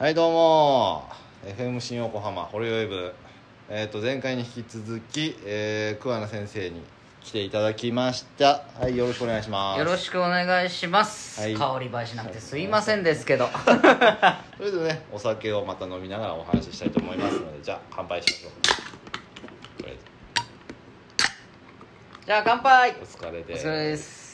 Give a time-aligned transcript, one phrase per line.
[0.00, 1.04] はいどうも。
[1.44, 3.12] FM 新横浜ホリウェブ。
[3.68, 6.80] えっ、と前回に引き続き、えー、桑名先生に
[7.20, 8.62] 来ていただきました。
[8.80, 9.78] はいよろしくお願いします。
[9.78, 11.54] よろしくお願いします、はい。
[11.54, 13.50] 香り映えしなくてすいませんですけど。
[14.56, 18.52] それでねお酒をまた飲みながらお話ししたいと思いますのでじゃあ乾杯しましょう。
[19.82, 19.98] とりあえ
[22.24, 22.92] じゃあ乾杯。
[22.94, 23.66] ずお疲れおです。
[23.66, 24.30] 疲れです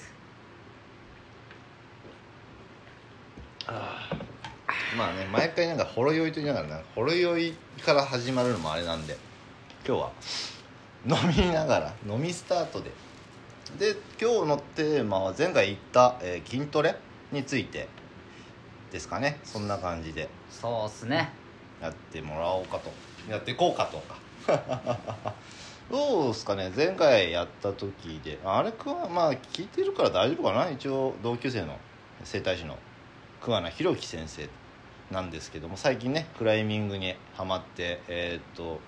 [4.97, 7.55] まあね毎回なんかほろ酔いと言いながらなんかほろ酔い
[7.85, 9.17] から始まるのもあれなんで
[9.87, 10.11] 今日は。
[11.09, 12.91] 飲みながら飲みスタートで。
[13.79, 16.97] で今日のテーマは前回言った、えー筋トレ
[17.31, 17.89] について
[18.91, 20.29] ですかねそんな感じで。
[20.51, 21.29] そうっすね。
[21.83, 22.91] やってもらおうかと。
[23.31, 25.35] やっていこうかとか。
[25.91, 28.39] どうですかね前回やった時で。
[28.45, 31.79] あれくわまあ聞いてるから大丈夫かな一応同級生の
[32.25, 32.79] 整体師の。
[33.47, 34.49] 桑名弘樹先生
[35.11, 38.81] なんですけども最近ねクライミングにはまってえーっと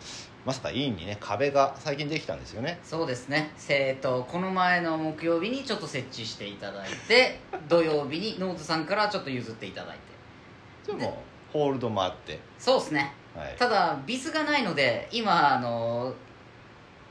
[0.44, 2.80] まさか院にね壁が最近できたんですよね。
[2.82, 3.52] そうですね。
[3.68, 9.96] えっとこの前の木曜日にちょっと設置していただいて 土曜日にノーズさんからちょっと譲っていただい
[10.86, 10.92] て。
[10.92, 12.40] でもホールドもあって。
[12.58, 13.12] そうっすね。
[13.36, 13.56] はい。
[13.58, 16.14] ただビスがないので今あの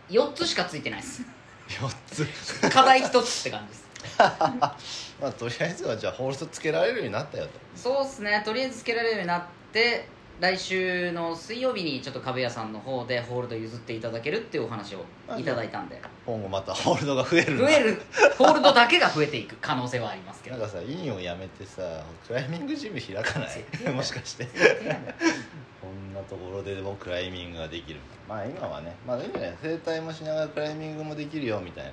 [0.09, 1.21] 4つしかついてないです。
[1.67, 2.69] 4つ。
[2.69, 3.87] 課題1つって感じです
[5.21, 7.51] まあとりあえずはじゃあホールドつけられるようになったよと。
[7.75, 8.41] そうっすね。
[8.45, 10.07] とりあえずつけられるようになって
[10.39, 15.03] 来週の水曜日にちょっと壁屋さんの方でホールド譲っていただけるっていうお話を
[15.35, 15.99] いただいたんで。
[16.25, 17.57] 今後またホールドが増える。
[17.57, 18.01] 増える。
[18.37, 20.57] ホールドだけが増えていく可能性はありますけど。
[20.57, 21.81] なんかさ委員を辞めてさ
[22.27, 23.49] クライミングジム開かない？
[23.71, 24.45] 絶対もしかして。
[24.45, 27.99] こんなところででもクライミングができる。
[28.29, 28.95] まあ今はね。
[29.07, 31.91] まあいいんじゃない整体もしながらクライミングもできるよみたいな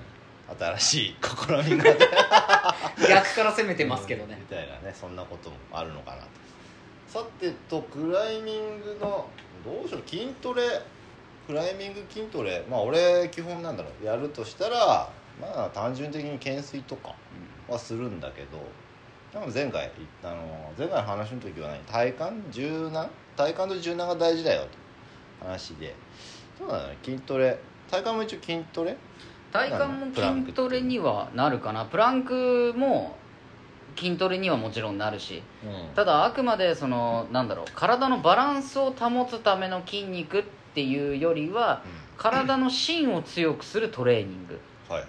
[0.59, 1.85] 新しい試みが
[3.09, 4.37] 逆から攻めてますけどね。
[4.39, 6.29] みたいなねそんなこともあるのかなと。
[7.09, 9.29] さてとクライミングの
[9.65, 10.63] どうしよう筋トレ。
[11.47, 12.65] クライミング筋トレ。
[12.69, 14.05] まあ俺基本なんだろう。
[14.05, 15.09] やるとしたら
[15.41, 17.15] まあ単純的に懸垂とか
[17.69, 18.59] はするんだけど
[19.33, 19.91] でも前回
[20.23, 21.81] あの前回の話の時は何？
[22.15, 22.51] 体幹？
[22.51, 23.11] 柔軟？
[23.37, 24.69] 体幹と柔軟が大事だよと。
[25.47, 25.95] 話で。
[26.59, 27.59] そうだね筋トレ。
[27.91, 28.97] 体幹も一応筋トレ？
[29.55, 31.85] 体幹も筋トレにはなるかな。
[31.85, 33.17] プランクも
[33.97, 35.45] 筋トレにはもちろんなるし。
[35.65, 35.95] うん。
[35.95, 40.45] ただあくまでそのなんだろう体のバランスを保つための筋肉っ
[40.75, 41.85] ていうよりは
[42.17, 44.61] 体の芯を強くするトレーニング。
[44.89, 45.05] はい。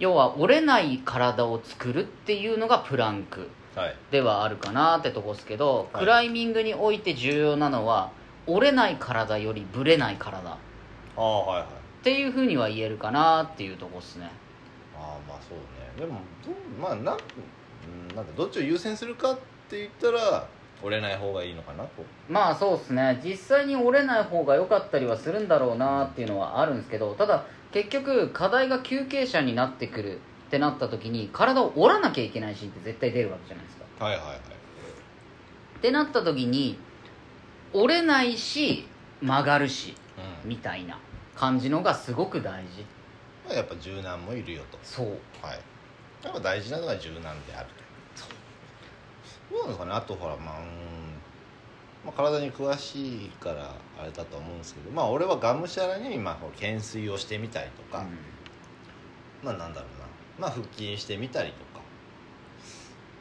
[0.00, 3.96] 要は折れない体を作るっていうのがプランクはい。
[4.10, 6.02] ではあるかなってとこですけど、はい。
[6.02, 8.10] クライミングにおいて重要なのは
[8.48, 10.50] 折れない体よりブレない体。
[10.50, 10.56] っ
[11.16, 14.30] ああはいはいていうふうには言えるかなっていうとこっすね。
[14.96, 15.64] ああまあそうね。
[15.98, 16.20] でも
[16.80, 17.18] まあなんなんか
[18.36, 19.38] どっちを優先するかっ
[19.68, 20.46] て言ったら
[20.82, 23.20] 折れない方がいいのかなとまあそうっすね。
[23.24, 34.04] 実際に折れない方が良かったりはするんだろうなっていうのはあるんですけどただ結局課題が休憩者になってくるってなった時に体を折らなきゃいけないシーンって絶対出るわけじゃないですか。
[34.04, 34.36] はいはいはい。
[34.36, 34.40] っ
[35.80, 36.78] てなった時に
[37.72, 38.86] 折れないし
[39.20, 39.96] 曲がるし
[40.44, 40.50] うん。
[40.50, 40.98] みたいな
[41.34, 42.84] 感じのがすごく大事。
[43.46, 44.78] まあやっぱ柔軟もいるよと。
[44.82, 45.06] そう。
[45.42, 45.60] はい。
[46.24, 47.68] やっぱ大事なのが柔軟である
[49.50, 50.64] どうなんですかねあとほらまあうん。
[52.04, 58.04] まあ、体に詳しいからあれだと思うんですけどまあ俺はがむしゃらにまあ懸垂をしてみたりとか、
[59.42, 60.06] まあなんだろうな。
[60.38, 61.82] まあ腹筋してみたりとか。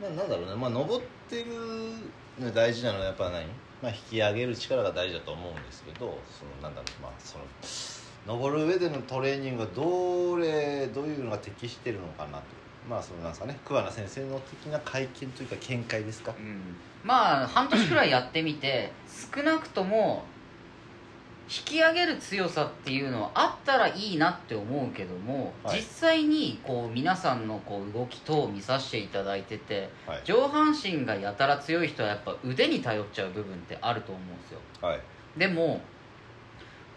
[0.01, 1.51] まあなんだろうねまあ登ってる
[2.39, 3.45] の大事なのはやっぱ何、
[3.81, 7.01] まあ、引き上げる力が大事だと思うんですけどそのなんだろう。
[7.01, 7.43] まあその
[8.25, 12.43] 登る上でのトレーニングがどれどういうのが適してるのかなと。
[12.89, 16.33] まあそのなんですかね桑名先生の的な会見というか見解ですか？
[16.37, 16.75] うん。
[17.03, 18.91] まあ半年くらいやってみて
[19.35, 20.23] 少なくとも
[21.49, 25.77] 引き上げる強さっていうのはあったらいいなって思うけども、はい。
[25.77, 30.21] 実際にこう皆さんのこう動き等を見させていただいててはい。
[30.23, 34.59] 上半身がやたら強い人はやっぱ腕に頼っちゃう部分ってあると思うんですよ。
[34.81, 34.99] はい。
[35.37, 35.81] でも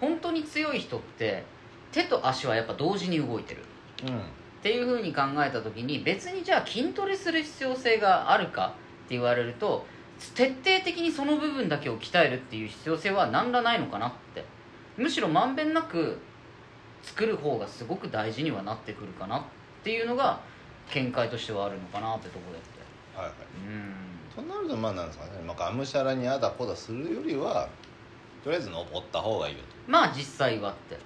[0.00, 1.44] 本当に強い人って
[1.92, 3.62] 手と足はやっぱ同時に動いてる。
[4.04, 4.18] うん。
[4.18, 4.20] っ
[4.62, 8.74] ていうふうに考えた時に別にじゃあ筋トレする必要性があるか
[9.06, 9.86] って言われると
[10.34, 14.44] 徹底的にその部分だけを鍛えるっていう必要性は何らないのかなって。
[14.96, 16.18] むしろまんべんなく
[17.02, 19.42] 作る方がすごく大事にはなってくるかなっ
[19.84, 20.40] ていうのが
[20.90, 22.58] 見解としてはあるのかなってところで。
[22.58, 23.34] ってはいはい。
[23.68, 24.46] うん。
[24.48, 27.68] となるとまあなんですかね、まあ、がむしゃらにあだこだするよりは
[28.46, 30.94] とりあえず登った方がいいよまあ実際はって。
[30.94, 31.00] と、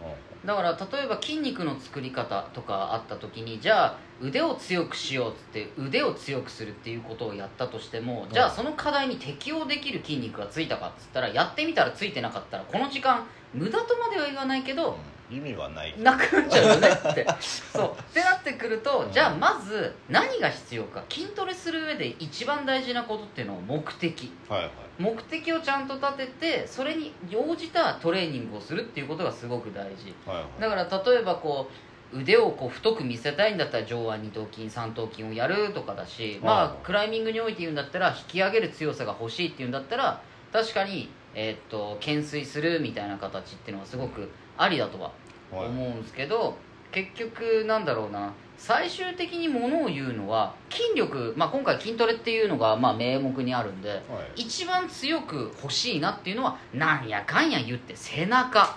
[0.47, 14.99] だから例えば筋肉の作り方とかあった時にじゃあ腕を強くしようっつって腕を強くするっていうことをやったとしてもじゃあその課題に適応できる筋肉がついたかっつったらやってみたらついてなかったらこの時間無駄とまでは言わないけど
[15.31, 15.95] 意味はない。
[15.99, 17.27] なくなっちゃうよねって。
[17.41, 17.93] そう。
[17.93, 19.13] ってなってくるとうん。
[19.13, 21.03] じゃあまず何が必要か。
[21.09, 24.33] 筋トレする上で一番大事なことっていうのは目的。
[24.49, 24.71] はいはい。
[24.99, 30.15] 目的をちゃんと立ててそれに応じたトレーニングをするっていうことがすごく大事。
[30.27, 30.61] はいはい。
[30.61, 31.75] だから例えばこう
[32.13, 40.21] 腕をこう太く見せたいんだったら上腕二頭筋三頭筋をやるとかだし、まあ、クライミングにおいて言うんだったら引き上げる強さが欲しいっていうんだったら
[40.53, 44.29] 確かに、えーっと懸垂するみたいな形っていうのはすごく
[44.59, 45.13] ありだとははい
[45.53, 46.57] 思うんですけど
[46.93, 48.33] 結局なんだろうな。
[48.61, 53.97] 最終的にものを言うのは筋力、まあ、今回筋トレっていうのがまあ名目にあるんでは
[54.37, 54.43] い。
[54.43, 58.77] 一番強く欲しいなっていうのはなんやかんや言って背中。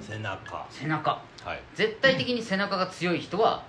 [0.00, 0.66] 背中。
[0.70, 1.22] 背中。
[1.44, 1.60] はい。
[1.74, 3.64] 絶対的に背中が強い人は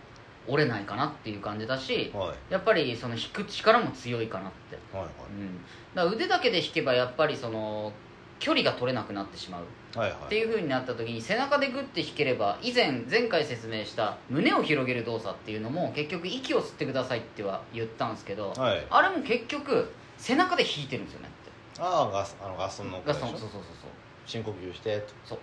[0.48, 2.54] 折れないかなっていう感じだしはい。
[2.54, 5.06] やっぱりその引く力も強いかなって、はい。
[5.06, 5.57] うん、
[5.94, 7.92] だから腕だけで引けばやっぱりその
[8.40, 9.63] 距離が取れなくなってしまう
[9.96, 10.20] はいはい。
[10.26, 18.86] っていう風になった時に背中でグッて引ければ以前前回説明した胸を広げる動作っていうのも結局息を吸ってくださいっては言ったんですけどはい。
[18.90, 21.82] あれも結局背中で引いてるんですよねって。
[21.82, 23.64] ああガスあのガスのガスのそうそうそうそう。
[24.26, 25.00] 深呼吸して。
[25.00, 25.40] とそう。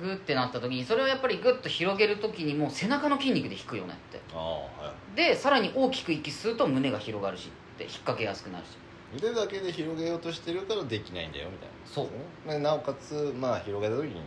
[0.00, 4.20] グーってなった時にそれをやっぱりグッと広げる時にも背中の筋肉で引くよねって。
[4.32, 5.16] ああはい。
[5.16, 8.70] でさらに大きく息吸うと胸が広がるしって引っ掛けやすくなるし
[9.16, 11.74] 腕だけで広げようとしてるからできないんだよみたいな。
[11.84, 12.48] そう。
[12.48, 14.22] でなおかつまあ広げた時に、ま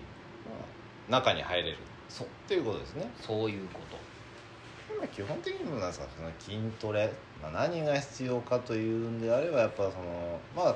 [1.10, 1.78] あ、中に入れる。
[2.10, 2.28] そう。
[2.28, 3.10] っていうことですね。
[3.22, 4.96] そういうこと。
[4.98, 10.76] まあ基本的にもなんですかその筋トレ、まあ、何が必要かというんであればやっぱそのまあ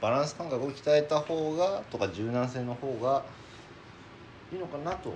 [0.00, 3.24] バランス感覚を鍛えた方がとか柔軟性の方が
[4.52, 5.12] いいのかなと。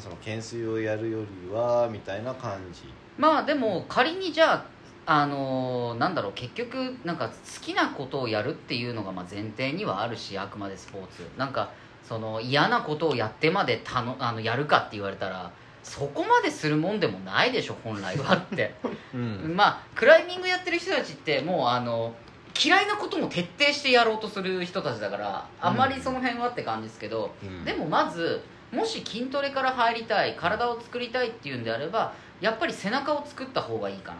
[0.00, 2.82] その懸垂をやるよりはみたいな感じ。
[3.16, 4.66] まあでも仮にじゃあ
[5.06, 11.26] あのーなんだろう結局なんか好きなことをやるっていうのがまあ前提にはあるしあくまでスポーツ。
[11.38, 11.70] なんか
[12.06, 15.50] その嫌なことをやってまでたのあのやるかって言われたら
[15.82, 18.74] そこまでするもんでもないでしょ本来はって。
[19.14, 19.54] うん。
[19.56, 22.14] まあクライミングやってる人たちってもうあの
[22.60, 27.64] 嫌いなことも徹底してやろうとする人たちだからあんまりその辺はって感じですけど、うん。
[27.64, 28.42] でもまず
[28.72, 34.18] もし筋トレから入りたい体を作りたいっていうんであればやっぱり背中を作った方がいいかな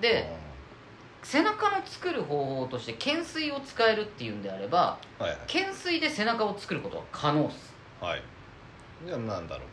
[0.00, 0.36] で
[1.22, 5.38] 背中の作る方法として懸垂を使えるっていうんであればはいはい。
[5.46, 7.74] 懸垂で背中を作ることは可能っす。
[8.00, 8.22] はい。
[9.06, 9.64] じゃあなんだろ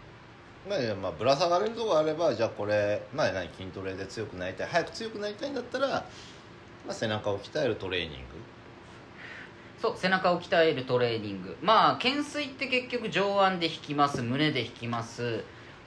[0.68, 0.70] う。
[0.70, 6.06] まあいやまあぶら下がれるとこあればじゃあこれまあ何筋トレで強くなりたい早く強くなりたいんだったら、ま
[6.90, 8.16] あ、背中を鍛えるトレーニング。
[9.80, 11.56] そう背中を鍛えるトレーニング。
[11.62, 15.44] まあ懸垂って結局上腕で引きます胸で引きます。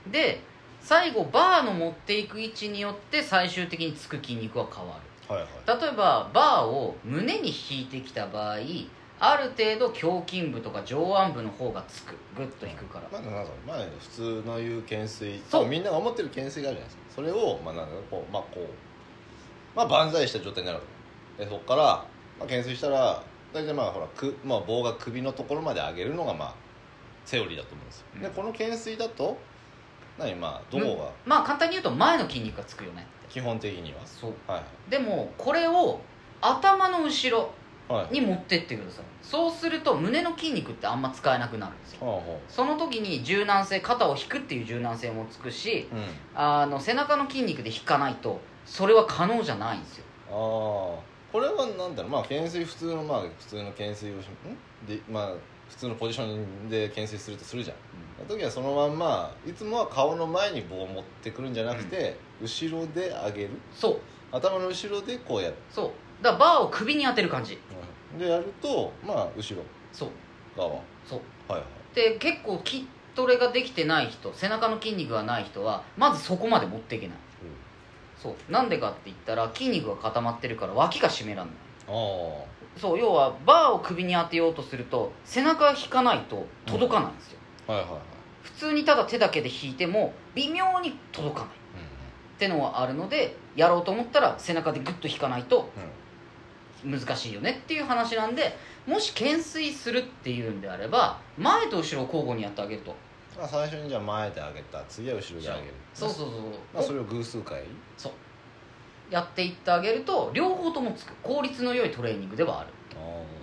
[0.07, 0.41] で
[0.81, 5.33] 最後バーの持っていく位置によって最終的につく筋肉は変わる。
[5.35, 5.81] はいはい。
[5.81, 8.57] 例えばバーを胸に引いてきた場合
[9.21, 12.15] ある程度胸筋部とか上腕部の方がつく。
[12.35, 13.09] グッと引くから。
[13.11, 15.39] まあなんかまあ普通の言う懸垂。
[15.49, 15.67] そう。
[15.67, 17.01] みんなが思ってる懸垂があるじゃないですか。
[17.15, 18.67] それをまあなんかこうまあこう
[19.75, 20.81] まあ万歳した状態になる。
[21.37, 22.05] でそこから、ま
[22.39, 23.21] あ、懸垂したら
[23.53, 26.55] 大体まあほらく、まあ、棒が首のところまで上げるのがまあ
[27.25, 28.33] セオリーだと思うんですよ、でうん。
[28.33, 29.37] この懸垂だと
[30.19, 31.11] 何まあどこが？
[31.25, 33.99] まあ簡単に言うと前の筋肉がつくよね基本的には。
[34.05, 34.33] そう。
[34.47, 35.99] はいでもこれを
[36.41, 37.51] 頭の後ろ
[37.87, 38.03] はい。
[38.03, 39.05] はいに持ってってください。
[39.21, 42.05] そうすると胸の筋肉ってあんま使えなくなるんですよ。
[42.05, 46.63] はあはその時に柔軟性肩を引くっていう柔軟性もつくしあうん。
[46.63, 50.05] あの背中の筋肉で引かないとそれは可能じゃないんですよ。
[50.29, 51.09] ああ。
[51.31, 52.11] これはなんだろう。
[52.11, 54.85] まあ懸垂普通のまあ普通の懸垂をしん？
[54.87, 55.33] でまあ
[55.69, 57.77] 普通のポジションで懸垂するとするじゃん。
[58.27, 63.49] その時はそのまんまいつもは顔の前に棒を持ってくるんじゃなくて、後ろで上げる。
[63.73, 63.99] そう。
[64.31, 66.23] 頭の後ろでこうやる、そう。
[66.23, 67.57] だからバーを首に当てる感じ。
[68.17, 69.63] でやるとまあ後ろ。
[69.93, 70.09] そう。
[70.57, 70.69] 側。
[70.69, 71.51] はいそう。
[71.51, 71.63] はい
[71.95, 77.17] で結構筋トレができてない人背中の筋肉がない人はまずそこまで持っていけない。
[78.21, 78.51] そう。
[78.51, 81.55] なんでかって言ったら筋肉が固まってるから脇が締めらんない
[81.87, 82.43] あ
[82.79, 88.01] そう要はバーを首に当てようとすると背中引かないと届かないんですよ、あはいはいはい。
[88.43, 91.49] 普通にただ手だけで引いても微妙に届かない。
[91.49, 95.83] ってのはあるのでやろうと思ったら背中でグッと引かないとうん。
[95.83, 95.89] うん
[96.85, 98.55] 難しいよねっていう話なんで
[98.87, 102.95] もし懸垂するっていうんであれば前と後ろを交互にやってあげると。
[103.37, 104.83] まあ、最初にじゃあ前で上げた。
[104.85, 105.73] 次は後ろで上げる。
[105.93, 106.39] そうそうそう。
[106.73, 107.63] まあ、それを偶数回
[107.97, 108.11] そう
[109.09, 112.69] やっていってあげると両方ともつく効率の良いトレーニングではある。
[112.95, 113.39] あ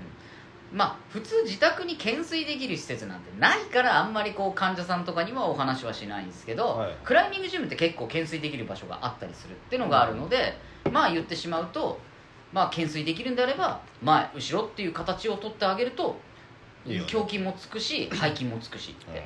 [0.73, 6.97] まあ普通自宅に懸垂できる施設なんてないからあんまりこう患者さんとかにはお話はしないんですけど、はい。
[7.05, 10.59] クライミングジムって結構懸垂できる場所があったりするっていうのがあるので、
[10.93, 11.99] まあ言ってしまうと
[12.53, 16.17] まあ懸垂できるんであれば前後ろっていう形を取ってあげると
[16.85, 19.17] 胸筋もつくし 背筋もつくしって、うん。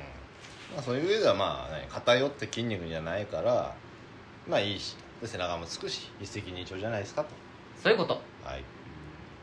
[0.75, 3.75] まあ、そういう上ではまあ、ね、偏って筋肉じゃないから
[4.47, 7.29] まあいいしで背中もつくし一石二鳥じゃないですかと。
[7.81, 8.13] そういうこと。
[8.43, 8.63] はい。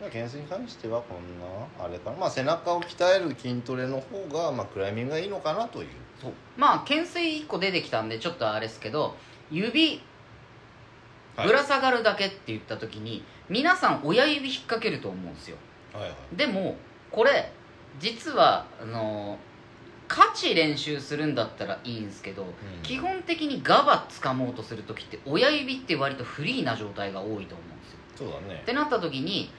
[0.01, 1.39] まあ懸垂に関してはこん
[1.79, 2.17] なあれかな。
[2.17, 5.89] まあ背中を鍛える筋トレの方がまあクライミングがいいのかなという。
[6.21, 6.33] そう。
[6.57, 9.15] まあ懸垂1個出てきたんでちょっとあれですけど
[9.51, 10.03] 指
[11.37, 11.47] はい。
[11.47, 15.57] ぶら下がるだけって言った時に皆さん親指引っ掛けると思うんですよ。
[15.93, 16.37] はいはい。
[16.37, 16.77] でも
[17.11, 17.53] これ
[18.01, 19.39] 実はあの
[20.09, 22.47] 価値練習するんだったらいいんですけど、
[22.83, 27.99] 基本的にガバ掴もうとする時って親指って割とフリーな状態が多いと思うんですよ。
[28.17, 28.61] そうだね。
[28.63, 29.51] ってなった時に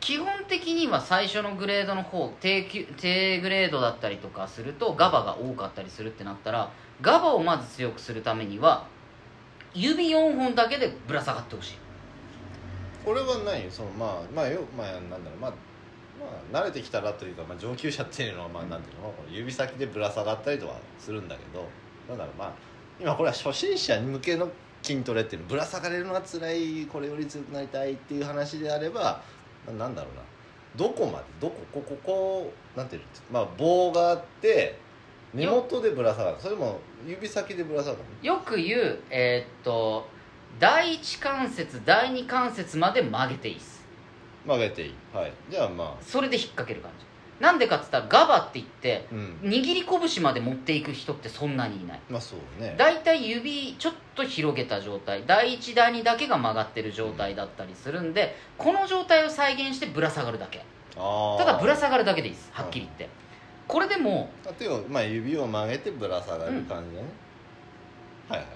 [0.00, 8.86] 基本的には最初のグレードの方低級低グレードだったりとかするとガバが多かったりするってなったらガバをまず強くするためには
[9.72, 11.74] 指4本だけでぶら下がってほしい。
[13.04, 15.52] これは何そのまあまあよまあなんだろうまあ
[16.52, 21.66] まあ慣れてきたらというか、まあ、上級者っていうのはまあなんていうの指先でぶら下がったりとかするんだけど
[22.08, 22.52] なんだろうまあ
[23.00, 24.48] 今これは初心者向けの
[24.82, 29.22] 筋トレっていうのぶら下がれるのが辛いこれより強くなりたいっていう話であれば
[29.78, 30.22] なんだろうな
[30.76, 34.78] どこまでどここここなんていうのまあ棒があって
[35.34, 36.36] 根元でぶら下がる。
[36.38, 40.06] それも指先でぶら下がるよく言うえーっと
[40.60, 43.71] 第一関節第二関節まで曲げていいです。
[44.46, 44.94] 曲げていい。
[45.12, 45.32] はい。
[45.50, 46.02] じゃあまあ。
[46.02, 47.06] それで引っ掛ける感じ。
[47.40, 49.38] なんでかっつったらガバって言ってうん。
[49.42, 52.00] 握り拳まで持っていく人ってそんなにいない。
[52.08, 52.74] まあそうね。
[52.78, 55.24] 大体指ちょっと広げた状態。
[55.26, 60.64] 第1第2だけが曲がってる状態だったりするんでこの状態を再現してぶら下がるだけ。
[60.94, 62.50] ただぶら下がるだけでいいです。
[62.52, 63.08] はっきり言って。
[63.66, 67.08] これでも手を、まあ、指を曲げてぶら下がる感じだね、
[68.28, 68.46] はいはい。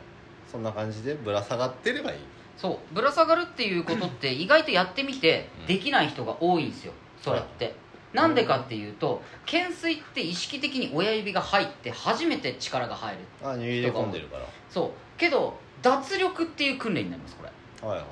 [0.50, 2.18] そんな感じでぶら下がってればいい
[2.56, 5.66] そうぶら下がるっていうことって 意外とやってみてうん。
[5.66, 7.74] できない人が多いんですよそれって。
[8.12, 14.44] なんでかっていうと懸垂って意識的に親指が入って初めて力が入るあ握り込んでるから。
[14.70, 14.90] そう。
[15.18, 17.88] けど脱力っていう訓練になりますこれ。
[17.88, 18.06] はいはい。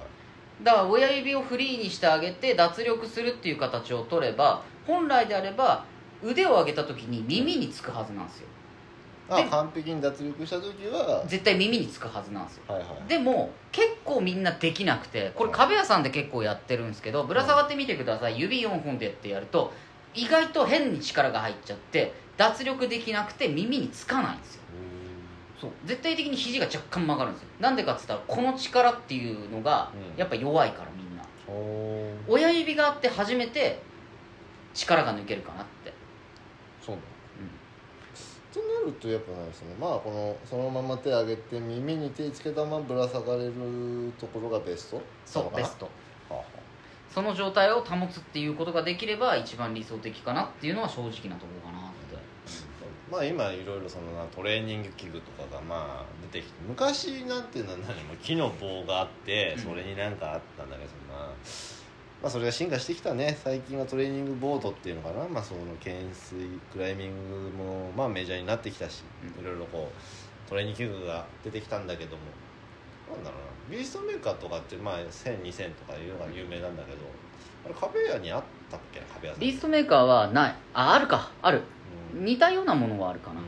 [0.63, 5.85] だから親指をフリーにしてあげて脱力するっていう形を取れば本来であれば
[6.23, 8.49] 腕を上げた時に耳につくはずなんですよ
[9.29, 12.63] あで完璧に脱力した時は絶対耳につくはずなんですよ。
[12.69, 13.09] はいはい。
[13.09, 18.39] でも結構みんなできなくてこれ壁屋さんで結構やってるんですけどぶら下がってみてください。
[18.39, 19.73] 指4本でってやると
[20.15, 24.63] 意外と変に力が入っちゃって脱力できなくて耳につかないんですよ。
[25.61, 25.71] そう。
[25.87, 27.49] 絶対的に肘が若干曲がるんですよ。
[27.61, 30.19] なんでかっつったらこの力っていうのがうん。
[30.19, 31.25] やっぱ弱いからみんな。
[31.49, 32.15] おー。
[32.29, 33.81] 親指があって初めて
[34.75, 35.93] 力が抜けるかなって。
[36.85, 37.03] そうだ、
[38.55, 39.75] となるとやっぱなんですね。
[39.81, 43.53] まあこのそのまま手上げて耳に手つけたままぶら下がれる
[44.21, 45.03] ところがベスト？
[45.27, 45.87] そうベスト。
[45.87, 45.91] は
[46.31, 46.45] あはあ。
[47.13, 52.17] その状態を保つっていうことができれば一番理想的かなっていうのは正直なところかなって。
[53.11, 59.63] まあ今いろいろそのなトレーニング器具とかがまあ出てきて昔なんていうのは何も木の棒があってうん。
[59.63, 61.29] それになんかあったんだけどそんな、
[62.25, 63.39] まあそれが進化してきたね。
[63.45, 65.29] 最近はトレーニングボードっていうのかな。
[65.29, 69.03] まあその懸垂クライミングもまあメジャーになってきたし
[69.37, 69.45] うん。
[69.45, 72.23] いろいろこうトレーニング器具が出てきたんだけども。
[73.15, 73.77] なんだろうな。
[73.77, 76.99] ビーストメーカーとかってまあ10002000とかいうのが有名なんだけど
[77.67, 79.01] あれ壁屋にあったっけ？
[79.01, 80.55] な壁屋ビーストメーカーはない。
[80.73, 81.31] ああるか。
[81.43, 81.61] ある。
[82.15, 82.25] うん。
[82.25, 83.43] 似たようなものはあるかな、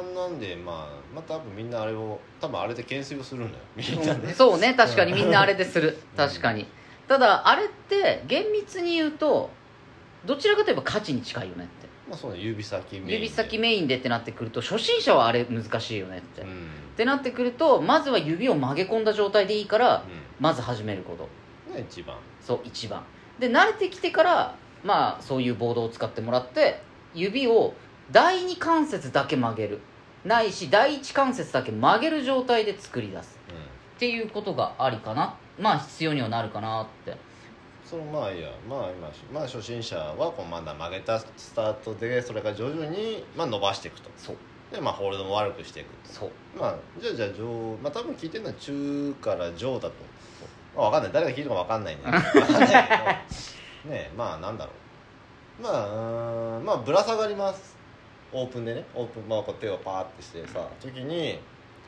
[0.00, 0.76] うん、なんなんでまあ
[1.14, 4.72] まあ多分みんなあれを多分あれで懸垂をするんだよみんなねそうね。
[4.72, 5.98] 確かにみんなあれでする。
[6.16, 6.66] 確かに
[7.08, 9.50] ただあれって厳密に言うと
[10.26, 11.86] どちらかといえば価値に近いよねって。
[12.08, 13.14] まあそうね指先メインで。
[13.14, 20.02] 指先メインでってなってくると初心者はあれ難しいよねって、っうん、てなってくるとまずは指を曲げ込んだ状態でいいからう
[20.40, 21.28] まず始めること。
[21.70, 22.16] ん、が一番。
[22.40, 23.02] そう一番。
[23.38, 26.80] で慣れてきてからまあそういうボードを使ってもらって
[27.14, 27.74] 指を
[28.10, 29.80] 第二関節だけ曲げる。
[30.24, 33.38] ないし第一関節だけ曲げる状態で作り出す。
[33.48, 33.56] うん。
[33.56, 33.58] っ
[33.98, 37.16] ていうことがありかなまあ必要にはなるかなって。
[37.84, 38.50] そのまあいいや。
[38.68, 44.10] まあ今まあ初心者はこうまだ曲げたスタートでそれから徐々にまあ伸ばしていくと。
[44.16, 44.36] そう。
[44.72, 46.30] でまあホールドも悪くしていくそう。
[46.58, 49.92] まあじゃあじゃあ上まあ多分聞いてるのは中から上だと。
[50.76, 51.12] まあ分かんない。
[51.12, 53.94] 誰が聞いてるか分かんないんだけど分かんないけど。
[53.94, 54.72] ねえまあなんだろ
[55.60, 55.62] う。
[55.62, 57.76] まあうーんまあぶら下がります。
[58.32, 58.84] オープンでね。
[58.94, 61.38] オープンまあこう手をパーってしてさ時に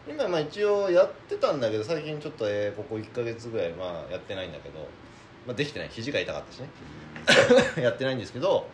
[0.08, 4.80] 今まあ一応やってたんだけど最近ちょっと、えーここ1か月ぐらいまあやってないんだけど、
[5.46, 5.88] まあ、できてない。
[5.90, 6.68] 肘が痛かったしね。
[7.82, 8.66] やってないんですけど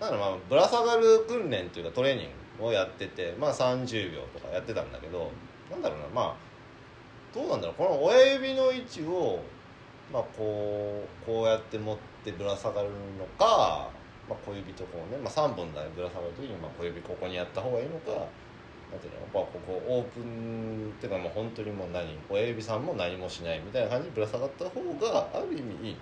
[0.00, 5.30] だからまあぶら下がる訓練というかトレーニングをやっててまあ30秒とかやってたんだけど
[5.70, 6.34] なんだろうなまあ
[7.34, 7.76] どうなんだろう。
[7.76, 9.40] この親指の位置を
[10.12, 13.90] まあこうこうやって持ってぶら下がるのか、
[14.28, 18.26] まあ、小指とこうね、まあ、3本だねぶら下がる時にまあ小指ここにやった方がいいのか
[18.90, 25.96] なんていうのまあここオープンっていうかもう本当にもう何親指さんも何もしないみたいな感じでぶら下がった方がある意味いい。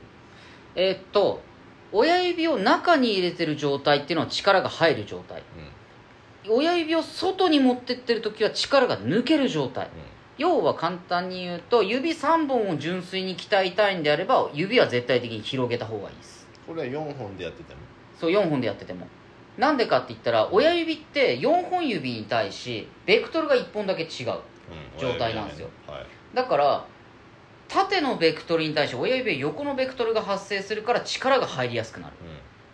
[0.77, 1.41] えーっと
[1.93, 5.43] 親指を中に入れてる状態っていうのは力が入る状態。
[6.49, 9.87] 親指を外に持ってってる時は力が抜ける状態。
[9.87, 9.91] うん。
[10.37, 16.47] 要は簡単に言うと指3本を純粋に鍛えたいんであれば指は絶対的に広げた方がいいです。
[16.67, 17.81] これは4本でやってても。
[18.19, 19.07] そう4本でやってても
[19.57, 24.31] なんでかって言ったら親指って4本指に対しベクトルが1本だけ違う。
[24.31, 24.39] うん
[24.99, 25.69] 状態なんですよ。
[25.87, 26.01] 親指はね。
[26.01, 26.07] はい。
[26.35, 26.85] だから
[27.69, 32.15] 縦のベクトルに対して親指は横のベクトルが発生するから力が入りやすくなる。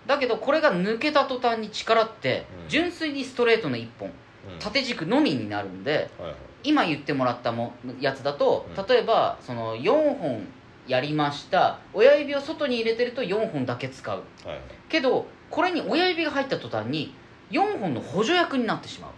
[0.06, 2.68] だけどこれが抜けた途端に力ってうん。
[2.68, 4.54] 純粋にストレートの1本うん。
[4.54, 6.34] うん縦軸のみになるんではいはい。
[6.62, 8.86] 今言ってもらったもやつだとうん。
[8.86, 10.46] 例えばその4本
[10.86, 14.18] やりました親指を外に入れてると4本だけ使う。
[14.18, 14.60] はいはい。
[14.88, 17.14] けどこれに親指が入った途端に
[17.50, 19.10] 4本の補助役になってしまう。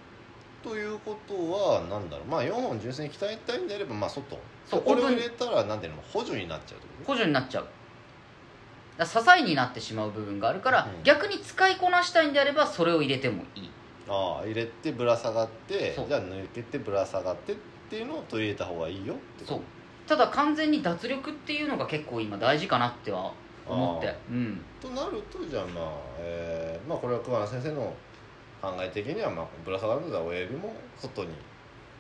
[0.63, 2.27] ということはなんだろう。
[2.29, 4.39] まあ4本純粋に鍛えたいんであればまあ外。
[4.67, 7.67] そうこれを入れたらなんていうの補助になっちゃうってこと補助になっちゃう。
[9.05, 11.03] 支えになってしまう部分があるから、うん。
[11.03, 13.71] 逆に使いこなしたいんであればそれを入れてもいい。
[14.09, 16.09] ああ入れてぶら下がってそう。
[16.09, 17.57] じゃあ抜けてぶら下がってっ
[17.91, 19.61] ていうのを取り入れた方がいいよってそう。
[20.07, 23.33] ただ完全に脱力っていうのが結構今大事かなっては
[23.67, 24.09] 思って。
[24.09, 24.61] あうん。
[24.81, 25.85] となるとじゃあまあ、
[26.19, 27.95] えーまあこれは桑名先生の
[28.61, 31.31] 考え的にはまあぶら下がるのでは親指も外に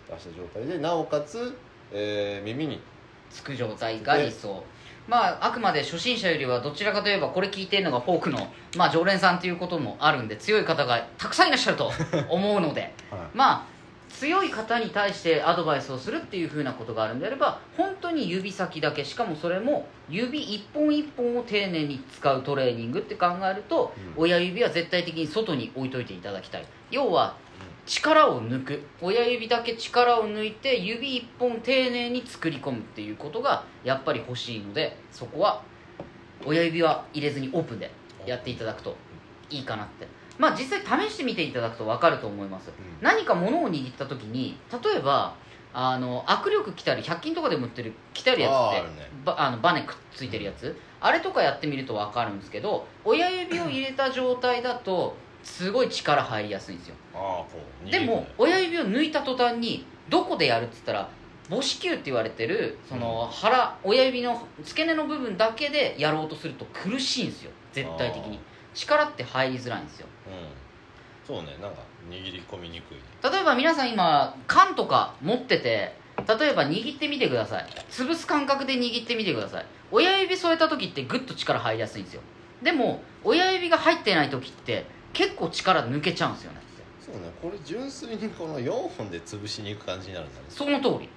[0.09, 1.57] 出した状態でなおかつ、
[1.93, 2.81] えー耳に
[3.31, 4.63] つく状態が理想。
[5.09, 8.39] まああくまで初心者よりはどちらかといえばこれ聞いてるのがフォークの、
[8.77, 11.91] まあ、常連さんということもあるんで強い方がたくさんいらっしゃると
[12.29, 12.93] 思うので。
[13.11, 13.72] はまあ
[14.19, 24.23] 強い方に対してアドバイスをするっていうふうなことがあるんであれば本当に指先だけしかもそれも指一本一本を丁寧に使うトレーニングって考えると、うん。
[24.23, 26.67] 親指は絶対的に外に置いといていただきたい。
[26.91, 27.37] 要は
[27.87, 28.83] 力を抜く。
[29.01, 35.63] 親指だけ力を抜いて指一本丁寧に作り込むっていうことがやっぱり欲しいのでそこは
[36.45, 37.91] 親指は入れずにオープンで
[38.27, 38.97] やっていただくと
[39.51, 40.07] いいかなって
[40.43, 42.73] まあ実際試してみていただくと分かると思います、ん。
[43.01, 45.37] 何か物を握った時に例えば
[45.73, 49.09] あの握力来たり100均とかでも売ってる来たるやつってあね。
[49.25, 56.97] ばあのバネくっついてるやつ、あれとかやってみると分かるんですけど親指を入れた状態だとすごい力入りやすいんですよ。
[57.89, 61.09] でも親指を抜いた途端にどこでやるっつったら
[61.49, 67.53] 母子球って言われてるその腹親指の付け根の部分だけでやろうとすると苦しいんですよ。
[67.73, 68.41] 絶対的に。
[68.75, 70.07] 力って入りづらいんですよ。
[70.07, 70.12] うん
[71.27, 75.95] そうねなんか握り込みにくい例えば皆さん今缶とか持ってて
[76.39, 77.67] 例えば握ってみてください。
[77.91, 79.67] 潰す感覚で握ってみてください。
[79.91, 82.23] 親指添えた時ってグッと力入りやすいんですよ。
[82.63, 86.61] でも親指が入ってない時って結構力抜けちゃうんですよね。
[87.01, 90.47] そうねこれ純粋にこの4本で潰しに行く感じになるんだね。
[90.49, 91.09] その通り。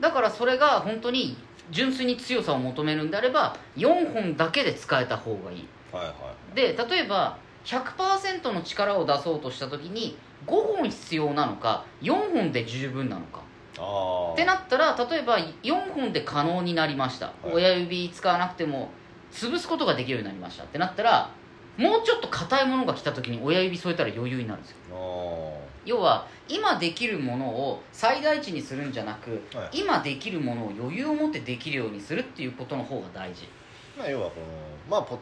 [0.00, 1.36] だからそれが本当に
[1.70, 5.68] 純粋に強さを求めるんであれば4本だけで使えた方がいい。
[5.92, 6.14] うんはいは
[6.52, 6.56] い。
[6.56, 13.42] で例えば100%の力を出そうとした時に5本必要なのか4本で十分なのか。
[13.72, 17.32] ってなったら例えば4本で可能になりました、い。
[17.52, 18.90] 親指使わなくても
[19.32, 20.64] 潰すことができるようになりました。
[20.64, 21.30] ってなったら
[21.76, 24.76] もうちょっと硬いものが来た時に親指添えたら余裕になるんですよ。
[24.92, 29.80] あ要は今できるものを最大値にするんじゃなく、はい。
[29.80, 33.48] 今できるものを余裕を持ってできるようにするっていうことの方が大事。
[33.96, 34.46] まあ要はこの
[34.88, 35.18] まあポ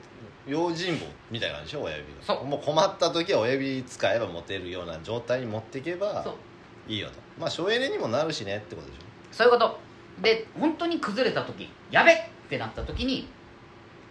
[0.51, 2.45] 用心棒みたいな感じでしょ親指がそう。
[2.45, 6.35] もう困った時は親指使えば持てるような状態に持っていけばそう。
[6.89, 7.15] いいよと。
[7.39, 9.03] まあ省エネにもなるしねってことでしょ。
[9.33, 9.79] そういうこと。
[10.21, 12.19] で本当に崩れた時やべっっ
[12.51, 13.29] てなった時に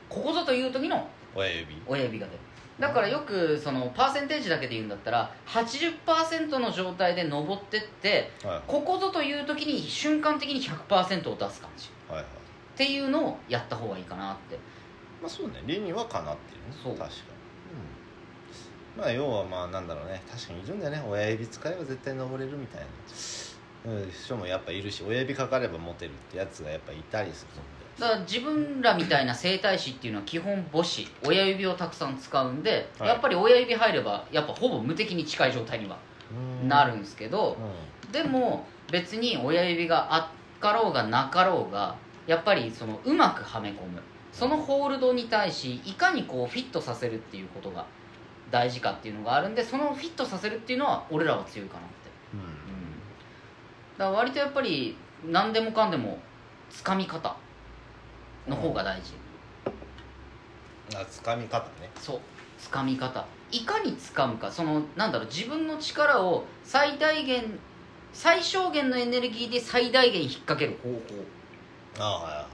[0.07, 1.75] ここぞという時の親指。
[1.85, 2.39] 親指が出る。
[2.79, 8.61] だからよくそのパーセンテージだけで言うんだったら80%の状態で登ってってはい。
[8.65, 11.89] ここぞという時に瞬間的に100%を出す感じ。
[12.07, 12.25] はいはい。
[12.25, 12.27] っ
[12.77, 14.57] ていうのをやった方がいいかなって
[15.21, 16.93] まあそうね理にはかなっていうねそう。
[16.93, 17.19] 確かに、
[18.95, 21.03] うん、まあ要はまあなんだろうね確かにいるんだよね。
[21.07, 22.87] 親指使えば絶対登れるみたいな。
[23.85, 27.61] うん人もやっぱいるし親指かかれば持てるってやつがやっぱいたりするんで。
[27.99, 31.07] だから自分らみたいな整体師っていうのは基本母子。
[31.25, 33.09] 親指をたくさん使うんで、はい。
[33.09, 35.97] やっぱり親指入ればやっぱほぼ無敵に近い状態には
[36.67, 37.57] なるんですけど、
[38.09, 41.95] うでも別に親指があっかろうがなかろうが
[42.27, 47.85] やっぱりそのうまくはめ込むそのホールドに対しいかにこうフィットさせるっていうことが
[48.51, 51.95] 大事かっていうのがあるんでそのフィットさせるっていうのは俺らは強いかなって、
[52.33, 52.39] うん。
[52.39, 52.47] うん、
[53.97, 56.19] だから割とやっぱり何でもかんでも
[56.69, 57.35] つかみ方
[58.47, 59.13] の方が大事、
[60.95, 61.89] あつかみ方ね。
[61.99, 62.19] そう。
[62.57, 63.25] つかみ方。
[63.51, 64.51] いかにつかむか。
[64.51, 67.59] そのなんだろう自分の力を最大限
[68.13, 70.99] 最小限のエネルギーで最大限引っ掛ける方法。
[71.99, 72.48] ああは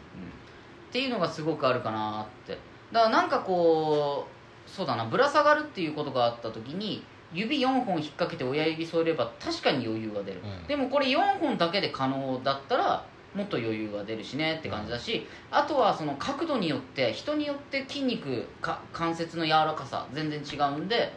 [0.95, 2.57] っていうのがすごくあるかなって。
[2.93, 7.03] だからなんかこうそうだなぶら下がるっていうことがあった時に
[7.33, 10.67] 指4本引っ掛けて親指添えれば確かに余裕が出る、うん。
[10.67, 13.05] でもこれ4本だけで可能だったら
[13.35, 21.11] もっと余裕が出るしねって感じだし、あとはその角度によって人によって筋肉か関節の柔らかさ全然違うんで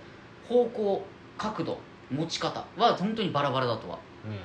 [0.49, 1.05] 方向
[1.37, 1.79] 角度
[2.11, 4.01] 持ち方は本当にバラバラだとは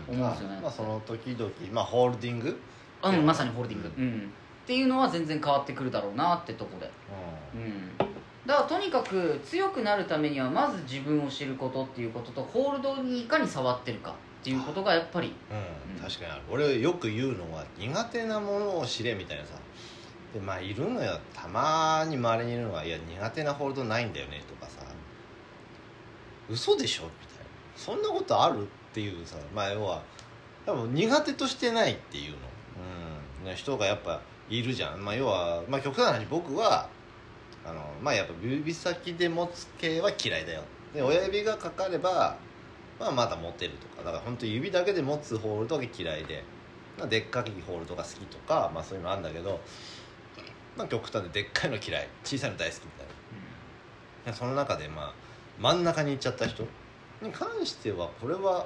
[0.10, 2.60] うん思うんですよねまあまあその時々まあホールディング
[3.04, 4.32] うんまさにホールディング、うん、
[4.64, 6.90] っていうのは全然変わってくるだろうなってとこで。
[7.54, 8.14] ううん。
[8.46, 15.28] だからとにかく強くなるためにはまず自分を知ることっていうこととホールドにいかに触ってるかっていうことがやっぱり。
[15.28, 16.42] ん、うん、確かにある。
[16.50, 19.52] 俺よく言うのは苦手なものを知れみたいなさ。
[20.34, 21.20] でまあいるのよ。
[21.34, 24.86] たまに周りにいるのはいや苦手なホールドないんだよねとかさ。
[26.50, 27.44] 嘘でしょみたいな。
[27.76, 29.36] そんなことあるっていうさ。
[29.54, 30.02] まあ要は
[30.66, 32.38] 多分苦手としてないっていうの、
[33.42, 33.46] うん。
[33.46, 36.90] ね、人がやっぱいるじゃん、まあ、要は、まあ、極端な話僕は
[37.66, 40.62] あのまあやっぱ指先で持つ系は嫌いだよ。
[40.94, 42.36] で親指がかかれば、
[43.00, 44.04] まあ、まだ持てるとか。
[44.04, 46.44] だから本当指だけで持つホールドが嫌いで、
[46.98, 49.60] まあ、でっかいホールドが好きとか、まあ、そういうのあるんだけど、
[50.76, 52.08] まあ、極端ででっかいの嫌い。
[52.26, 53.08] 小さいの大好きみたい
[54.26, 54.32] な。
[54.32, 55.14] でその中でまあ
[55.60, 56.64] 真ん中に行っちゃった人
[57.22, 58.66] に関してはこれは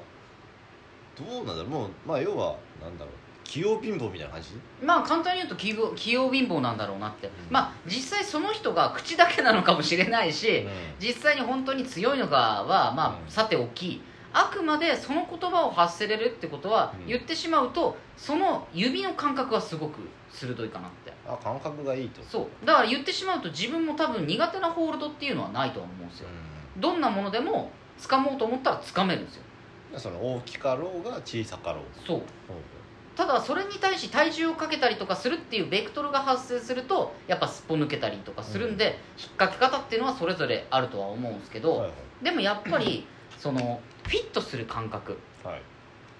[1.16, 1.66] どうなんだろう。
[1.68, 3.14] もうまあ要はなんだろう
[3.48, 4.50] 器用貧乏みたいな感じ？
[4.84, 7.32] まあ簡単に言うと器用器用貧乏なんだろうなって、ん。
[7.50, 10.68] まあ実際その人が口だけなのかもしれないし、
[11.00, 13.32] 実際に本当に強いのかはまあうん。
[13.32, 14.02] さておき
[14.34, 17.08] あくまでその言葉を発せれるってことはうん。
[17.08, 21.14] 言ってしまうとその指の感覚はすごく鋭いかなって。
[21.26, 22.22] あ感覚がいいと。
[22.24, 22.66] そう。
[22.66, 26.28] だから言ってしまうと自分も多分苦手なホールドっていうのはないとは思うんですよ。
[26.78, 29.42] どんなものでも掴もうと思ったら掴めるんですよ。
[29.42, 29.48] うん
[30.00, 31.84] その大きかろうが小さかろう。
[32.06, 32.22] そう
[33.18, 43.06] ただそれに対し体重をかけたりとかするっていうベクトルが発生するとやっぱすっぽ抜けたりとかするんで、引っ掛け方っていうのはそれぞれあるとは思うんですけど、はいでもやっぱり
[43.38, 45.54] そのフィットする感覚はい。
[45.56, 45.62] はい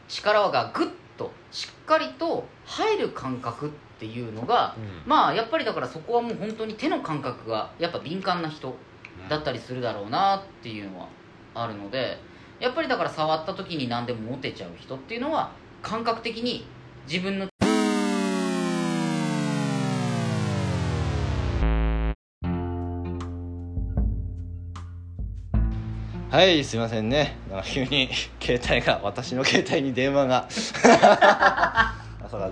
[0.08, 5.10] 力がグッとしっかりと入る感覚っていうのがうん。
[5.10, 8.74] まあやっぱりだからそこはもう本当に手の感覚がやっぱ敏感な人
[9.28, 11.10] だったりするだろうなっていうのは
[11.54, 12.18] あるので
[12.60, 16.66] やっぱりだから触った時に何でも持てちゃう人っていうのは感覚的に
[17.10, 17.48] 自分の
[26.30, 27.38] はいすいませんね。
[27.50, 28.10] なんか急に
[28.44, 30.50] 携帯が私の携帯に電話が。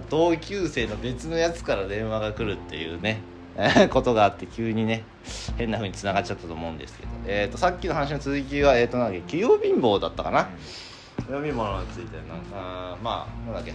[0.09, 3.19] 同級生の別のやつから電話が来るっていうね。
[3.91, 5.03] ことがあって急にね
[5.57, 10.47] 変な風に繋がっちゃったと思うんですけど、えー、とさっきの話の続きはえっ、となんだっけ器用貧乏だったかな。
[11.27, 13.73] 器用貧乏についてなんかまあなんだっけ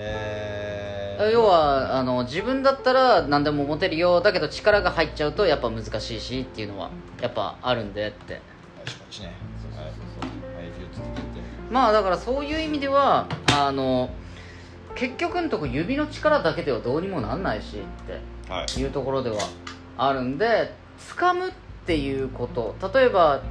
[0.00, 8.40] えー、要はあの自分だったら何でも持てるよだけど力が入っちゃうとやっぱ難しいしっていうのはやっぱあるんでって。
[11.70, 14.08] まあだからそういう意味ではあの
[14.94, 18.80] 結局のとこ指の力だけではどうにもなんないしってはい。
[18.80, 19.36] いうところでは
[19.98, 21.52] あるんで掴むっ
[21.86, 23.42] ていうこと例えば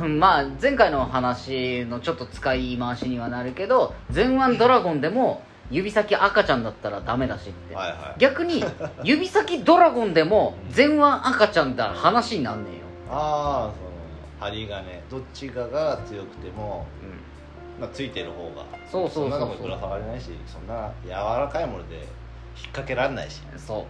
[0.00, 8.20] うん まあ前回の話のちょっと使い回しにはなるけど前腕ドラゴンでも指先赤ちゃんだったらダメだしって、はいはい。
[8.20, 8.64] 逆に
[9.02, 15.02] 指先ドラゴンでも前腕赤ちゃんだら話になんねえよ、ああその針金。
[15.10, 16.86] どっちかが強くても、
[17.80, 18.64] まあ、ついてる方が。
[18.90, 19.30] そうそうそうそう。
[19.30, 22.04] そんなのもぶら下がれないしそんな柔らかいもので引っ
[22.66, 23.42] 掛けられないし。
[23.56, 23.86] そ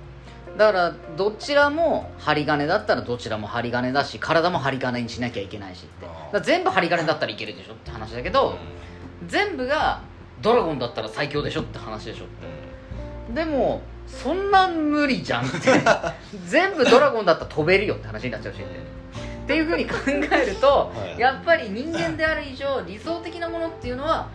[0.55, 0.59] う。
[0.59, 5.85] だからどちらも針金だったらどちらも針金だし体も針金にしなきゃいけないし
[6.33, 6.41] って。
[6.41, 8.57] 全部針金だったらいけるでしょって話だけど、
[9.27, 10.01] 全部が
[10.43, 12.25] ドラゴンだったら最強でしょって話でしょ。
[13.35, 15.59] でもそんな無理じゃんって。
[16.47, 18.65] 全部ドラゴンだったら飛べるよって話になっちゃうしって
[19.45, 21.21] っていうふうに考えると、はい。
[21.21, 24.29] やっぱり人間である以上理想的なものっていうのは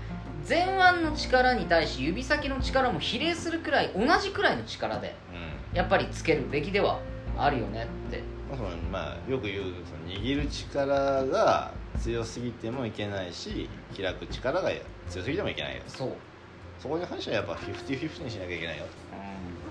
[0.48, 5.78] 前腕の力に対し指先の力も比例するくらい同じくらいの力でうん。
[5.78, 7.00] やっぱりつけるべきでは
[7.38, 8.24] あるよねって。
[8.50, 14.70] まあそのまあよく言うその握る力が強すぎてもいけないし開く力が
[15.12, 15.82] 強すぎてもいけないよ。
[15.88, 16.10] そう。
[16.80, 18.86] そこに関してはやっぱ50-50にしなきゃいけないよ。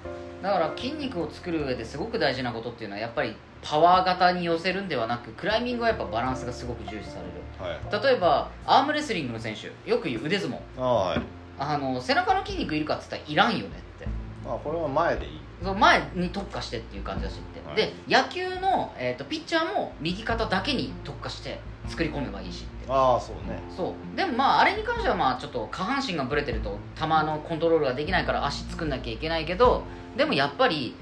[0.05, 0.43] うん。
[0.43, 7.71] だから筋肉を作る上ですごく大事なことっていうのはやっぱりパワー型に寄せるんではなくクライミングはやっぱバランスがすごく重視される。
[7.71, 8.05] はい。
[8.05, 10.59] 例えばアームレスリングの選手よく言う腕相撲。
[10.79, 11.23] ああはい。
[11.59, 14.07] あの背中の筋肉いるかっつったらいらんよねって。
[14.45, 15.41] まあこれは前でいい。
[15.61, 17.77] その前に特化してっていう感じだしって、はい。
[17.77, 21.59] で野球の、えー、とピッチャーも右肩だけに特化して
[21.91, 22.87] 作り込めばいいしって。
[22.89, 23.61] ああそうね。
[23.77, 24.17] そう。
[24.17, 29.83] でもまああれに関してはまあちょっと下半身がブレてると球のコントロールができないから足作んなきゃいけないけど
[30.17, 30.95] でもやっぱり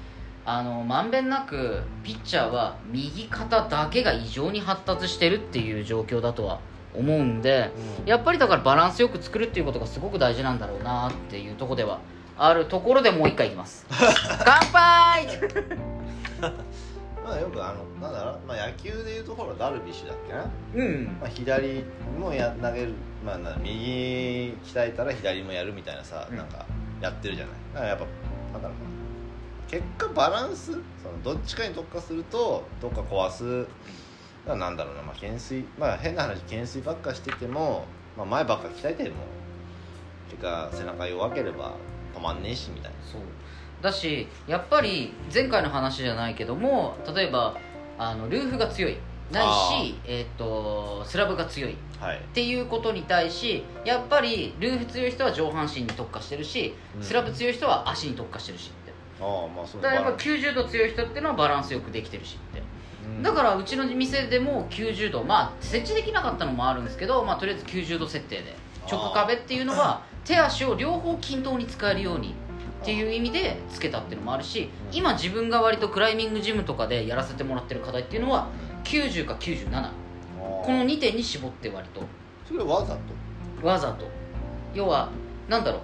[0.45, 6.59] あのまんべんなくピッチャーは右肩だけが異常に発達してるっていう状況だとは
[6.95, 7.71] 思うんで
[8.05, 11.99] やっぱりだからバランスよく作るっていうことがすごく大事なんだろうなっていうところでは
[12.37, 13.85] あるところでもう一回いきます。
[13.91, 15.27] 乾杯
[17.23, 21.05] まあよくあのなんだろう、まあ、野球でいうところダルビッシュだっけな、うん。
[21.19, 21.83] まあ、左
[22.19, 22.93] もや投げる、
[23.25, 26.37] まあ、な右鍛えたら左もやるみたいなさ、うん。
[26.37, 26.65] なんか
[27.01, 27.55] やってるじゃない。
[27.73, 28.05] だからやっぱ
[28.53, 28.89] なんだろうな。
[29.69, 33.67] 結果バランスそのどっちかに特化するとどっか壊す。
[34.47, 37.85] なんだろうな、まあ、懸垂まあ変な話懸垂ばっかしてても、
[38.17, 39.17] まあ、前ばっか鍛えても
[40.31, 41.73] 結果背中弱ければ
[42.15, 42.97] 止まんねえしみたいな。
[43.03, 43.21] そう
[43.81, 47.57] だしやっぱり前回の話じゃないけども例えば
[47.97, 48.97] あのルーフが強い。
[49.31, 49.45] ない
[49.85, 51.73] し、えー、とスラブが強い。
[51.73, 52.21] っはい。
[52.33, 57.03] ていうことに対しやっぱりルーフ強い人は上半身に特化してるし、うん。
[57.03, 58.91] スラブ強い人は足に特化してるしって。
[59.21, 62.63] ああまあそうだからやっぱバラン90度強い人っていうのはバランスよくできてるしって。
[63.05, 63.21] うん。
[63.21, 68.55] だからうちの店でも90度まあ設置できなかったのもあるんですけど、まあ、とりあえず90度設定で。
[68.91, 72.33] 直壁っていうのは手足を両方均等に使えるように
[72.81, 74.97] っていう意味でつけたっていうのもあるしうん。
[74.97, 78.47] 今自分が割とクライミングジムとかでやらせてもらってる課題っていうのは
[78.83, 79.91] 90か97あ
[80.37, 82.01] この2点に絞って割と。
[82.47, 82.97] それわざ
[83.61, 83.67] と？
[83.67, 84.05] わざと？
[84.73, 85.09] 要は
[85.47, 85.81] なんだろう。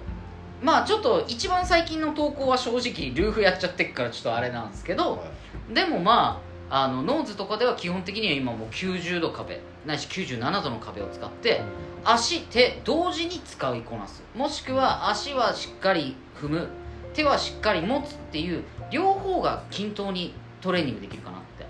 [0.64, 5.24] まあちょっと一番最近の投稿は正直ルーフやっちゃってっからちょっとあれなんですけど、は
[5.70, 5.74] い。
[5.74, 11.60] でもまああのノーズとかでは基本的には今もう90度壁ないし97度の壁を使って
[12.04, 14.22] 足手同時に使いこなす。
[14.34, 16.68] もしくは足はしっかり踏む
[17.16, 21.66] 手はしっかり持つっていう両方が均等にトレーニングできるかなって。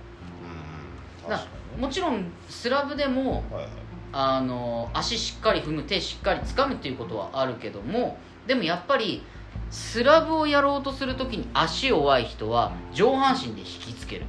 [1.81, 3.69] もちろんスラブでもはいはい。
[4.13, 9.23] あの足しっかり踏む手しっかり掴むっていうことはあるけどもでもやっぱり
[9.71, 14.27] スラブをやろうとするときに足弱い人は上半身で引きつける。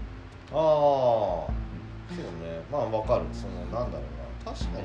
[0.51, 1.49] ああそ
[2.13, 2.61] うね。
[2.71, 3.25] まあわかる。
[3.31, 4.03] そのなんだろ
[4.43, 4.51] うな。
[4.51, 4.79] 確か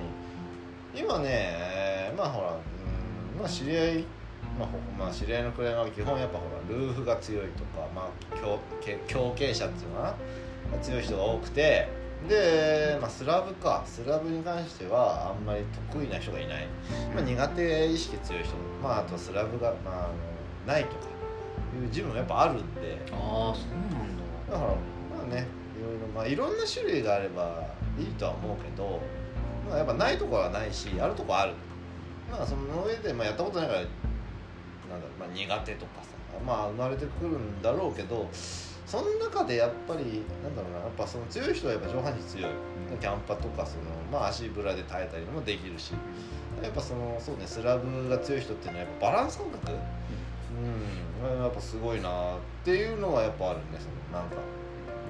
[0.94, 1.00] に。
[1.00, 4.04] 今ねまあほらうんまあ知り合い
[4.58, 10.14] まあ、ほまあ、知り合いのクライマーは基本やっぱほらルーフが強いとか、まあ、強け強傾斜っていうのか
[10.70, 10.76] な？
[10.76, 11.88] が強い人が多くて
[12.28, 13.82] で、まあ、スラブか。
[13.86, 16.66] スラブに関してはあんまり得意な人がいない、
[17.14, 20.10] まあ、苦手意識強い人、まあ、あとスラブが、ま
[20.66, 21.12] あ、ないとか。
[21.74, 22.98] いうジムもやっぱあるんで。
[23.10, 24.52] ああそうなんだ。
[24.52, 24.76] だからま
[25.24, 25.46] あね
[25.80, 27.66] いろいろまあいろんな種類があれば
[27.98, 29.00] いいとは思うけど、
[29.66, 31.54] まあ、やっぱないところはないしあるところある。
[32.30, 33.80] まあその上で、まあ、やったことないから
[34.92, 36.08] なんだろう、まあ、苦手とかさ。
[36.46, 42.50] まあ生まれてくるんだろうけどその中でやっぱりなんだろうなやっぱその強い人はやっぱ上半身強い。
[43.00, 45.92] キャンパとかその、まあ、足ブラで耐えたりもできるし。
[46.62, 49.72] やっぱそのそうねスラブが強い人っていうのはやっぱバランス感覚？
[49.72, 51.42] うん。
[51.42, 53.64] やっぱすごいなっていうのはやっぱあるね。
[53.78, 54.36] そのなんか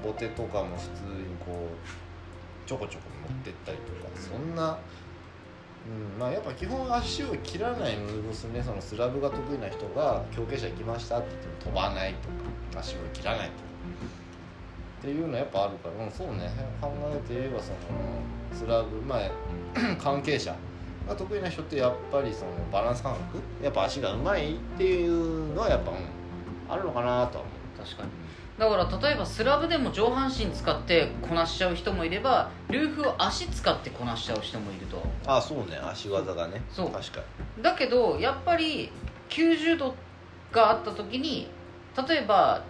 [0.03, 4.09] ボテとかも普通にこうちょこちょこ持ってったりとか。
[4.17, 4.77] そんな、うん、
[5.89, 12.29] うんまあやっぱ基本足を切らないムーブですねそのスラブが得意な人が強傾斜行きましたって言っても飛ばないと
[12.75, 13.73] か足を切らないとか
[15.03, 16.49] っていうのはやっぱあるから、うん、そうね。
[16.81, 17.79] 考えて言えばその
[18.53, 19.31] スラブまあ
[19.99, 20.55] 関係者
[21.09, 23.43] が得意な人ってやっぱりそのバランス感覚？
[23.65, 25.97] やっぱ足がうまいっていうのはやっぱ、うん、
[26.69, 27.85] あるのかなとは思う。
[27.85, 28.11] 確かに。
[28.59, 34.97] だから例えばスラブでも上半身使ってこなしちゃう人もいればルーフを足使ってこなしちゃう人もいると。
[34.97, 35.79] は思うあそうね。
[35.83, 36.63] 足技がね。
[36.71, 36.91] そう。
[36.91, 37.21] 確か
[37.57, 37.63] に。
[37.63, 38.91] だけどやっぱり
[39.31, 39.95] 90度
[40.53, 41.49] があった時に
[42.09, 42.63] 例えば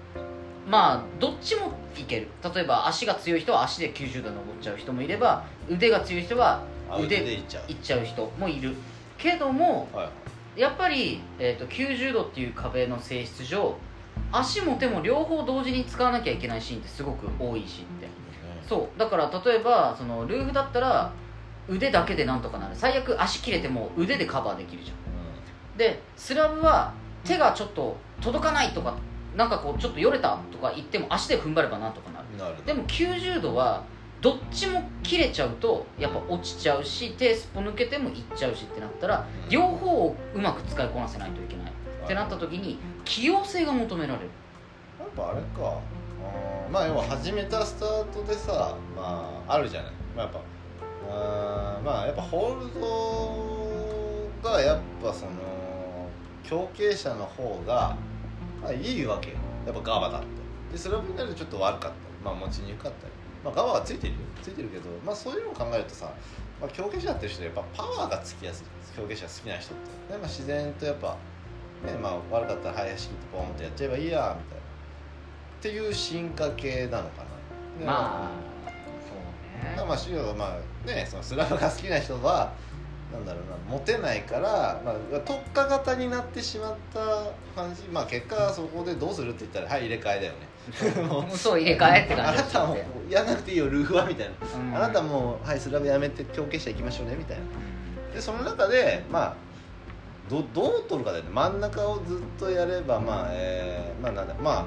[0.68, 2.28] まあどっちもいける。
[2.54, 7.70] 例えば足が強い人は足で90度登っちゃう人もいれば腕が強い人はあ腕腕でいっちゃう。
[7.70, 8.74] いっちゃう人もいる。
[9.18, 10.60] けどもはい。
[10.60, 13.74] やっぱり、えー、と90度っていう壁の性質上
[14.31, 18.09] 足も手も両方同時に使わなきゃいけないシーンってすごく多いしって。
[18.66, 21.12] そうだから例えばそのルーフだったら
[21.68, 22.75] 腕だけでなんとかなる。
[22.75, 24.96] 最悪足切れても腕でカバーできるじゃん。
[25.77, 26.92] でスラブは
[27.25, 28.94] 手がちょっと届かないとか
[29.37, 32.27] なんかこうちょっとよれたとか言っても足で踏ん張ればなんとかなる。
[32.66, 33.85] でも90度は
[34.20, 39.51] どっちも切れちゃうとやっぱ落ちちゃうし手すっぽ抜けてもいっちゃうしってなったらうん。
[39.51, 41.72] 両方をうまく使いこなせないといけない。
[42.05, 44.30] ってなった時に器用性が求められる。
[44.98, 45.80] やっぱあれか。
[46.24, 50.40] あまあ要は始めたスタートでさまああるじゃない、まあ、やっぱ
[51.10, 55.32] あーまあやっぱホールドがやっぱその
[56.44, 57.96] 強傾者の方が、
[58.62, 59.36] まあ、いいわけよ。
[59.66, 60.26] やっぱガバだって。
[60.72, 61.96] でそれをみんなでちょっと悪かった。
[62.24, 63.12] まあ持ちにくかったり。
[63.44, 64.20] まあガバはついてるよ。
[64.42, 66.12] ついてるけどまあそういうのを考えるとさ、
[66.60, 70.12] まあ、強傾者ってる人はやっぱパワーがつきやすい強傾者好きな人って。
[70.12, 71.16] で、まあ、自然とやっぱ
[71.84, 74.62] ねまあ悪かったら林切ってポンってやっちゃえばいいやみたいな。
[75.58, 77.78] っていう進化系なのかな。
[77.78, 78.30] でまあ
[79.08, 79.74] そうね。
[79.76, 82.52] まあまあ主要まあねそのスラムが好きな人は
[83.12, 87.82] なんだろうなモテないから、まあ、特化型になってしまった感じ。
[87.82, 90.52] まあ結果そこでどうするって言ったらはい入れ替えだよね。
[91.36, 94.76] そう入れ替えってあ感じなたもうやらなくていいよルーフはみたいな、うん。
[94.76, 97.42] あなたもうはいスラムやめて強化していきましょうねみたいな。
[97.42, 97.72] うん
[98.12, 99.36] でその中でまあ
[100.28, 101.30] どどう取るかだよね。
[101.30, 104.66] 真ん中をずっとやればまあえーまあなんだま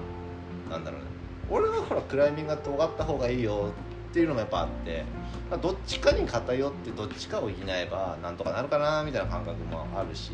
[0.68, 1.08] あなんだろうね。
[1.50, 3.72] 俺はほらクライミングが尖った方がいいよ
[4.12, 5.04] っていうのもやっぱあって、
[5.50, 10.32] まあ、どっちかに偏ってどっちかを補えばなんとかなるかなみたいな感覚もあるし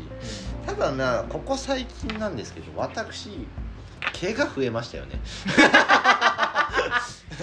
[0.64, 3.48] ただなここ最近なんですけど私
[4.12, 5.18] 毛が増えましたよね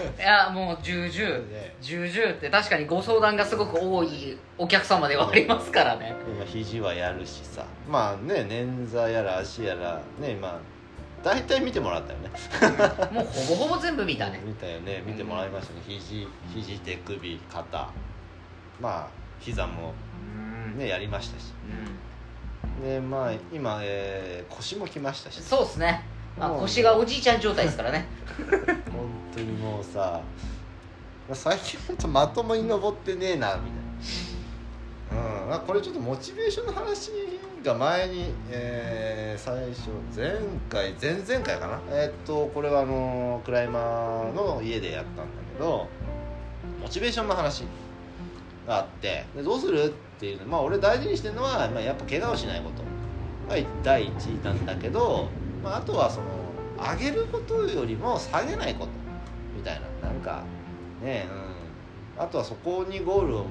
[0.03, 6.15] いやもう重々ね重々って確かにご相談がすごく多いお客様ではありますからね。
[6.27, 7.65] 今肘はやるしさ。
[7.87, 10.59] まあね捻挫やら足やらねまあ
[11.23, 12.29] 大体見てもらったよね。
[13.11, 14.41] もうほぼほぼ全部見たね。
[14.45, 15.03] 見たよね。
[15.05, 15.81] 見てもらいましたね。
[15.85, 17.89] 肘肘手首肩。
[18.79, 19.07] まあ
[19.39, 19.93] 膝も
[20.73, 20.77] うん。
[20.77, 21.53] ねやりましたし。
[22.81, 22.83] うん。
[22.83, 25.41] でまあ今、えー腰もきましたし。
[25.41, 28.07] そうっすね、まあ、腰がおじいちゃん状態ですからね。
[28.91, 30.21] 本当にもうさ
[31.33, 33.69] 最近ほんとまともに登ってねえなみ
[35.11, 35.43] たいな。
[35.43, 35.49] うん。
[35.49, 37.11] まあこれちょっとモチベーションの話
[37.63, 40.37] が前に、えー最初前
[40.69, 41.79] 回前々回かな。
[41.91, 45.87] えーっとこれはあのクライマーの家でやったんだけど
[46.81, 47.63] モチベーションの話
[48.67, 49.89] があってでどうするっ
[50.19, 52.83] ていうのまあ俺大事にしてるのは、まあ、やっぱ怪我をしないこと
[53.55, 55.27] が第一位なんだけど、
[55.63, 56.27] まあ、あとはその
[56.77, 58.91] 上げることよりも下げないこと
[59.55, 60.43] みたいななんか
[61.03, 61.27] ね
[62.17, 62.23] うん。
[62.23, 63.45] あとはそこにゴールを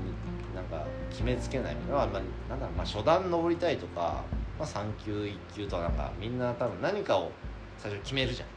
[0.55, 2.11] なんか決めつけないみたいな、まあ、な
[2.57, 4.25] んだろう、まあ、初段登りたいとか、
[4.59, 7.31] まあ、3級1級とかなんかみんな多分何かを
[7.79, 8.49] 最初決めるじゃん。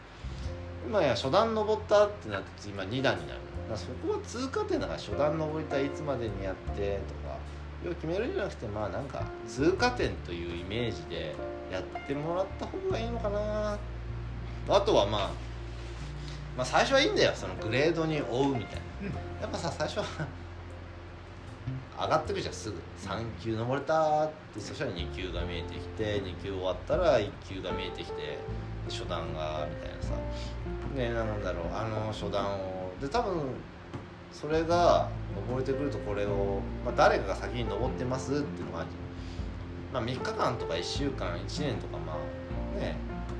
[0.87, 3.39] 今や初段登ったってなって今2段になる。
[3.71, 7.37] だそこは通過点だから初段登りたいいつまでにやってとか
[7.83, 11.35] 要は決めるんじゃなくてまあなんか通過点というイメージで
[11.71, 13.77] やってもらった方がいいのかな。
[14.69, 15.31] あとはまあ
[16.57, 17.31] まあ最初はいいんだよ。
[17.33, 19.07] そのグレードに追うみたいな、
[19.41, 20.27] やっぱさ最初は
[22.01, 22.77] 上がってくじゃんすぐ。
[22.99, 28.39] 3級登れたってそしたら2級が見えてきて2級終わったら1級が見えてきて
[28.89, 30.13] 初段がみたいなさ。
[30.95, 33.43] ねなんだろうあの初段をで多分
[34.31, 38.85] それが登れてくるとこれを、まあ、誰かが先に登ってますっていうのが
[39.93, 42.17] まあ、3日間とか1週間1年とかま
[42.77, 42.95] あね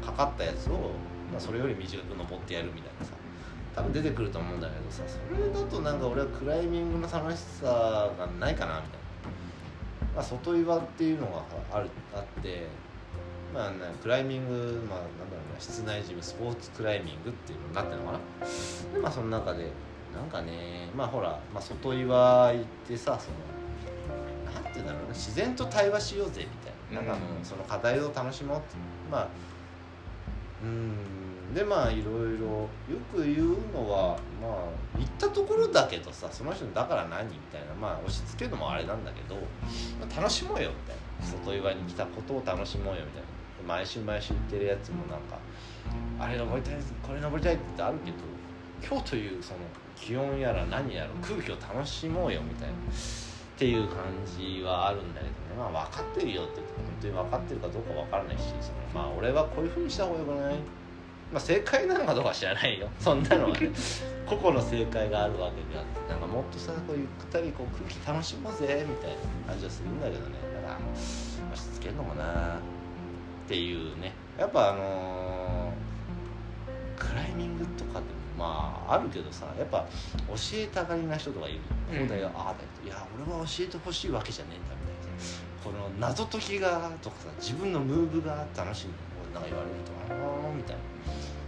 [0.05, 0.91] かかったやつを、
[1.31, 3.13] まあ、それより短く登ってやるみたいなさ
[3.75, 8.99] 多分出てくると思うんだけどさそれだとなんか俺はクライミングの楽しさがないかなみたい
[10.09, 12.67] な、まあ、外岩っていうのがあるあって
[13.53, 14.53] まあねクライミング
[14.89, 18.19] まあなんだろうな室内ジムスポーツクライミングっていうのになってるのかな。
[18.93, 19.67] でまあその中で
[20.13, 23.37] なんかねまあほら、まあ、外岩行ってさその
[24.73, 25.13] て言うんだろうな。
[25.13, 27.13] 自然と対話しようぜみたいな。
[27.13, 28.75] なんかその課題を楽しもうって。
[29.11, 29.27] まあ
[30.63, 31.53] うん。
[31.53, 32.69] でまあいろいろよ
[33.13, 37.73] く言うのはまあ行ったところだけどさその人だから何みたいな。
[37.73, 41.01] まあ押し付けるのもあれなんだけど、まあ楽しもうよみたいな。
[41.39, 43.27] 外岩に来たことを楽しもうよみたいな。
[43.61, 45.37] で毎週毎週行ってるやつもなんか
[46.19, 48.17] あれ登りたいこれ登りたいってあるけど
[48.83, 49.59] 今日というその
[49.95, 52.73] 気温やら何やら空気を楽しもうよみたいな
[53.61, 55.35] っていう感じはあるんだけどね。
[55.55, 60.55] まあ分かってるよって言って本当に分かってるかどうか分からないしそのまあ俺はこういうふうにした方がよくない？
[61.31, 62.89] まあ正解なのかどうかは知らないよ。
[62.97, 63.69] そんなのはね。
[64.25, 69.11] 個々の正解があるわけであってなんかもっとさこうゆったりこう空気楽しもうぜみたい
[69.45, 70.37] な感じはするんだけどね。
[70.55, 72.55] だから押し付けるのもな。
[72.55, 72.59] っ
[73.47, 74.11] ていうね。
[74.39, 79.85] やっぱあのークライミングとかでもまああるけどさやっぱ
[80.27, 81.59] 教えたがりな人とかいる。
[81.93, 81.99] うん。
[81.99, 82.67] こうだよ、ああだよ。
[82.83, 85.19] いや俺は教えてほしいわけじゃねえんだみたいな。
[85.21, 88.93] さこの謎解きがとかさ自分のムーブが楽しみ
[89.33, 90.81] なんか言われるとああみたいな。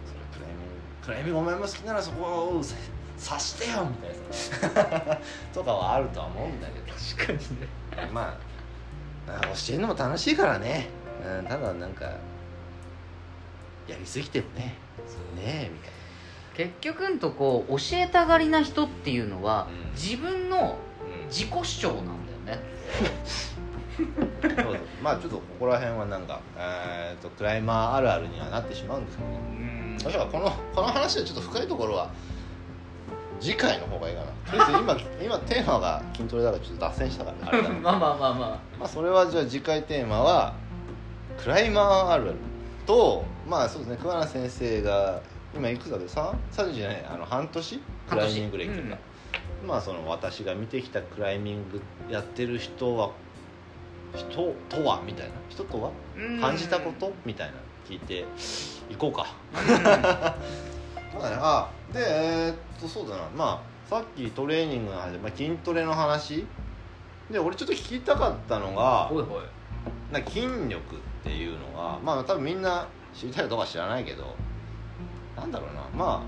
[0.06, 2.76] それクライミングクライミングお前も好きならそこをせ
[3.18, 4.34] 察してよみたいな。
[4.34, 5.20] さ
[5.54, 6.94] とかはあるとは思うんだけど。
[6.94, 7.68] 確かにね。
[8.14, 8.38] ま
[9.28, 10.90] あ教えるのも楽しいからね、
[11.26, 12.06] うん、ただなんか
[13.88, 14.76] やりすぎてもね。
[15.36, 15.93] ねみたい
[16.54, 19.92] 結局んとこう教えたがりな人っていうのは、うん。
[19.94, 20.78] 自分の
[21.30, 22.60] 自己主張なんだよね。
[22.98, 24.78] そうそう。
[25.02, 29.38] まあちょっとここら辺はなんか、えー、とクライマーあるあるにはなってしまうんですけどね。
[29.38, 29.98] うん。
[29.98, 32.12] だからこのこの話はちょっと深いところは
[33.40, 34.28] 次回の方がいいかな。
[34.52, 34.98] とりあえず今
[35.38, 40.54] 今テーマが筋トレだからちょっと脱線したからあれだ まあまあまあままあそれはじゃあ次回テーマは
[41.42, 42.36] クライマーあるある
[42.86, 43.98] とまあそうですね。
[44.02, 45.22] 桑名先生が
[45.56, 45.98] 今いくつだ？
[45.98, 47.80] っけ3 30じゃないあの半年？
[48.10, 48.98] クライミング歴が、半年
[49.68, 53.12] まあその私が見てきたクライミングやってる人は
[54.16, 55.02] 人とは？
[55.06, 55.34] みたいな。
[55.50, 55.92] 人とは？
[56.18, 56.40] うん。
[56.42, 57.12] 感じたこと？
[57.26, 58.26] みたいなの聞いて
[58.90, 59.28] いこうか。
[59.54, 59.84] うん。
[59.84, 63.24] ま あねあでえーっとそうだな。
[63.36, 66.46] まあさっきトレーニングの話で、まあ、筋トレの話。
[67.32, 69.44] で俺ちょっと聞きたかったのがほいほい。
[70.14, 74.36] な筋力っていうのがまあ多分みんな知りたいかどうか知らないけど
[75.44, 75.82] なんだろうな。
[75.94, 76.22] まあ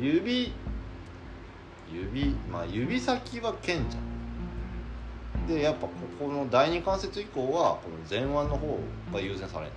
[0.00, 0.52] 指
[1.92, 5.46] 指まあ指先は剣じゃん。
[5.46, 8.78] でやっぱここの第二関節以降はこの前腕の方
[9.12, 9.72] が優先される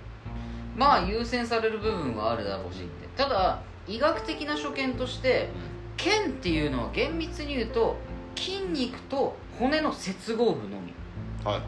[0.74, 2.88] まあ優先される部分はあるだろうしって。
[3.16, 5.50] ただ医学的な所見として
[5.98, 7.96] 腱っていうのは厳密に言うと
[8.36, 10.94] 筋肉と骨の接合部のみ。
[11.44, 11.62] はいはい。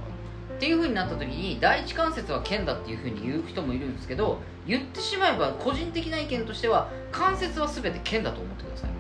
[0.57, 8.91] っていう風になった時に第一関節は腱だっていう風に言う人もいるんですけど言ってしまえば個人的な意見としては関節は全て腱だと思ってください。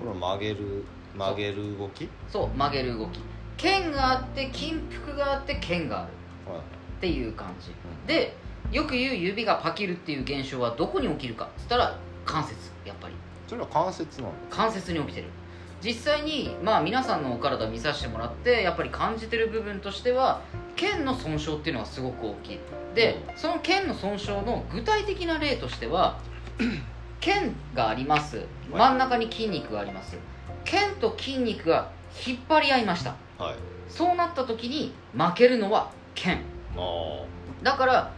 [0.00, 0.84] これ曲げる
[1.16, 2.08] 曲げる動き？
[2.28, 3.20] そう曲げる動き。
[3.56, 4.74] 腱があって筋
[5.06, 6.52] 腹があって腱がある。
[6.52, 6.60] はい。
[6.60, 6.62] っ
[7.00, 7.70] ていう感じ。
[7.70, 8.36] うんで
[8.72, 13.14] よく言う指がパキるっていう現象はどこに起きるかっつったら関節やっぱり。
[13.46, 15.28] それは関節なの関節に起きてる。
[15.80, 20.40] 実際にまあ皆さんのお体見させてもらってやっぱり感じてる部分としては
[20.76, 22.58] 腱の損傷っていうのがすごく大きい。
[22.94, 26.18] でその腱の損傷の具体的な例としては
[27.20, 28.42] 腱があります。
[28.70, 30.16] 真ん中に筋肉があります。
[30.64, 31.90] 腱と筋肉が
[32.26, 33.16] 引っ張り合いました。
[33.38, 33.56] はい。
[33.88, 36.40] そうなった時に負けるのは腱
[37.62, 38.12] だから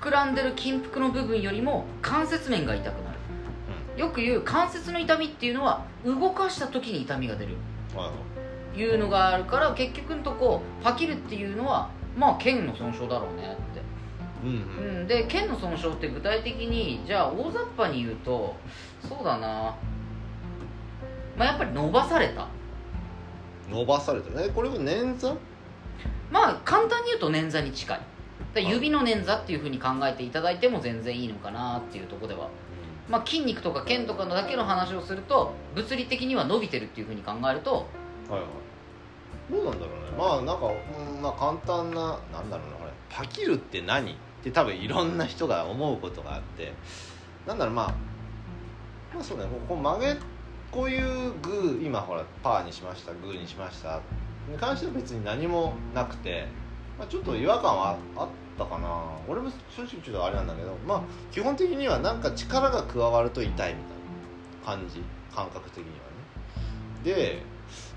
[0.00, 3.16] 膨らんでる筋腹の部分よりも関節面が痛くなる。
[3.96, 7.54] よく言う関節の痛みっていうのは動かした時に痛みが出る。
[7.94, 8.12] はいは
[8.76, 13.82] いいうのがあるから結局のとこパキるっていうのはまあ腱の損傷だろうねって、
[14.44, 15.00] うんうん。
[15.00, 18.54] うん、で腱の損傷って具体的にじゃあ大雑把に言うと
[19.08, 19.74] そうだな。
[21.36, 22.48] まあやっぱり伸ばされた。
[23.70, 25.36] 伸ばされてるえこれは捻挫？
[26.30, 28.00] まあ簡単に言うと捻挫に近い。
[28.54, 32.48] で指の捻挫っていうふうに考えていただいても全然いいのかなっていうところでは。
[33.08, 37.86] まあ、筋肉とか腱とかのだけの話をすると物理的には伸びてるっていうふうに考えると
[38.28, 38.42] はいはい
[39.50, 40.16] どうなんだろうね。
[40.18, 42.92] まあなんか、うんまあ簡単ななんだろうなこれ。
[43.08, 44.12] パキるって何？
[44.12, 46.72] って多分いろんな人が思うことがあって。
[47.46, 47.94] なんだろうまあ
[49.14, 49.44] まあそうね。
[49.44, 50.16] ここ曲げ
[50.70, 54.00] こういうグー今ほらパーにしましたグーにしました。
[54.50, 56.46] に関しては別に何もなくて、
[56.98, 58.28] まあ、ちょっと違和感はあっ
[58.58, 58.88] たかな。
[59.28, 60.76] 俺も正直ちょっとあれなんだけど。
[60.86, 63.76] まあ基本的にはなんか力が加わると痛いみたいな
[64.64, 65.02] 感じ。
[65.34, 67.04] 感覚的にはね。
[67.04, 67.42] で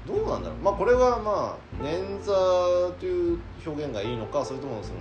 [0.10, 0.58] どうなんだろう。
[0.60, 5.00] まあこれはまあ捻挫という表現がいいのかそれともその、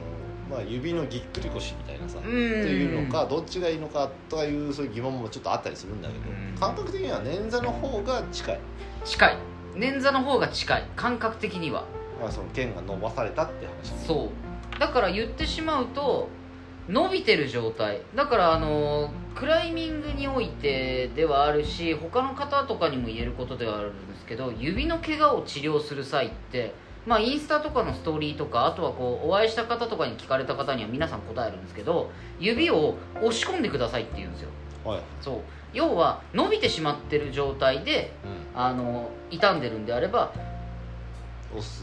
[0.50, 6.58] まあ、指のぎっくり腰みたいなさっていうのかどっちがいいのかとかいうそういう疑問もちょっとあったりするんだけどうん。
[6.58, 8.60] 感覚的には捻挫の方が近い、
[9.04, 9.36] 近い。
[9.74, 10.84] 捻挫の方が近い。
[10.94, 11.84] 感覚的には。
[12.20, 14.30] まあ、その剣が伸ばされたって話そ
[14.76, 14.80] う。
[14.80, 16.28] だから言ってしまうと
[16.88, 18.00] 伸びてる状態。
[18.14, 26.74] だからあのクライミングにおいてではあるし他の方とかにも言えることではあるんですけど指の怪我を治療する際って
[27.06, 32.10] まあインスタとかのストーリーとかあとはこうお会いした方とかに聞かれた方には皆さん答えるんですけど
[32.40, 34.48] 指を押し込んでくださいって言うんですよ。
[34.84, 35.40] はい、そう。
[35.72, 38.12] 要は伸びてしまってる状態で
[38.54, 40.32] うん、あの傷んでるんであれば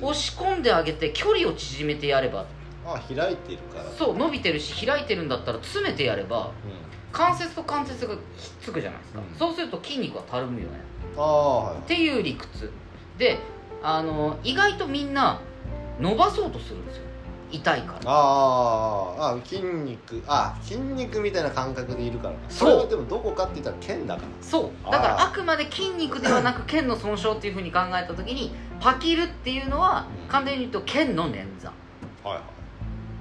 [0.01, 2.45] 押し込んであげて距離を縮めてやれば
[2.85, 3.85] あ開いてるから。
[3.97, 6.51] そう伸びてるし開いてるんだったら詰めてやればう
[7.11, 8.21] 関節と関節がひっ
[8.61, 9.37] つくじゃないですか、うん。
[9.37, 10.77] そうすると筋肉はたるむよね。
[11.15, 11.77] ん、ああはい。
[11.77, 12.71] っていう理屈。
[13.17, 13.39] で
[13.81, 15.39] あの意外とみんな
[15.99, 17.03] 伸ばそうとするんですよ。
[17.51, 17.99] 痛いから。
[18.05, 22.35] あーあ筋肉あ筋肉みたいな感覚でいるから。
[22.49, 22.89] そう。
[22.89, 24.27] でもどこかって言ったら剣だから。
[24.41, 24.91] そう。
[24.91, 30.29] だからあくまで筋肉ではなく腱の損傷っていうふうに考えた時にパキるっていうのはうん。
[30.29, 31.67] 簡単に言うと腱の捻挫。
[32.27, 32.54] はいはい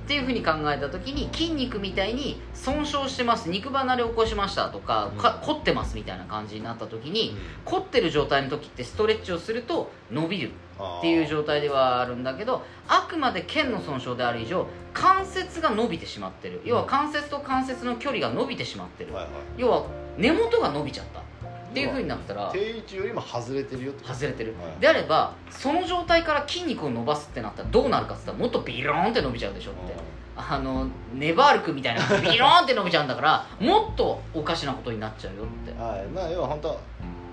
[0.04, 7.34] っていうふうに考えた時に筋肉みたいに損傷してます肉離れ起こしましたとか,、か凝ってますみたいな感じになった時に、
[7.64, 10.50] 凝ってる状態の時ってストレッチをすると伸びる
[10.98, 16.60] っていう状態ではあるんだけどあくまで腱の損傷である以上関節が伸びてしまってる。
[16.64, 19.12] 要は関節と関節の距離が伸びてしまってる、
[19.56, 19.86] 要は
[20.18, 21.22] 根元が伸びちゃった
[21.74, 24.80] っていうふうになったら定位置よりも外れてるよって外れてる、はい。
[24.80, 29.80] であればその状態から筋肉を伸ばすってなったらどうなるかって言ったらもっとビローンって伸びちゃうでしょって、
[30.36, 35.72] あのネバールクみたいなビローンって伸びちゃうんだからもっとおかしなことになっちゃうよって。
[35.72, 36.06] はい。
[36.06, 36.80] まあ要は本当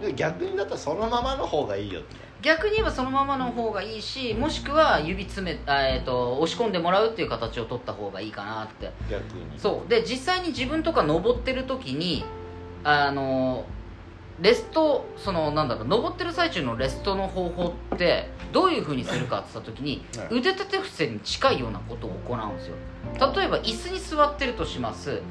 [0.02, 2.16] で逆にだったらそのままの方がいいよって。
[2.42, 8.92] 逆に言えばそのままの方がいいしもしくは指詰め、あえー、と押し込んでもらうっていう形を取った方がいいかなって。
[9.10, 9.60] 逆に。
[9.60, 9.90] そう。
[9.90, 12.26] で実際に自分とか登ってる時に
[12.84, 13.66] あの
[14.42, 20.28] レストそのなんだろう登ってる最中のレストの方法ってどういうふうにするかって言った時にはい。
[20.32, 22.76] 腕立て伏せに近いようなことを行うんですよ。
[23.36, 25.22] 例えば椅子に座ってるとします。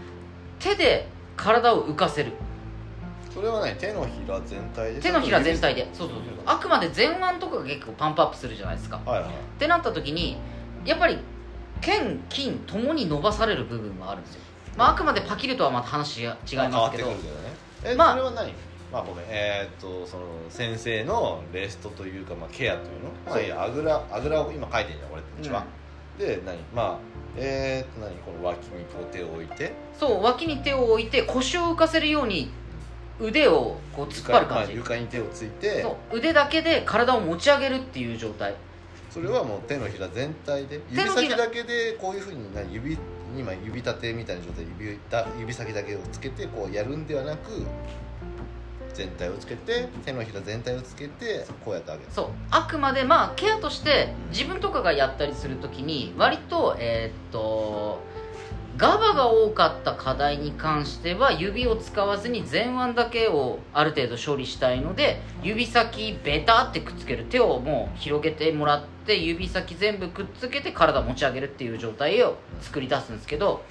[0.59, 2.33] 手で体を浮かせる。
[3.35, 5.89] それはね手のひら全体で手のひら全体で。
[5.93, 6.35] そそうそうそう。
[6.47, 9.01] あくまで前腕とかが結構パンプアップするじゃないですか。
[9.05, 9.31] はいはい。
[9.31, 10.37] ってなった時に
[10.85, 11.19] やっぱり
[11.81, 14.41] 腱筋ともに伸ばされる部分はあるんですよ、
[14.77, 17.17] まあ、あくまでパキリとはまた話が違いますけどね。
[17.85, 18.53] え、まあそれは何？
[18.93, 19.25] まあごめん。
[19.29, 23.11] えーっとその先生のレストというか、まあ、ケアというの？
[23.27, 25.65] まあいあぐらあぐらを今書いてんじゃん俺たちは、
[26.19, 26.59] で何？
[26.75, 26.99] まあ
[27.37, 28.17] えー、っと何？
[28.17, 29.73] この脇にこう手を置いて。
[29.99, 32.51] そう脇に手を置いて腰を浮かせるように
[33.21, 34.75] 腕をこう突っ張る感じ。
[34.75, 35.83] 床,、まあ、床に手をついて。
[35.83, 36.19] そう。
[36.19, 38.55] 腕だけで体を持ち上げるっていう状態。
[39.11, 40.81] それはもう手のひら全体で？
[40.91, 42.73] 指先だけでこういうふうに何？
[42.75, 42.99] 指
[43.37, 47.65] 今指立てみたいな状態で指だ指先だけをつけてこうやるんではなく
[48.95, 52.09] 全体をつけて手のひら全体をつけてこうやってあげる。
[52.11, 52.27] そう。
[52.51, 58.01] あくまでまあケアとして自分とかがやったりするときに割とえーっと
[58.77, 67.25] ガバが多かった課題に関しては指を使わずに前腕だけをある程度処理したいので指先ベタってくっつける。
[67.25, 73.63] 手をもう広げてもらって指先全部くっつけて体持ち上げるっていう状態を作り出すんですけど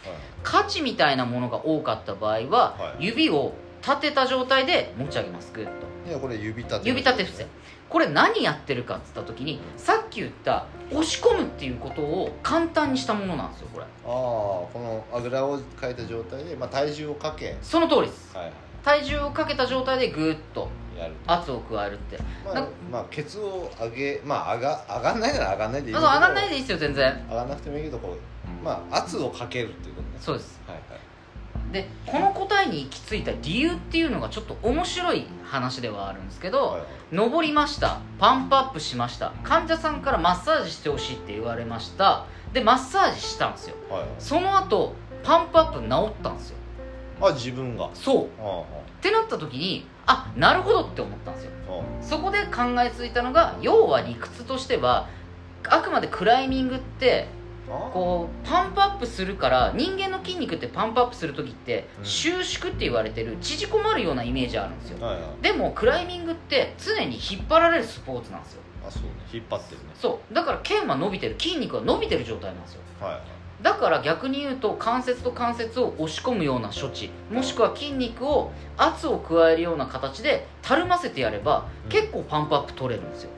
[0.44, 3.06] 価値みたいなものが多かった場合ははい。
[3.06, 5.52] 指を立てた状態で持ち上げます。
[5.54, 5.72] グッと。
[6.10, 7.46] いやこれ指立て指立て伏せ。
[7.90, 13.86] これ何やってるかっつった時にさっき言った押し込むっていうことを簡単にしたものなんですよこれ。
[13.86, 17.58] ああこのあぐらを変えた状態で、まあ、体重をかけ。
[17.62, 18.36] その通りです。
[18.36, 18.52] はいは
[18.84, 20.70] 体重をかけた状態でグーッと
[21.28, 22.18] 圧を加えるって。
[22.18, 22.24] な
[22.54, 27.26] まあ、まあ、ケツを上げまあ上が上がんないなら上がんないでいいあけど上がんないでいいですよ全然。
[27.30, 30.18] 上がんなくてもいいけどこうまあ圧をかけるっていうことね。
[30.20, 30.60] そうです。
[30.68, 31.09] はいはい
[31.72, 36.88] でこの答えに行き着いた理由っていうのがちょっと面白い話ではあるんですけど、はいはい。
[37.12, 38.00] 登りました。
[38.18, 39.34] パンプアップしました。
[39.44, 42.26] 患者さんからマッサージしてほしいって言われました。
[42.54, 43.76] でマッサージしたんですよ。
[43.90, 45.86] はいその後パンプアップ治
[46.20, 46.58] ったんですよ。
[47.22, 47.90] あ自分が。
[47.94, 48.28] そう。
[48.42, 51.52] あってなった時にあなるほどって思ったんですよ。
[52.02, 55.08] そこで考えついたのが要は理屈としては
[55.68, 57.39] あくまでクライミングってあ
[57.70, 62.06] こうパンプアップするから人間の筋肉ってパンプアップする時ってうん。
[62.06, 65.06] 収縮って言われてる縮こまるようなイメージあるんですよ。
[65.06, 65.44] はいはい。
[65.44, 68.62] でもクライミングって常に引っ張られるスポーツなんですよ。
[68.88, 69.10] あそうね。
[69.34, 69.88] 引っ張ってるね。
[69.96, 70.34] そう。
[70.34, 71.36] だから腱は伸びてる。
[71.40, 72.82] 筋肉は伸びてる状態なんですよ。
[73.00, 73.22] はいはい。
[73.62, 81.90] だから逆に言うと関節と関節を押し込むような処置もしくは筋肉を圧を加えるような形でたるませてやればうん。
[81.90, 83.30] 結構パンプアップ取れるんですよ。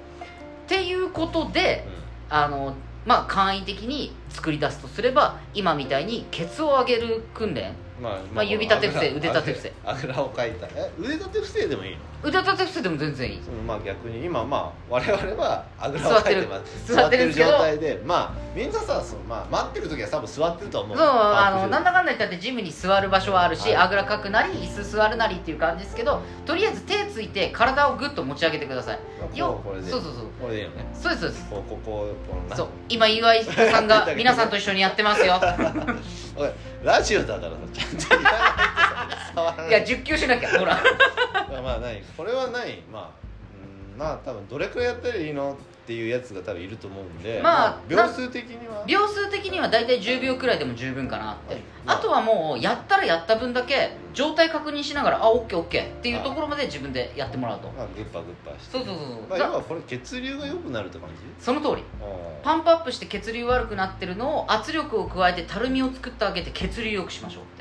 [0.66, 2.76] っていうことでうあの
[3.06, 9.74] まあ簡易的に作り出すとすれば今みたいにケツを上げる訓練まあ、まあ指立て伏せ腕立て伏せ。
[9.86, 10.68] あぐらをかいた。
[10.76, 11.98] え腕立て伏せでもいいの？
[12.24, 13.42] 腕立て伏せでも全然いい。
[13.44, 16.94] そのまあ逆に今まあ我々はあぐらをかいてます。
[16.94, 18.02] 座ってる状態で。
[18.04, 20.98] まあみんなさその、まあ、待ってる時は多分座ってると思う。
[20.98, 23.76] そうあのなんだかんだ言ったってジムに座る場所はあるし、はい。
[23.78, 29.38] あぐらかくなり椅子座るなりっていう感じですけどとりあえず手ついて体をグッと持ち上げてください。
[29.38, 29.90] よこれで。
[29.90, 30.26] そうそうそう。
[30.42, 30.86] これでいいよね。
[30.94, 31.50] そうですそうです。
[31.50, 32.08] こうここ
[32.50, 35.40] こそう今岩井さんが 皆さんと一緒にやってますよ。
[36.36, 36.50] おい
[36.84, 37.58] ラジオだからさ
[39.70, 40.78] いや実況しなきゃほら。
[41.62, 43.10] まあ何これは何まあ
[43.94, 47.40] うんまあ多分どれくらいやったらいいのっていうやつが多分いると思うんで。
[47.44, 48.84] まあ秒数的には。
[48.86, 51.34] 秒数的には大体10秒くらいでも十分かな。
[51.34, 51.64] って、はい。
[51.88, 57.68] あとはもうやったらやった分だけ状態確認しながらあオッケーオッケーっていうところまで自分でやってもらうと。
[57.70, 58.78] まあグッパグッパして。
[58.78, 61.44] そうそうそうそう、まあ、だ要はこれ血流が良くなるって感じ？
[61.44, 61.84] その通り。
[62.02, 62.06] あ
[62.44, 67.61] パンプアップして血流悪くなってるのを圧力を加えてたるみを作ってあげて血流良くしましょうって。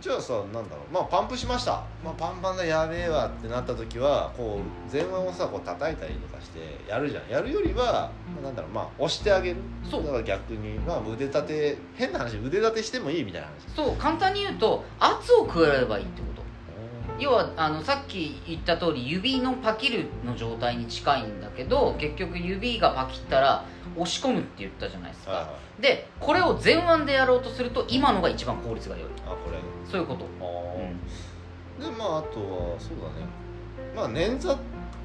[0.00, 0.92] じゃあさなんだろう。
[0.92, 7.28] まあパンプしました、まあ、パンパンだやべえわってなった時はこう前腕をさこう叩いたりとかしてやるじゃん。
[7.28, 8.70] やるよりは、まあ、なんだろう。
[8.70, 9.56] まあ押してあげる。
[9.90, 10.04] そう。
[10.04, 13.74] だから逆に、まあ、腕立て変な話腕立てしてもいいみたいな話。
[13.74, 16.40] そう簡単に言うと圧を加えればいいってこと。
[17.18, 23.62] 要はあのさっき言った通り指のパキるの状態に近いんだけど結局指がパキったら
[23.94, 25.82] 押し込むって言ったじゃないですか、はいはい。
[25.82, 29.04] でこれを前腕でやろうとすると今のが一番効率が良い。
[29.26, 30.44] あこれそういうこと、あ
[31.78, 31.84] うん。
[31.84, 33.26] ーでまああとはそうだね。
[33.94, 34.58] まあ捻挫っ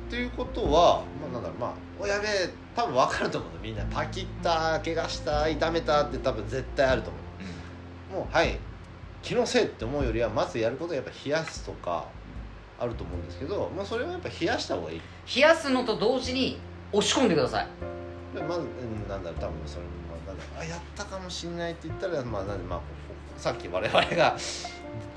[0.09, 1.57] ていうことはまあなんだろう。
[1.59, 3.53] まあおやべえ多分分かると思う。
[3.53, 8.21] のみんなパキった怪我した痛めたって多分絶対あると思う。
[8.21, 8.57] もうはい。
[9.21, 12.05] 気のせいって思うよりはまずやることはやっぱ冷やすとか
[12.79, 15.01] あると思うんですけど、まあ、それはやっぱ冷やした方がいい。
[15.35, 16.59] 冷やすのと同時に
[16.91, 17.67] 押し込んでください。
[18.35, 19.39] でまずうんなんだろう。
[19.39, 20.61] 多分それ、まあ、なんだろう。
[20.61, 22.79] あやったかもしんないって言ったらまあなんでまあ
[23.37, 24.35] さっき我々が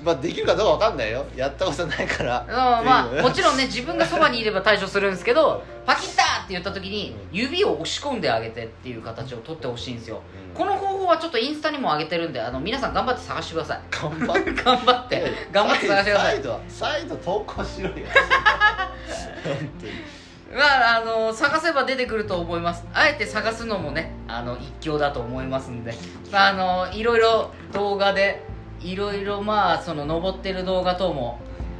[0.03, 1.25] まあできるかどうかわかんないよ。
[1.35, 2.41] やったことないから。
[2.41, 10.21] うんまあもちろんね自分がそばにいれば対処するんですけどパキッターって言った時に指を押し込んであげてっていう形を取ってほしいんですよ。
[10.51, 10.55] うん。
[10.55, 13.81] この方法はちょっとインスタにも上げてるんであの皆さん頑張って探してください。
[13.91, 14.53] 頑張って。
[14.63, 15.31] 頑張って。
[15.51, 16.35] 頑張って探してください。
[16.35, 17.95] 再度再度投稿しろよ。
[19.43, 20.18] 本当に
[20.53, 22.85] まああの探せば出てくると思います。
[22.93, 25.93] あえて探すのもねあの一興だと思いますんで、
[26.31, 28.43] まあ、あのいろいろ動画で
[28.81, 31.39] いろいろまあその登ってる動画等も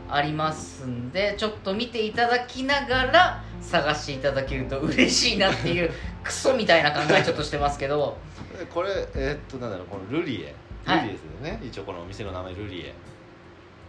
[0.09, 5.91] ありますんでちょっと見ていただきながら探していただけると嬉しいなっていう
[6.23, 8.17] クソみたいな考えちょっとしてますけど。
[8.57, 10.55] でこれえーっとなんだろうこのルリエ。
[10.85, 11.03] ルはい。
[11.03, 12.93] リエですよね、一応このお店の名前ルリエ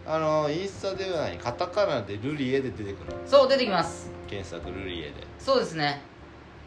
[0.05, 4.11] あのインスタではないカタカナでルリエで出てくるそう出てきます。
[4.27, 5.13] 検索ルリエで。
[5.37, 6.01] そうですね。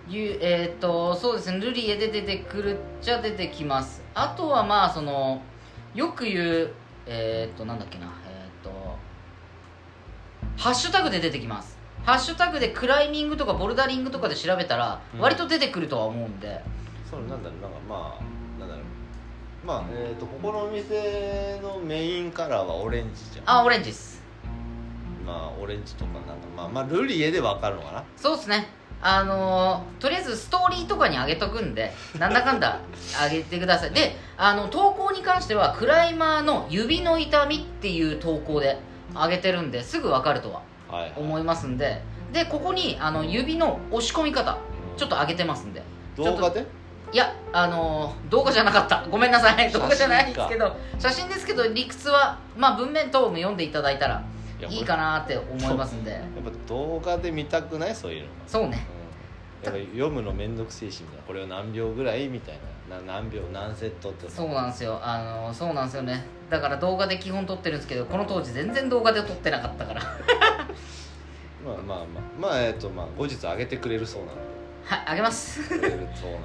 [0.09, 1.59] ゆえっ、とそうですね。
[1.59, 4.03] ルリエで出てくるっちゃ出てきます。
[4.15, 5.43] あとはまあその
[5.95, 6.71] よく言う
[7.07, 8.07] えっ、となんだっけな。
[8.27, 8.71] えっ、と
[10.57, 11.77] ハッシュタグで出てきます。
[12.05, 15.21] ハッシュタグでクライミングとかボルダリングとかで調べたらうん。
[15.21, 16.61] 割と出てくるとは思うんで、
[17.11, 17.61] そのなんだろう。
[17.61, 18.44] なんかまあ
[19.67, 23.45] まあえーっとここのお店のメインカラーはオレンジじゃん。
[23.47, 24.23] あオレンジです。
[25.27, 28.05] まあオレンジとかなんかまあまあルリエでわかるのかな？
[28.17, 28.69] そうですね。
[29.01, 32.81] あのーとりあえずストーリーとかに上げとくんでなんだかんだ
[33.25, 33.91] 上げてください。
[33.93, 38.79] であの投稿に関してはクライマーの指の痛みっていう投稿で
[39.15, 40.61] 上げてるんですぐ分かるとは
[40.91, 42.03] はい、はい、思いますんで。
[42.33, 44.59] でここにあの指の押し込み方
[44.97, 45.83] ちょっと上げてますんで。
[46.17, 46.67] 動画で？
[47.15, 49.07] いやあのー動画じゃなかった。
[49.09, 49.71] ごめんなさい。
[49.71, 54.25] 動画じゃないですけど写真ですけど理屈はまあ文面等も読んでいただいたら
[54.61, 56.11] やいいかなって思いますんで。
[56.11, 57.95] やっぱ動画で見たくない？
[57.95, 58.29] そういうの。
[58.49, 58.85] そうね。
[59.61, 61.23] うん、やっぱ読むの面倒くせえしみたいな。
[61.23, 62.27] これを何秒ぐらい？
[62.27, 62.59] みたい
[62.91, 62.97] な。
[62.97, 63.43] な何秒？
[63.53, 64.29] 何セットって。
[64.29, 64.99] そうなんですよ。
[65.01, 66.25] あのそうなんですよね。
[66.51, 70.03] だから動画で基本撮ってるんですけどこの当時全然動画で撮ってなかったから。
[71.65, 72.07] まあまあまあ
[72.41, 74.41] まあえっ、とまあ後日上げてくれるそうなんで
[74.85, 75.61] はいあげます。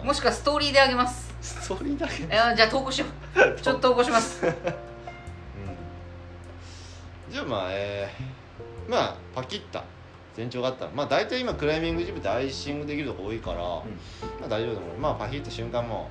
[0.03, 1.33] もしくはストーリーであげます。
[1.41, 2.23] ストーリーだけ？
[2.29, 3.09] えーじゃあ投稿しよう。
[3.61, 4.45] ちょっと投稿します。
[4.45, 4.53] うん。
[7.29, 9.83] じゃあまあえー、まあパキッた。
[10.37, 10.91] 前兆があったら。
[10.95, 13.83] まあ大体今クライミングジムってアイシングできるとこ多いから、ま
[14.45, 14.97] あ大丈夫だと思う。
[14.97, 16.09] まあパキッた瞬間も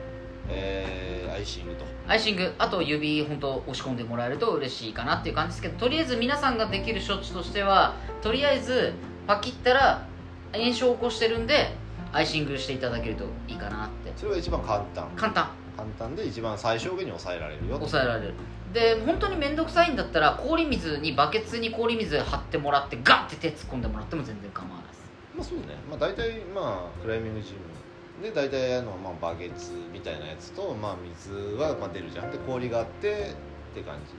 [0.51, 1.85] えー、アイシングと。
[2.07, 8.95] アイシングあと指本当押し込んでもらえると嬉しいかなっていう感じですけどとりあえず皆さんができる処置としてはとりあえず
[9.27, 10.07] パキったら
[10.55, 11.75] 炎症を起こしてるんで
[12.13, 14.13] アイシングしていただけるといいかなって。
[14.17, 15.09] それが一番簡単。
[15.17, 15.51] 簡単。
[15.77, 18.35] 簡単で一番最小限に抑えられるよ抑えられる。
[18.73, 25.01] で本当に面倒くさいんだったら氷水にバケツに氷水張ってもらってガッて手突っ込んでもらっても全然構わないです。
[25.37, 25.67] まあそうね。
[25.89, 33.35] まあ大体まあクライミングジムで大体あの、まあ、バケツみたいなやつと、まあ、水はまあ出るじゃんで氷があって
[33.73, 34.15] って感じ。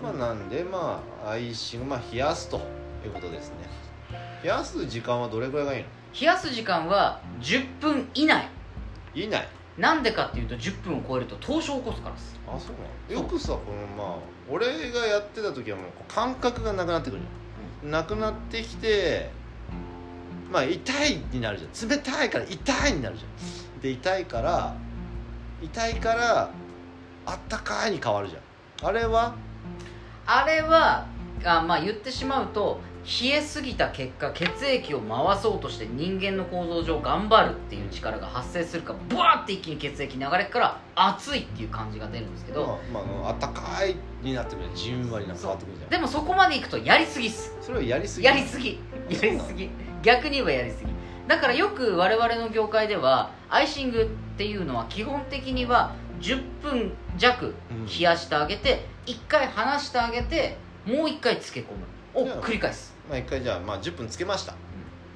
[0.00, 2.58] まあなんでまあアイシングまあ冷やすと
[3.04, 3.56] いうことですね。
[4.42, 5.88] 冷やす時間はどれくらいがいいの？
[6.18, 8.48] 冷やす時間は10分以内。
[9.14, 9.46] 以内。
[9.76, 12.40] なんでかっていうと10分を超えると凍傷を起こすからです。
[12.48, 12.76] あそう
[13.12, 13.22] なの？
[13.22, 14.16] よくさこのまあ
[14.48, 17.22] 俺がやってた時はもう感覚がなくなってくる
[17.82, 19.30] じゃん、なくなってきて
[20.50, 21.88] まあ痛いになるじゃん。
[21.90, 23.26] 冷たいから痛いになるじゃ
[23.78, 23.80] ん。
[23.80, 24.74] で痛いから
[25.62, 26.50] 痛いから
[27.26, 28.38] あったかいに変わるじゃ
[28.86, 28.88] ん。
[28.88, 29.34] あれは？
[30.24, 31.06] あれは
[31.44, 45.90] あまあ言ってしまうと冷えすぎた結果血液を回そうとして人間の構造上頑張るっていう力が発生するからブワーって一気に血液流れっから熱いっていう感じが出るんですけど、まあ、まあ、あったかいになってくるじんわりな変わってくるじゃん。
[45.90, 47.56] でもそこまでいくとやりすぎっす。
[47.60, 48.26] それはやりすぎ。
[48.26, 48.80] やりすぎ。
[49.08, 49.70] やりすぎ。
[50.02, 50.90] 逆に言えばやりすぎ。
[51.28, 57.86] だからよく我々の業界ではアイシングっていうのは基本的には10分弱うん。
[57.86, 61.86] 冷やしてあげて1回離してあげてもう1回漬け込む。
[62.16, 64.54] を繰り返すまあ一回じゃあ、まあ、10分つけました、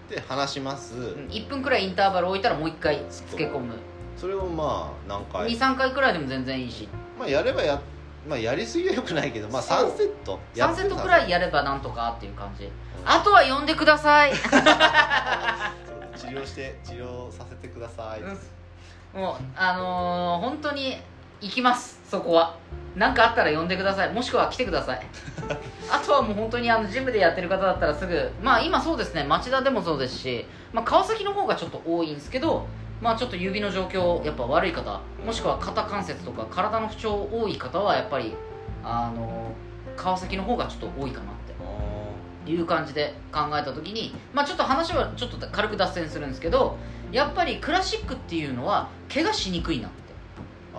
[0.09, 3.75] で離します、1分くらいインターバル置いたらもう1回漬け込む。
[4.17, 6.89] それをまあ何回、23回くらいでも全然いいし。
[7.19, 7.81] まあ、やればや
[8.29, 12.65] まあやりすぎはよくないけどまあそう3セット3セットくらいやればなんとかっていう感じ。
[12.65, 12.71] うん。
[13.05, 14.35] あとは呼んでください。
[14.35, 14.51] そう
[16.17, 18.21] 治療して治療させてください、
[19.17, 20.99] もうあのー本当に
[21.41, 21.99] 行きます。
[22.07, 22.57] そこは
[22.97, 24.13] 何かあったら呼んでください。
[24.13, 25.01] もしくは来てください。
[25.91, 28.31] あとはもう本当にあのジムでやってる方だったらすぐ。
[28.43, 29.25] まあ今そうですね。
[29.25, 32.67] 町田でもそうですし、まあ、川崎の方がちょっと多いんですけど。
[33.01, 35.01] まあちょっと指の状況やっぱ悪い方。
[35.25, 38.35] もしくは肩関節とか体の不調多い方はやっぱり
[38.85, 41.51] あのー川崎の方がちょっと多いかなって。
[42.47, 46.79] いう感じで考えた時にまあちょっと話はちょっと軽く脱線するんですけど
[47.13, 50.10] やっぱりクラシックっていうのは怪我しにくいなって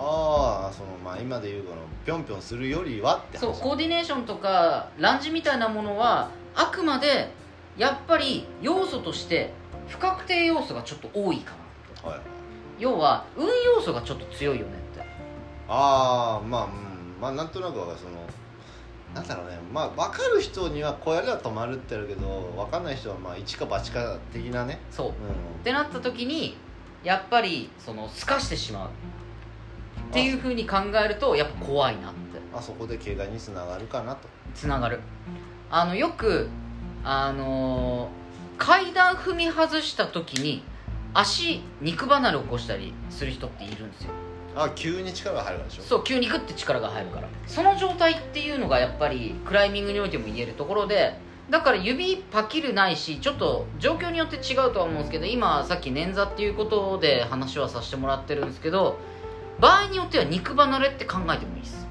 [0.04, 3.40] ああそのまあ今でいうこのぴょんぴょんするよりはって話。
[3.40, 7.30] そうコーディネーションとかランジみたいなものはあくまで
[7.76, 9.52] やっぱり要素として
[9.88, 11.52] 不確定要素がちょっと多いか
[12.04, 12.20] なはい、
[12.80, 15.00] 要は運要素がちょっと強いよねって。
[15.68, 18.26] ああまあ、うん、まあなんとなくはその
[19.14, 19.58] なんだろうね。
[19.72, 24.80] まあ分かる人にはこうやれば止まるってあるけど分かんない人はまあ一か八か的なね。
[24.90, 25.08] そう。
[25.10, 26.56] っうてなった時に
[27.04, 28.90] やっぱりその透かしてしまう
[30.12, 32.18] っていうふうに考えるとやっぱ怖いなって。
[32.54, 34.28] あそこで怪我につながるかなと。
[34.54, 35.00] つながる。
[35.70, 36.48] あのよく
[37.02, 38.22] あのー
[38.58, 40.62] 階段踏み外した時に
[41.14, 44.10] 足肉離れ起こしたりする人っているんですよ。
[44.54, 45.82] あ急に力が入るからでしょ？
[45.82, 47.28] そう急にグッて力が入るから。
[47.46, 51.18] その状態っていうのがやっぱりクライミングにおいても言えるところで
[51.50, 58.98] だから指パキるないしちょっと状況によって違うとは思うんですけど今さっき捻挫っていうことで話はさせてもらってるんですけど
[59.62, 61.86] 場合によっては肉離れって考えてもいいです。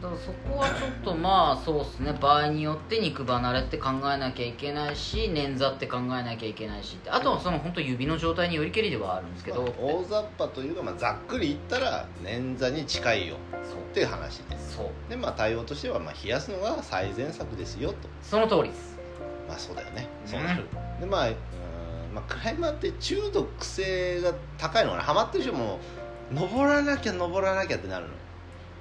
[0.00, 2.12] だからそこはちょっとまあそうですね。
[2.12, 14.76] 場合によって肉離れって考えなきゃいけないし捻挫って考えなきゃいけないしあとはその本当指の状態によりけりではあるんですけど、まあ大雑把というか、まあ、ざっくり言ったら捻挫に近いよっていう話です。
[14.76, 15.10] そう。
[15.10, 17.96] でまあ対応としては、まあ、冷やすのが最善策ですよと。
[18.22, 18.96] その通りです。
[19.48, 20.08] まあそうだよね。
[20.24, 20.30] うん。
[20.30, 20.68] そうなる、
[21.00, 21.30] でまあ
[22.14, 25.02] まあクライマーって中毒性が高いのかな。
[25.02, 25.78] ハマってる人も
[26.32, 28.12] 登らなきゃ登らなきゃってなるの。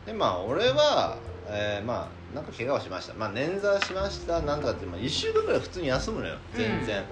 [0.06, 1.18] でまあ俺は、
[1.48, 3.14] えーまあなんか怪我をしました。
[3.14, 4.42] まあ捻挫しました。
[4.42, 6.38] なんとかって、まあ、1週間ぐらい普通に休むのよ。
[6.54, 7.04] 全然、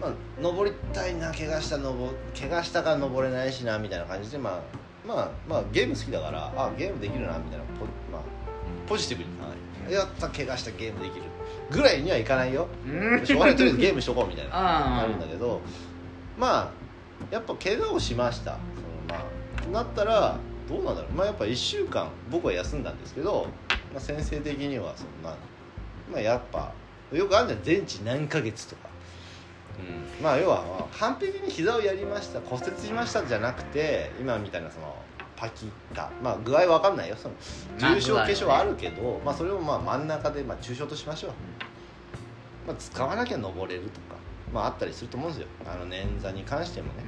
[0.00, 1.30] まあ登りたいな。
[1.32, 4.60] 怪我した登怪我したから登れないしなみたいな感じでまあ
[5.06, 8.22] まあまあゲーム好きだからあゲームできるなみたいなポ,、まあ、
[8.86, 9.30] ポジティブに。
[9.38, 11.22] 考えてやった怪我したゲームできる。
[11.70, 12.68] ぐらいにはいかないよ。
[12.86, 13.26] うん。
[13.26, 13.56] しょうがない。
[13.56, 14.50] とりあえずゲームしとこうみたいな。
[14.54, 15.60] あなるんだけど。
[16.38, 16.70] まあ
[17.30, 18.52] やっぱ怪我をしました。
[18.52, 19.18] その
[19.70, 20.36] まあなったら
[20.68, 21.12] どうなんだろう。
[21.12, 23.46] まあやっぱ1週間僕は休んだんですけど、
[23.92, 25.36] まあ、先生的にはそのまあ、
[26.12, 26.72] まあ、やっぱ
[27.12, 28.88] よくあるんだよ全治何ヶ月とか、
[29.78, 34.94] うん、まあ要はまあ完璧に膝をやりました骨折しましたじゃなくて今みたいなその
[35.38, 37.16] パキったまあ具合わかんないよ。
[37.16, 37.34] その
[37.80, 41.30] まあ重症化粧はあるけど、まあ、それをまあ真ん中でまあ重症としましょう、
[42.66, 44.16] まあ、使わなきゃ登れるとか、
[44.52, 45.48] まあ、あったりすると思うんですよ。
[45.64, 47.04] あの捻挫に関してもね、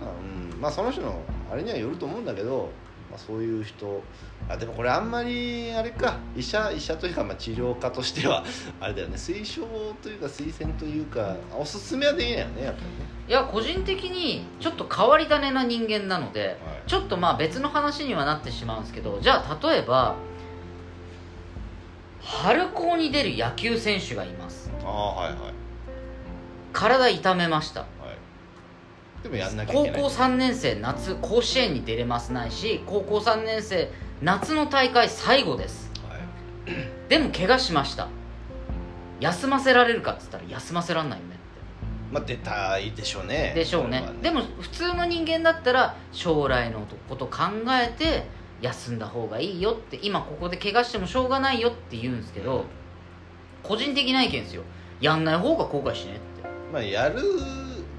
[0.00, 0.60] まあうん。
[0.60, 2.70] まあ、その人のあれにはよると思うんだけど、
[3.12, 4.02] まあ、そういう人。
[4.48, 6.16] あでもこれあんまりあれか。
[6.34, 8.42] 医者医者というかまあ治療家としては
[8.80, 9.16] あれだよね。
[9.16, 9.66] 推奨
[10.02, 13.12] というか推薦というかおすすめはできないよねやっぱりね。
[13.28, 20.16] いや個人的にちょっと変わり種な人間なのでちょっとまあ別の話にはなってしまうんですけどじゃあ例えば
[22.22, 24.70] 春高に出る野球選手がいます。
[24.84, 25.38] ああはいはい。
[26.72, 27.80] 体痛めました。
[27.80, 27.90] はい
[29.22, 30.02] でもやんなきゃい高けない。
[30.02, 35.90] 校3年生夏甲子園に出れますないし高校3年生夏の大会最後です。
[36.08, 36.72] はい。
[37.08, 38.08] でも怪我しました。
[39.20, 41.36] 休ませられるかっつったら休ませらんないよね
[42.10, 43.52] まあ出たいでしょうね。
[43.54, 43.98] でしょうね。
[44.00, 47.38] それはでも普通の人間だったら将来のこと考
[47.70, 48.26] えて
[48.60, 52.64] 休んだ方がいいよって今ここで怪我してもしょうがないよって言うんですけど
[53.62, 54.62] 個人的な意見ですよ。
[55.00, 56.22] やんない方が後悔しねって。
[56.72, 57.22] まあやる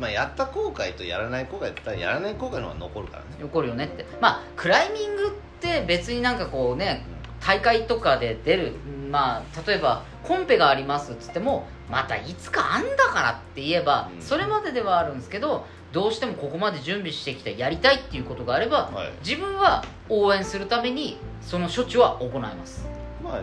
[0.03, 3.29] まあやった後悔とやらない後悔だったらやらない後悔の方が残るからね。
[3.39, 4.05] 残るよねって。
[4.19, 5.29] まあクライミングっ
[5.61, 7.05] て別になんかこうね
[7.39, 8.73] 大会とかで出る。
[9.09, 14.21] まあ例えばコンペがありますっつってもまたいつかあんだからって言えばうん。
[14.21, 22.85] それまでではあるんですけどどうしてもここまで準備してきてやりたいっていうことがあればはい自分は応援するためにその処置は行います
[23.23, 23.41] まあ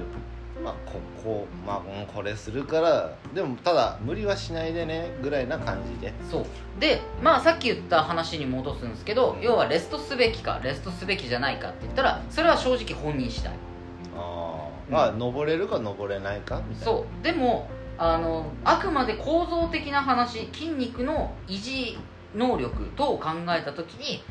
[0.62, 6.12] まあここまあうんこれするからでもただ無理はしないでねぐらいな感じで。
[6.30, 6.46] そう。
[6.78, 13.52] でまあさっき言った話に戻すんですけど要はレストすべきかレストすべきじゃないかって言ったらそれは正直本人次第。
[14.16, 14.92] あうん。
[14.92, 16.84] ーまあ登れるか登れないかみたいな。
[16.84, 17.24] そう。
[17.24, 21.98] でもあのあくまで構造的な話筋肉の維持
[22.34, 24.22] 能力等を考えた時に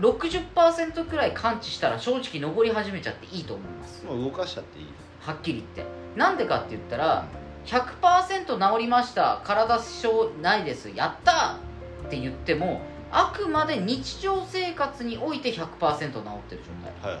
[0.00, 4.04] 60%くらい感知したら正直登り始めちゃっていいと思います。
[4.06, 4.86] 動かしちゃっていい
[5.24, 5.92] はっきり言って。
[6.16, 7.24] なんでかって言ったら
[7.66, 9.40] 100%治りました。
[9.44, 10.90] 体支障ないです。
[10.94, 11.56] やった
[12.06, 15.58] って言ってもあくまで日常生活において100%
[15.98, 16.22] 治ってる状
[17.02, 17.10] 態。
[17.10, 17.20] はいはい。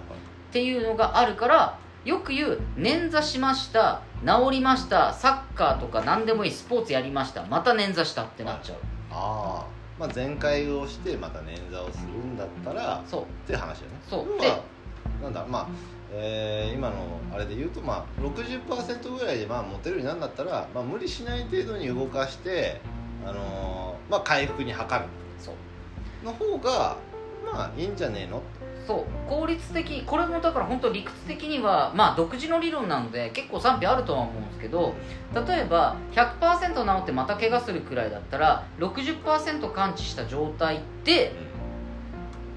[0.52, 5.12] ていうのがあるからよく言う捻挫しました治りました。
[5.14, 6.50] サッカーとか何でもいい。
[6.50, 7.44] スポーツやりました。
[7.44, 8.78] また捻挫したってなっちゃう、
[9.10, 9.66] ああ
[9.98, 13.22] まあ全開をしてまた捻挫をするんだったらそう。
[13.22, 13.98] っていう話だよね。
[14.08, 14.26] そう。
[14.38, 14.60] 要は
[15.22, 15.66] なんだまあ
[16.16, 16.96] えー今の
[17.32, 22.80] あれで言うとまあ60%ぐらいでまあ持てるようになるんだったら、まあ、無理しない程度に動かして、
[23.26, 24.86] あのーまあ、回復に図る。
[26.24, 26.96] の方が
[27.44, 28.40] まあいいんじゃねえの？
[28.86, 29.28] そう。
[29.28, 34.94] 効率的これもだから本当理屈的にはまあ独自の理論なので結構賛否あるとは思うんですけど
[35.34, 41.32] 例えば100%治ってまた怪我するくらいだったら60%感知した状態で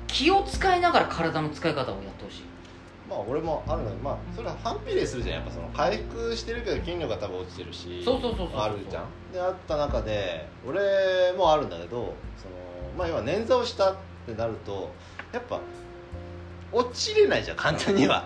[0.08, 2.43] 気を使いながら体の使い方をやってほしい
[3.10, 5.36] まあ俺もあるのにまあそれは反比例するじゃん。
[5.38, 9.32] やっぱその回復してるけど筋力が多分落ちてるしそうそうそうそうあるじゃん。
[9.32, 10.80] であった中で俺
[11.38, 12.55] もあるんだけどその
[12.97, 13.95] まあ要は捻挫をしたっ
[14.26, 14.91] てなると
[15.32, 15.60] やっぱ
[16.72, 18.26] 落ちれないじゃん簡単には。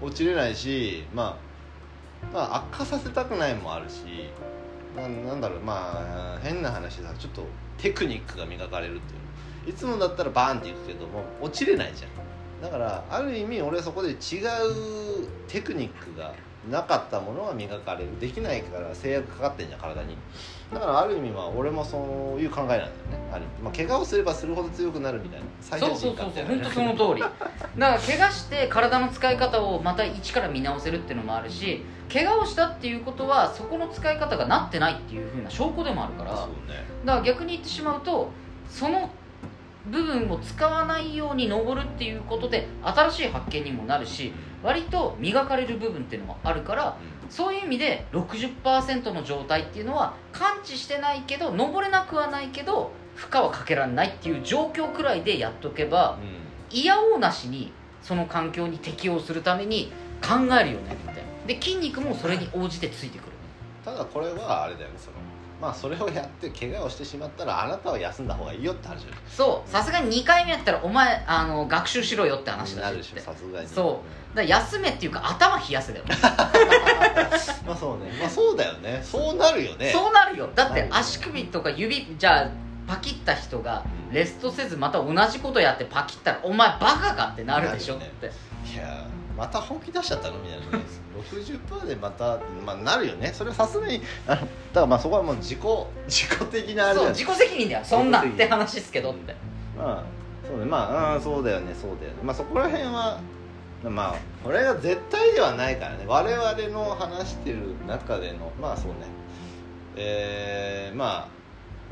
[0.00, 1.38] 落ちれないし、ま
[2.32, 4.30] あ、まあ悪化させたくないもあるし
[4.96, 7.46] ななんだろうまあ変な話さちょっと
[7.78, 9.22] テクニックが磨かれるっていう。
[9.64, 12.10] いつもだったらバーンっていくけども落ちれないじゃん
[12.62, 14.16] だからある意味俺はそこで違う
[15.48, 16.32] テクニックが
[16.70, 18.20] なかったものが磨かれる。
[18.20, 20.16] できないから制約かかってんじゃん体に。
[20.72, 21.98] だからある意味は俺もそ
[22.36, 22.92] ういう考えなんだよね。
[23.32, 25.46] ある意味まあ怪我をすればするほど強くなるみたいな。
[25.60, 27.20] 最そうそうそうそう本当その通り。
[27.20, 27.34] だか
[27.76, 36.36] ら怪我して体の使い方をまた一から見直せるっていうのもあるし怪我をしたっていうことはそこの使い方がなってないっていうふうな証拠でもあるから。
[36.36, 36.84] そうね。
[37.04, 38.30] だから逆に言ってしまうと
[38.70, 39.10] その
[39.86, 46.96] 部分を使わないように登るっていうことで新しい発見にもなるし割と磨かれる部分っていうのもあるから
[47.28, 56.18] そういう意味で60%の状態っていうのは感知してないけど登れなくはないけど負荷はかけられないっていう状況くらいでやっとけば
[56.70, 57.72] 嫌おうなしに
[58.02, 61.22] その環境に適応するために考えるよねみたいな。
[61.46, 63.32] で筋肉もそれに応じてついてくる。
[63.84, 65.16] ただこれはあれだよねその
[65.62, 73.68] まあそれをやって怪我をしてしまったらあなたは休んだ方がいいよって話そうさすがに2回目やったらお前あの学習しろよって話だなるでしょさすがに。
[73.68, 74.02] そ
[74.34, 74.36] う。
[74.36, 76.04] だ休めっていうか頭冷やせだよ。
[77.64, 78.10] まあそうね。
[78.18, 79.00] まあそうだよね。
[79.04, 79.92] そうなるよね。
[79.92, 80.50] そうなるよ。
[80.52, 82.50] だって足首とか指じゃあ
[82.88, 84.14] パキった人がうん。
[84.14, 88.32] レストせずまた同じことやってパキったらお前バカかってなるでしょって
[88.64, 90.38] いやーまた本気出しちゃったの？
[90.38, 90.84] みたいなね
[91.16, 93.32] 60%でまた、まあ、なるよね。
[93.32, 95.58] それはさすがにあのだからまあそこはもう自己
[96.06, 97.84] 自己的なあれそう自己責任だよ。
[97.84, 99.34] そんなって話ですけどって。
[99.76, 100.04] まあ
[100.46, 100.64] そうね。
[100.64, 101.74] まあ、うん、そうだよね。
[101.74, 102.18] そうだよね。
[102.22, 103.20] まあそこら辺は
[103.84, 106.04] まあこれが絶対ではないからね。
[106.06, 108.96] 我々の話してる中でのまあそうね。
[109.96, 111.41] えー、まあ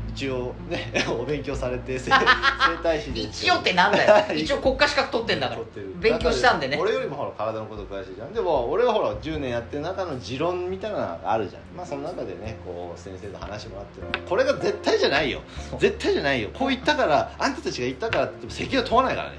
[0.09, 4.25] 一応ね お勉強されて生 生態師で一応ってなんだよ。
[4.35, 5.61] 一応国家資格取ってんだから。
[5.97, 6.79] 勉強したんでね。
[6.81, 8.33] 俺よりもほら体のこと詳しいじゃん。
[8.33, 11.63] でも俺はほら10年やってる中の持論みたいなのがあるじゃん。
[11.77, 15.41] まあその中でねこう先生と話もらってこれが絶対じゃないよ。
[15.79, 16.51] 絶対じゃないよ。
[16.53, 19.39] こう言ったからあんたたちが言ったからって責任は問わないからね。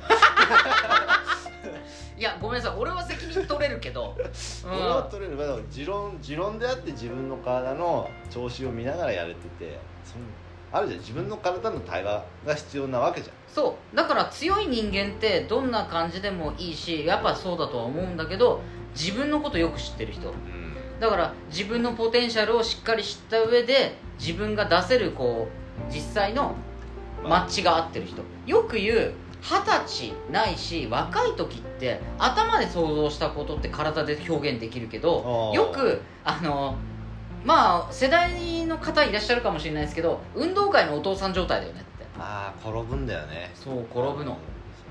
[2.18, 2.78] いやごめんなさい。
[2.78, 4.72] 俺は責任取れるけど、うん。
[4.72, 5.36] 俺は取れる。
[5.36, 10.26] まあ持論持論であって自分の体の調子を見ながらやれててその
[10.72, 11.00] あるじゃん。
[11.00, 13.36] 自分の体の対話が必要なわけじゃん。
[13.48, 13.96] そう。
[13.96, 18.62] だから強い人間ってどんな感じでもいいしやっぱそうだとは思うんだけど
[18.96, 20.34] 自分のことよく知ってる人。
[21.00, 25.48] だから自分のポテンシャルをしっかり知った上で自分が出せるこ
[25.90, 26.56] う実際の
[27.24, 28.22] マッチが合ってる人。
[28.46, 36.76] よく言う二十歳ないし若い時って頭で想像したことって体で表現できるけどよくあの
[37.46, 42.06] まあ世代の方いらっしゃるかもしれないですけど運動会のお父さん状態だよねって。
[42.20, 43.52] ああ転ぶんだよね。
[43.56, 44.38] そう転ぶの。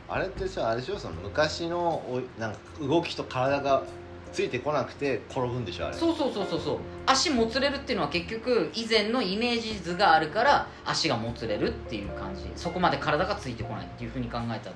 [0.09, 0.99] あれってさあれでしょ？
[0.99, 3.85] その昔のおなんか動きと体が
[4.33, 5.97] ついてこなくて転ぶんでしょあれ。
[5.97, 6.79] そうそうそうそうそう。
[7.07, 12.51] 足もつれるっていうのは結局以前のイメージ図があるから足がもつれるっていう感じ。
[12.57, 14.73] そこまで体がついてこないっていうふうに考えた。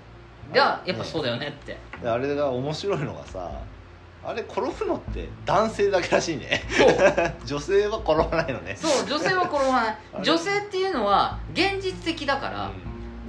[0.53, 1.77] ではやっぱそうだよねって。
[2.01, 3.51] であれが面白いのがさ
[4.27, 6.63] あれ転ぶのって男性だけらしいね。
[6.71, 6.89] そう。
[7.45, 8.77] 女性は転ばないのね。
[8.77, 9.97] そう女性は転ばない。
[10.23, 12.71] 女性っていうのは現実的だから、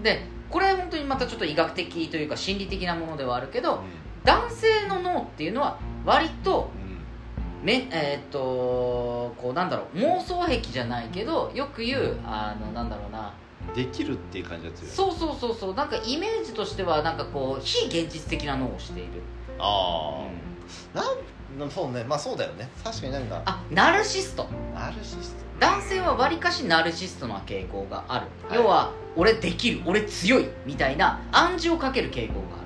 [0.02, 3.82] でこれ本当にまたちょっと医学的というか心理的なものではあるけど
[4.24, 6.70] 男性の脳っていうのは割と
[7.62, 8.40] めえーっと
[9.38, 13.20] こうなんだろう妄想癖じゃないけどよく言うあのなんだろうな。
[13.20, 15.74] うんできるっていう感じが強いそうそうそうそう。
[15.74, 19.10] なんかイメージとしてはなんかこう非現実的な脳をしている、
[19.58, 19.64] あ
[20.20, 20.26] うん。
[20.26, 20.30] あ、
[20.94, 22.70] なんそうねまあそうだよね。
[22.84, 23.42] 確かになんか。
[23.46, 24.48] あナルシスト。
[24.74, 25.46] ナルシスト。
[25.60, 28.58] 男性はわりかしナルシストな傾向がある、はい。
[28.60, 32.60] 要は俺できる俺強いみたいな暗示をかける傾向があ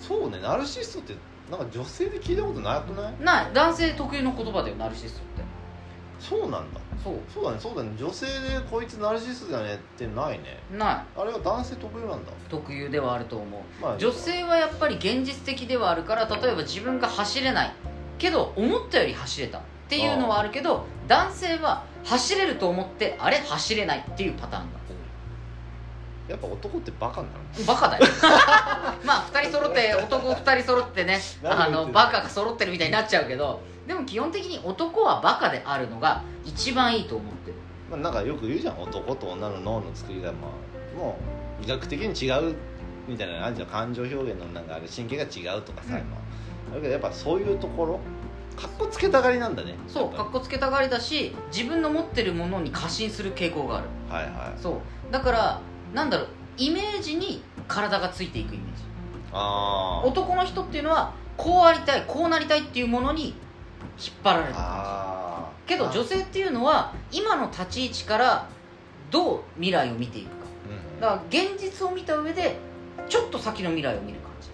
[0.00, 1.14] そうねナルシストって
[1.50, 3.12] なんか女性で聞いたことなくない？
[3.18, 3.50] るない。
[3.52, 5.42] 男性特有の言葉だよナルシストって。
[6.20, 7.14] そうなんだそう。
[7.32, 7.56] そうだね。
[7.60, 7.90] そうだね。
[7.98, 8.32] 女性で
[8.70, 9.74] こいつナルシストだね？
[9.74, 10.60] ってないね。
[10.70, 11.20] ない。
[11.20, 12.32] あれは男性特有なんだ。
[12.50, 13.82] 特有ではあると思う。
[13.82, 17.72] まあ女性はやっぱり現実的ではあるから例えば自分が走れない。
[18.18, 19.58] けど思ったより走れた。
[19.58, 24.78] っていうのはあるけど男性は走れると思ってあれ走れないっていうパターンが
[26.28, 27.28] やっぱ男ってバカな
[27.58, 27.64] の？
[27.66, 28.04] バカだよ。
[29.02, 37.56] まあ2人揃って男2人揃ってね あのバカが揃ってるみたいになっちゃうけどでも基本的に男はバカであるのが一番いいと思ってる。
[37.90, 41.18] まあ、なんかよく言うじゃん男と女の脳の作りがまあも
[41.60, 42.54] う医学的に違う
[43.08, 46.00] みたいなのあるじゃん感情表現のなんかあれ神経が違うとかさ、うん。
[46.00, 46.16] 今
[46.74, 47.98] だけどやっぱそういうところ
[48.56, 49.74] かっこつけたがりなんだね。
[49.86, 53.86] そうかっこつけたがりだし自分の持ってるものに過信する傾向がある。
[54.10, 55.12] はいはそう。
[55.12, 55.60] だから
[55.94, 56.28] なんだろう
[56.58, 58.82] イメージに体がついていくイメージ。
[58.82, 58.84] い
[59.32, 60.08] あー。
[60.08, 63.34] 男の人っていうのはこうありたいこうなりたいっていうものに
[63.98, 65.68] 引っ張られるあー。
[65.68, 68.48] けど女性っていうのは今の立ち位置から
[69.10, 70.34] どう未来を見ていくか。
[70.70, 72.56] うんだから現実を見た上で
[73.08, 74.48] ちょっと先の未来を見る感じ。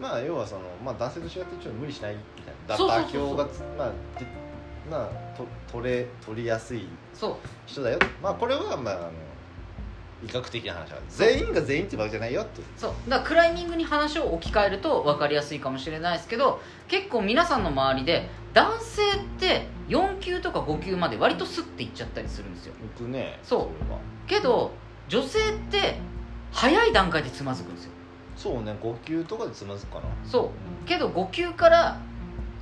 [0.00, 3.02] まあ要はその、まあ、男性と違ってちょっと無理しないみたいな。
[3.04, 4.26] 妥協がつまあで
[4.90, 6.88] まあと取れ取りやすい
[7.66, 7.98] 人だよ。
[8.22, 9.10] まあこれはまああの
[10.24, 12.92] 医学的な話だ全員が全員ってわけじゃないよってそう。
[13.08, 22.74] だからクライミングに話を置き換えると分かりやすいかもしれないですけど結構皆さんの周りで男性って4級とか5級まで割とスッていっちゃったりするんですよ。
[22.98, 23.70] 僕ねそ
[24.26, 24.28] う。
[24.28, 24.72] けど
[25.08, 25.98] 女性って
[26.52, 27.90] 早い段階でつまずくんですよ。
[28.36, 30.04] そうね5級とかでつまずくかな。
[30.24, 30.52] そ
[30.84, 30.88] う。
[30.88, 31.98] けど5級から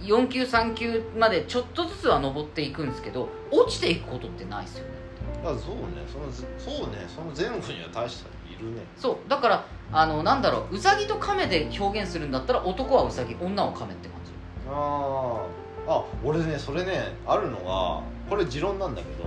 [0.00, 4.94] 4級3級までちょっとずつは上っていくんですけど落ちていくことってないですよね
[5.42, 8.82] だからそうねそのずそうねその前後には大したいるね。
[8.96, 14.32] そうだからあのなんだろうウサギとカメで表現するんだったら男はウサギ女はカメって感じ。
[14.68, 15.42] あ
[15.88, 19.24] ああ俺ねそれねあるのがこれ持論なんだけど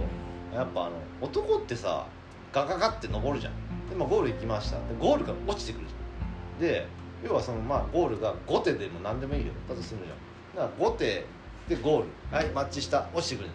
[0.56, 0.92] やっぱあの
[1.22, 2.06] 男ってさ
[2.52, 3.54] ガガガって登るじゃん。
[3.90, 4.78] で、まあ、ゴール行きました。
[4.78, 6.60] でゴールが落ちてくるじゃん。
[6.62, 6.88] で
[7.24, 9.52] 要はそのまあゴールが5手でも何でもいいよ。
[9.68, 10.68] だとするじゃん。
[10.70, 11.26] だから5手
[11.68, 12.08] でゴール。
[12.32, 13.08] はいマッチした。
[13.14, 13.50] 落ちてくる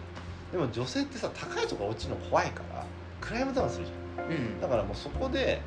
[0.51, 2.85] でも女性ってさ高いところ落ちるの怖いから
[3.21, 4.25] クライムダウンするじゃん。
[4.27, 4.61] うん。
[4.61, 5.61] だからもうそこで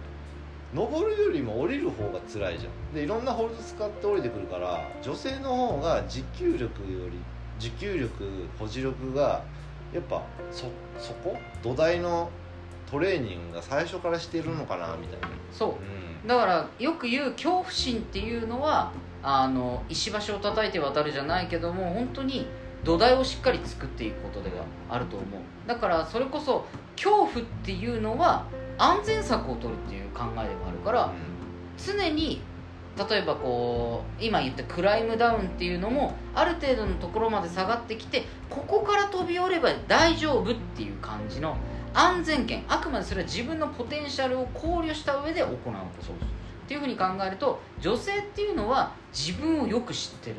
[0.75, 2.95] 登るよりも降りる方が辛いじゃん。
[2.95, 7.19] でいろんなホールド使って降りてくるから女性の方が持久力より
[7.59, 8.11] 持久力
[8.59, 9.45] 保持力が
[9.93, 10.67] やっぱそ
[10.99, 11.37] そこ？
[11.63, 12.31] 土台の
[12.91, 15.29] トレーニングが最初からしてるのかなみたいな。
[15.53, 15.71] そう。
[15.71, 16.27] うん。
[16.27, 22.47] だからよく言う恐怖心っていうのはあの石橋を叩いて渡るじゃないけども本当に
[22.85, 25.69] 土台をしっかり作っていくことではあると思う。
[25.69, 26.67] だからそれこそ
[26.97, 27.31] 恐怖っ
[27.65, 28.45] ていうのは
[28.79, 31.13] 安全策を取るっていう考えでもあるから
[31.79, 32.41] 常に
[33.11, 41.57] 例えばこう今言ったクライムダウンっていうのもある程度のところまで下がってきてここから飛び降りれば大丈夫っていう感じの
[41.95, 45.73] 安全圏あくまでそれは自分のポテンシャルを考慮した上で行うこと。
[45.73, 50.37] っていうふうに考えると女性っていうのは自分をよく知ってる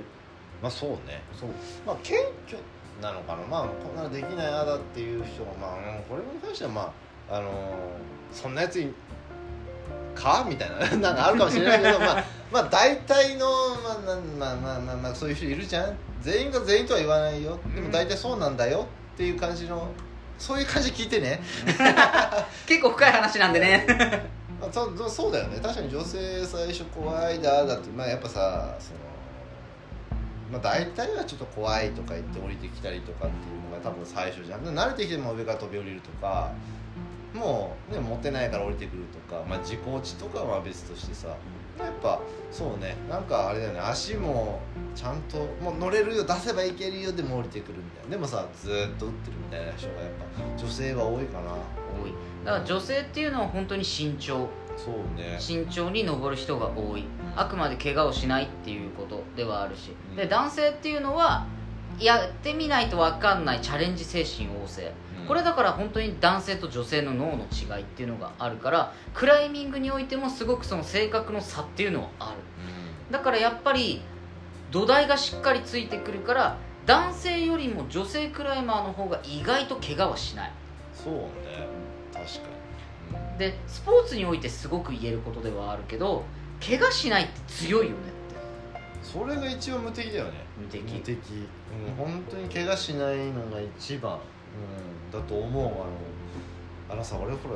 [0.64, 1.22] まあそうね。
[1.38, 1.50] そう。
[1.86, 2.58] まあ謙虚
[3.02, 3.44] なのかな。
[3.44, 6.94] まあこんなのできないあだっていう人がまあうんこれに関してはま
[7.30, 7.52] ああのー
[8.32, 8.94] そんなやつに
[10.16, 13.46] かみたいな なんかあるかもしれないけどまあまあ大体の
[13.84, 15.98] まあなまあまあまあまあそういう人いるじゃん。
[16.22, 17.60] 全員が全員とは言わないよ。
[17.76, 19.90] でも大体そうなんだよっていう感じの
[20.40, 21.42] そういう感じ聞いてね、
[22.66, 23.86] 結構深い話なんでね。
[24.60, 25.60] まあ、そうそうだよね。
[25.62, 29.13] 確かに女性最初怖いだだってまあやっぱさその
[30.54, 34.62] まあ大体はちょっと怖いとか言って降りてきたりとかっていうのが多分最初じゃん。
[34.62, 36.52] 慣れてきても上から飛び降りるとか
[37.34, 44.62] もうね持てないから降りてくるとか、まあ、自己落ちとかは別としてさやっぱそうねなんかあれだよね足も
[44.94, 51.52] ちゃんともう乗れるよ出せばいけるよでも降りてくるみたいなでもさずっと打ってるみたいな人がやっぱ女性は多いかな。
[51.94, 52.14] 多い。
[52.46, 54.48] だから女性っていうのは本当に慎重。
[54.78, 55.38] そうね。
[55.40, 57.06] 慎重に登る人が多い。
[57.36, 59.92] あくまで怪我をしないっていうことではあるし。
[60.12, 60.16] うん。
[60.16, 61.46] で男性っていうのは
[62.00, 64.92] やってみないと分かんないチャレンジ精神旺盛。
[65.22, 65.28] うん。
[65.28, 72.38] これだから本当に男性と女性の脳の違いっていうのがあるからクライミングにおいてもすごくその性格の差っていうのはある。
[73.12, 74.02] だからやっぱり
[74.72, 80.52] 土台がしっかりついてくるから男性よりも女性クライマーの方が意外と怪我はしない。
[80.94, 81.68] そうね。
[82.12, 82.63] 確かに、
[83.38, 86.24] でスポーツにおいてすごく言えることではあるけど
[86.66, 89.04] 怪我しないって強いよねって。
[89.04, 90.32] それが一番無敵だよね。
[90.58, 90.82] 無敵。
[90.94, 91.18] 無敵、
[91.90, 95.66] うん、本当に怪我しないのが一番、うん、だと思う。
[95.66, 95.86] あの
[96.90, 97.56] あのさ俺ほら、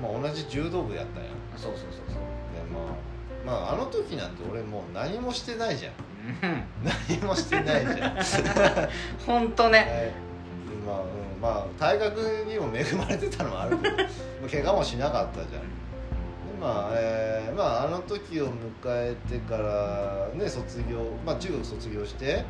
[0.00, 1.30] まあ、同じ柔道部やったんや。
[1.56, 2.14] そうそうそうそう。
[2.14, 2.20] で
[2.72, 5.92] まあまああの時なんて俺もう何もしてないじゃん。
[7.08, 8.18] 何もしてないじゃん。
[9.26, 9.78] 本当ね。
[9.78, 10.28] はい。
[10.86, 14.04] まあ、うん、まあ体格にも恵まれてたのもあるけど ま
[14.46, 15.50] あ怪我もしなかったじゃん。
[15.50, 15.58] で
[16.60, 18.52] まあ、えーまああの時を迎
[18.84, 22.44] えてからね卒業まあ中学卒業して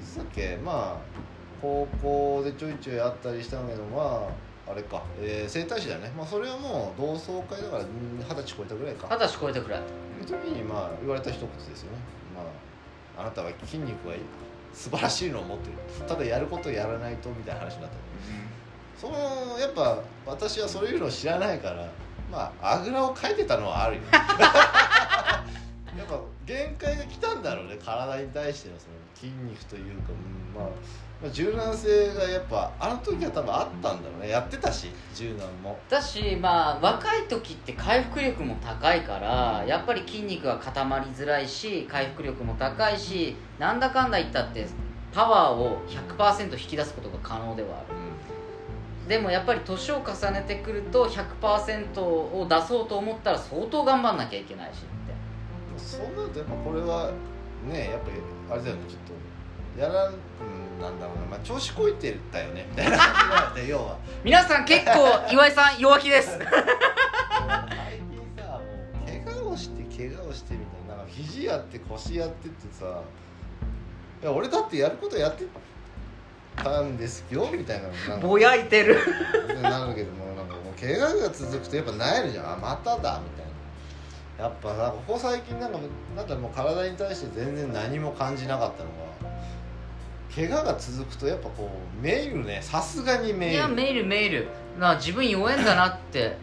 [0.00, 1.24] いつだっけまあ
[1.60, 4.28] 高校でちょいちょいあったりしたんだけどま
[4.66, 9.08] ああれか、えー、整体師だね、まあ、それはもう同窓会だからうん二十歳超えたぐらいか。
[9.10, 9.80] 二十歳超えたくらい。
[10.26, 11.98] その時にまあ言われた一言ですよね、
[12.34, 12.42] ま
[13.20, 14.20] あ、あなたは筋肉はいい
[14.74, 16.08] 素晴らしいのを持ってる。
[16.08, 17.96] ただやることをやらないとみたいな話になった。
[19.00, 21.90] そのやっぱ私はそういうのを知らないから
[22.30, 27.78] まああぐらをかいてたのはあるよ やっぱ限界が来たんだろうね。
[27.84, 30.70] 体に対してのその筋肉というか、うんまあ、まあ
[31.32, 34.28] 柔軟性がやっぱあの時は多分あったんだろうね。
[34.30, 35.78] やってたし柔軟も。
[35.88, 44.66] だしまあ若い時って回復力も高いからやっぱり筋肉が固まりづらいし回復力も高いしなんだかんだ言ったって
[45.12, 48.04] パワーを100%引き出すことが可能ではある。
[49.08, 54.84] でもやっぱり年を重ねてくると100%を出そうと思ったら相当頑張んなきゃいけないしって。
[55.76, 57.10] そうなるとやっぱこれは
[57.68, 58.16] ねやっぱり
[58.50, 58.82] あれだよね。
[58.88, 58.98] ちょっ
[59.76, 60.18] とやらん、うん、
[60.84, 62.66] なんだろうな、まあ、調子こいてたよね。
[62.70, 62.98] みたいな。
[62.98, 66.32] 感じなんだよ要は皆さん結構岩井さん弱気です。
[66.32, 66.46] 最近
[68.36, 68.60] さも
[69.02, 73.00] う怪我をして怪我をしてみたいななんか肘やって腰やってってさ
[74.22, 75.44] いや俺だってやることやって
[76.56, 78.98] たんですよみたいなぼやいてる。
[79.62, 82.52] なるけどもなんかもう怪我が続くとやっぱなえるじゃん。
[82.52, 83.46] あまただみたい
[84.38, 84.44] な。
[84.44, 85.78] やっぱなんかここ最近なんか
[86.16, 89.13] なんかもう体に対して全然何も感じなかったのが
[90.34, 93.54] 怪我が続くとやっぱこうメールねさすがにメール。
[93.54, 94.48] いやメールメール。
[94.78, 96.36] まあ自分弱えんだなって。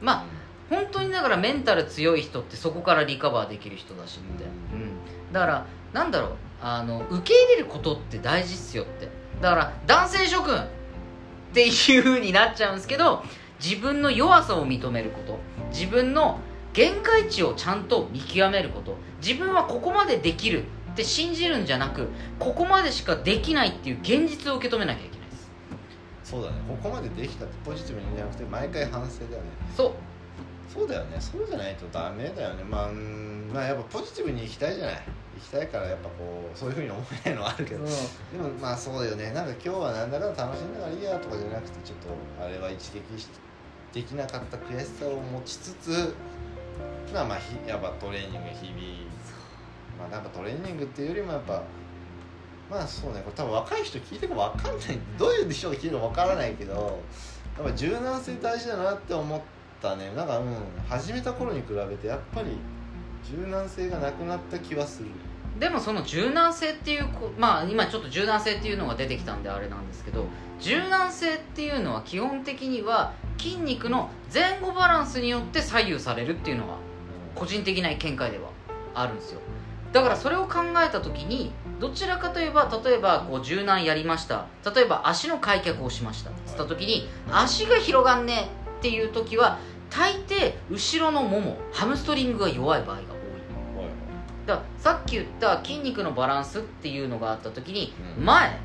[0.00, 0.24] まあ
[0.70, 5.32] 本当にだからメンタル強い人ってそこからリカバーできる人だしって、ううん。
[5.32, 6.30] だからなんだろう。
[6.62, 9.08] あの受け入れることって大事っすよって。
[9.40, 10.66] だから男性諸君っ
[11.52, 13.22] ていう風になっちゃうんですけど
[13.62, 15.38] 自分の弱さを認めること。
[15.70, 16.38] 自分の
[16.72, 18.96] 限界値をちゃんと見極めること。
[19.20, 20.64] 自分はここまでできる
[20.94, 25.50] って信じるんじゃなくここまでしかできないっていう現実を受け止めなきゃいけないです。
[26.22, 26.56] そうだね。
[26.68, 29.48] ここまでできたってポジティブにじゃなくて毎回反省だよね。
[29.76, 29.92] そう。
[30.72, 31.16] そうだよね。
[31.20, 32.62] そうじゃないとダメだよね。
[32.62, 35.02] まあうんまあやっぱポジティブに行きたいじゃない。
[35.36, 37.84] 行きたいからやっぱこうそういうふうに思えないのはあるけど。
[37.84, 37.90] で
[38.40, 39.32] もまあそうだよね。
[39.32, 41.98] なんか今日はなんだかんだ楽しんだからいいやとかじゃなくてちょっ
[42.38, 43.28] とあれは一撃し
[43.92, 46.14] できなかった悔しさを持ちつつ
[47.12, 49.03] まあまあひやっぱトレーニング日々
[50.04, 51.62] まあなんかトレーニングっていうよりもやっぱ
[52.70, 54.98] まあそうねこれ多分若い人聞いても分かんない。
[55.18, 57.00] どういう人が聞いてるか分からないけど
[57.56, 59.40] やっぱ柔軟性大事だなって思っ
[59.80, 60.12] たね。
[60.14, 60.46] なんかうん
[60.88, 62.58] 始めた頃に比べてやっぱり
[63.24, 65.08] 柔軟性がなくなった気はする。
[65.58, 67.06] でもその柔軟性っていう
[67.38, 70.26] まあ今ちょっと柔軟性っていうのが出てきたんであれなんですけど
[70.58, 76.74] 柔軟性っていうのは基本的には筋肉の前後バランスによって左右されるっていうのが
[77.36, 78.50] 個人的な見解では
[78.94, 79.40] あるんですよ。
[79.94, 84.46] だからそれを考えた時にどちらかといえば例えばこう柔軟やりました。
[84.74, 86.30] 例えば足の開脚をしました。
[86.30, 88.48] っつった時に足が広がんね
[88.80, 93.06] っていう時は大抵後ろのももハムストリングが弱い場合が多い。
[94.46, 98.24] だからさっき言った筋肉のバランスっていうのがあった時にうん。
[98.24, 98.58] 前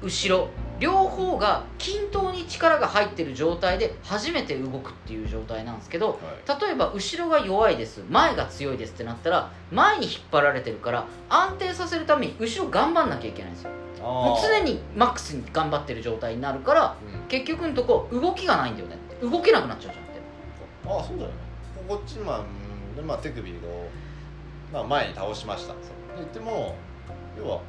[0.00, 0.48] 後ろ
[0.78, 6.20] 両方が均等に力が入ってる状態で初めて動くっていう状態なんですけど
[6.60, 8.04] 例えば後ろが弱いです。
[8.08, 13.70] 前が強いですってなったら前に引っ張られてるから安定させるために後ろ頑張んなきゃいけないんですよ。
[14.00, 16.96] もう常にマックスに頑張ってる状態になるから
[17.28, 18.96] 結局のとこ動きがないんだよね。
[19.20, 20.20] 動けなくなっちゃうじゃんって。
[20.86, 21.34] ああそうだよね。
[21.88, 22.44] ここっちま
[23.04, 23.54] まあ、手首を、
[24.72, 25.74] まあ、前に倒しました。
[26.16, 26.74] 言っても
[27.38, 27.60] 要は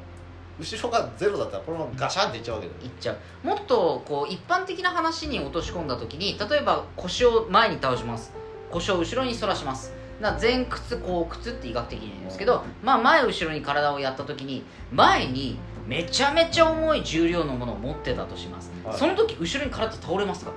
[0.60, 2.80] 後ろがゼロだったらこのままガシャンっていっちゃうわけだよ。
[2.82, 3.46] いっちゃう。
[3.46, 8.32] もっとこう一般的な話に落とし込んだ時に例えば腰を前に倒します。
[8.70, 9.92] 腰を後ろに反らします。
[10.20, 14.62] だから前屈後屈って医学的に言うんですけど、まあ、前後ろに体をやった時に
[14.92, 18.98] 前にめちゃめちゃ重い重量のものを持ってたとします、はい。
[18.98, 20.52] その時後ろに体って倒れますか？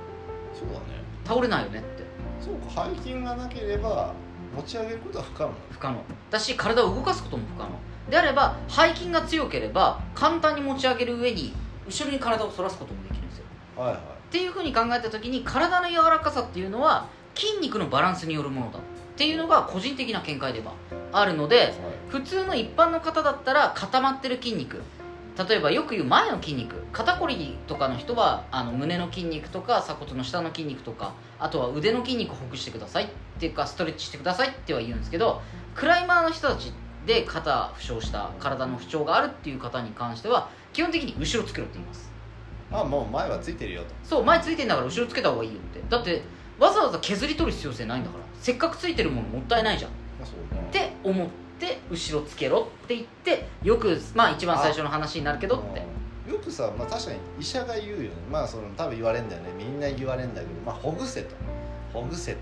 [0.53, 0.79] そうだね。
[1.25, 2.03] 倒れないよねって。
[2.43, 4.13] そうか背筋がなければ
[4.53, 5.51] 持ち上げることは不可能。
[5.71, 5.97] 不可能。
[6.29, 7.69] だし体を動かすことも不可能
[8.09, 11.53] であれば背筋が強ければ簡単に持ち上げる上に
[11.87, 13.45] 後ろに体を反らすこともできるんですよ。
[13.77, 13.97] はいはい。
[13.97, 13.99] っ
[14.31, 18.79] ていうふうに考えた時に体の柔らかさっていうのは筋肉のバランスによるものだ。
[18.79, 18.81] っ
[19.15, 20.73] ていうのが個人的な見解では
[21.11, 21.71] あるのではい。
[22.09, 24.81] 普通の一般の方だったら固まってる筋肉。
[25.49, 26.75] 例えばよく言う前の筋肉。
[26.91, 33.07] 肩こりとかの人はあの胸の筋肉とか鎖骨の下の筋肉とかあとは腕の筋肉をほぐしてくださいっ
[33.39, 35.41] ていうかストレッチしてくださいっては言うんですけど
[35.73, 36.71] クライマーの人たち
[37.05, 42.11] で肩負傷した体の不調があるっていう方に関しては基本的に後ろつけろって言います。
[42.71, 43.87] あもう前はついてるよと。
[44.03, 45.81] そう前ついてんだから後ろつけた方がいいよって。
[45.89, 46.23] だって
[46.59, 48.23] わざわざ削り取る必要性ないんだから。
[48.39, 49.91] せっかくついてるものもったいないじゃん。
[49.91, 51.27] あそうねて思っ
[51.59, 55.83] て後ろつけろって言ってよくまあ一番最初の話になるけどって。
[56.27, 56.33] うん。
[56.33, 58.09] よくさ、まあ、確かに医者が言うよね。
[58.31, 59.49] まあその多分言われんだよね。
[59.57, 61.35] みんな言われんだけど、まあ、ほぐせと。
[61.93, 62.39] ほぐせと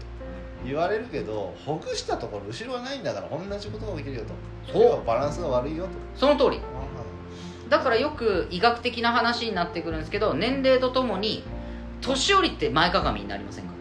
[0.65, 4.71] 言われるけどほぐしたところ後ろはないんだから同じことが起きるよと。
[4.71, 5.05] そう。
[5.05, 5.89] バランスが悪いよと。
[6.15, 6.57] その通り。
[6.57, 6.81] あ
[7.69, 11.43] だからよく医学的な話になってくるんですけど年齢とともに
[12.01, 13.71] 年寄りって前かがみになりませんか？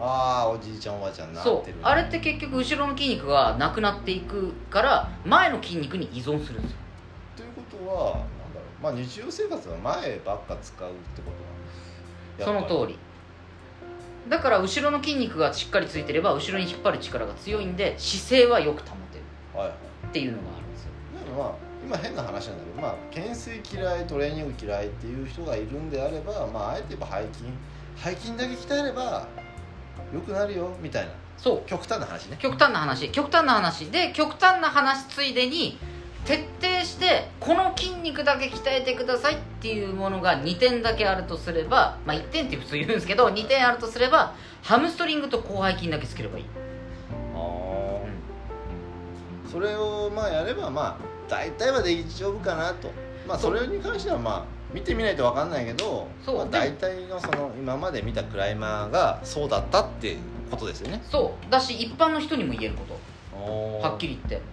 [0.00, 1.54] あーおじいちゃんおばあちゃんなってる。
[1.54, 1.74] そう。
[1.82, 6.78] あれって結局後ろの筋肉がなくなっていくから前の筋肉に依存するんですよ。
[7.36, 8.26] ということはなんだろ
[8.80, 8.82] う。
[8.82, 11.30] まあ日常生活は前ばっか使うってこ
[12.38, 12.98] とそはの通り
[14.28, 19.24] だから後ろの筋肉がしっかりついてれば後ろに引っ張る力が強いんで姿勢はよく保てる。
[20.08, 20.90] っていうのがあるんですよ。
[21.24, 21.52] でもまあ
[21.84, 27.44] 今変な話なんだけどまあ懸垂嫌いトレーニング嫌いっていう人がいるんであればまああえて言えば背筋。
[27.96, 29.26] 背筋だけ鍛えれば
[30.14, 31.10] 良くなるよみたいな。
[31.36, 31.68] そう。
[31.68, 32.36] 極端な話ね。
[32.40, 33.10] 極端な話。
[33.10, 33.86] 極端な話。
[33.90, 35.78] で極端な話ついでに
[36.24, 46.44] 徹底してこの筋肉だけ鍛えてくださいっていうものが2点だけあるとすればまあ1点って普通言うんですけど2点あるとすればハムストリングと広背筋だけつければいい、
[47.34, 48.00] あ
[49.50, 50.96] それをまあやればまあ
[51.28, 52.90] 大体は大丈夫かなと。
[53.26, 60.18] まあそれに関してはまあ見てみないと分かんないけどまあ、大体のその今まで見たクライマーがそうだったっていう
[60.50, 61.02] ことですよね。
[61.10, 61.50] そう。
[61.50, 62.98] だし一般の人にも言えること。
[63.82, 64.34] ははっきり言って。
[64.36, 64.44] はい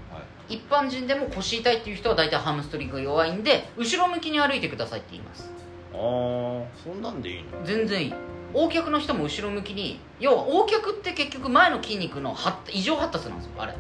[0.48, 5.52] 一般人でも腰痛いっていう人は大体ハムストリングが弱いんで後ろ向きに歩いてくださいって言います。
[5.94, 7.66] あーそんなんでいいの？
[7.66, 8.14] 全然いい。
[8.54, 13.74] O 脚の人も後ろ向きに要は O 脚って結局前の筋肉の発異常発達なんですよあれ。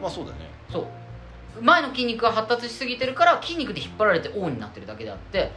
[0.00, 0.50] まあそうだよね。
[0.70, 1.62] そう。
[1.62, 5.50] 前の筋肉が発達しすぎてるから筋肉で引っ張られて O になってるだけであってはい。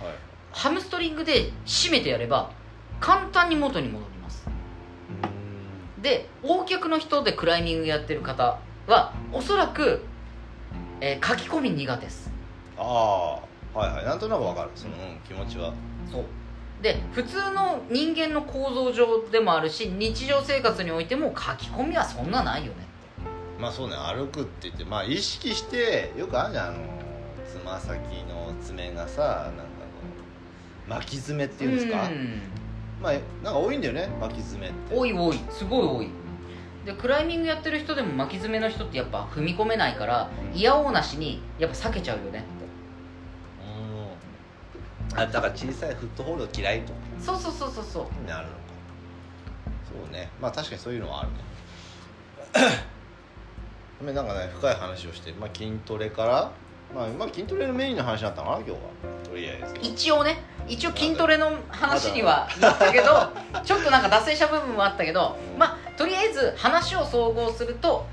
[0.51, 2.51] ハムストリングで締めてやれば
[2.99, 4.47] 簡単に元に戻ります。
[5.99, 10.01] うで O 脚の人でクライミングやってる方はおそらく、
[11.01, 12.31] えー書き込み苦手です。
[12.77, 13.39] あ
[13.73, 14.05] あはいはい。
[14.05, 14.69] なんとなく分かる。
[14.75, 15.73] その、うん、気持ちは。
[16.11, 16.23] そう。
[16.81, 22.85] で普通の人間の構造上でもあるし日常生活においても書き込みはそんなないよね
[23.59, 26.77] まあそうね歩くって言ってまあ意識してよくあるじゃんあの
[27.47, 27.97] つま先
[28.29, 29.65] の爪がさなんかこ
[30.87, 32.03] う巻き爪っていうんですか？
[32.03, 32.41] うん。
[33.01, 33.13] まあ
[33.43, 34.95] なんか多いんだよね巻き爪って。
[34.95, 35.39] 多い多い。
[35.49, 36.09] すごい多い
[36.87, 40.57] でクライミングやってる人でも巻き爪の人ってやっぱ踏み込めないからうん。
[40.57, 42.45] いやおうなしにやっぱ避けちゃうよね。
[45.11, 45.19] うん。
[45.19, 46.93] あだから小さいフットホールド嫌いと。
[47.19, 48.05] そうそうそうそうそう。
[48.25, 48.59] なるのか。
[49.91, 50.29] そうね。
[50.41, 51.35] まあ確かにそういうのはあるね。
[54.13, 56.51] なんかね深い話をして、まあ、筋トレから、
[56.95, 58.77] まあ、まあ筋トレのメインの話だったのかな今日は。
[59.25, 59.75] とりあえず。
[59.81, 60.37] 一応ね
[60.69, 63.33] 一応筋トレの話にはなったけど
[63.65, 68.05] ちょっとなんか脱線した部分もあったけどまあとりあえず話を総合すると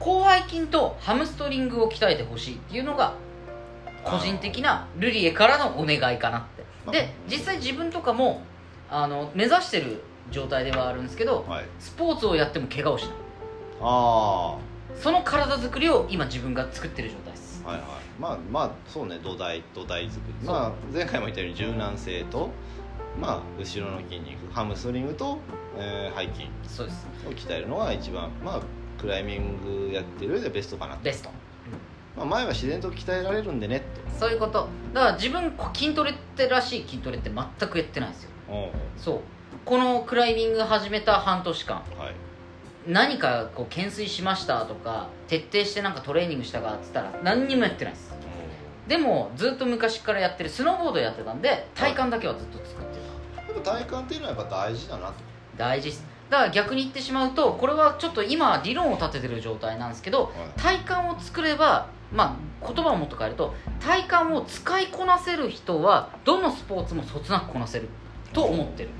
[0.00, 3.14] 広背筋とハムストリングを鍛えてほしいっていうのが
[4.04, 6.58] 個人的なルリエからのお願いかなって。
[6.90, 8.42] で実際自分とかも
[8.90, 11.64] あの目指してる状態ではあるんですけどはい。
[11.78, 13.12] スポーツをやっても怪我をしない。
[13.80, 14.56] あ
[14.96, 17.62] その体作りを今自分が作ってる状態です。
[17.64, 17.88] あはいはい。
[18.18, 19.18] まあまあそうね。
[19.22, 20.46] 土台土台作り。
[20.46, 22.50] まあ前回も言ったように柔軟性と
[23.20, 25.38] まあ後ろの筋肉ハムストリングと、
[25.76, 27.06] えー背筋そうです。
[27.26, 28.60] を鍛えるのが一番まあ
[29.00, 30.94] クライミングやってる上でベストかな。
[30.94, 31.30] とベスト。
[32.16, 33.86] まあ、前は自然と鍛えられるんでねって
[34.18, 34.68] そういうこと。
[34.92, 38.30] だから自分こ筋トレってらしい筋トレって全くやってないんですよ。
[38.96, 39.20] そう。
[39.64, 41.84] このクライミング始めた半年間はい。
[42.86, 48.16] 何かこう懸垂しましたとか徹底してなんかトレーニングしたかっつったら何にもやってないです。
[48.88, 52.97] でもずっと昔からやってるスノーボードやってたんで体幹だけはずっと作って
[53.52, 55.14] っぱ体幹っていうのはやっぱ大事だなと。
[55.56, 56.04] 大事っす。
[56.30, 67.88] だから逆に言ってしまうとこれはちょっと今理論を立ててる状態なんですけど体幹を作ればまあ言葉をもっと変えると体幹を使いこなせる人はどのスポーツもそつなくこなせる
[68.32, 68.90] と思ってる。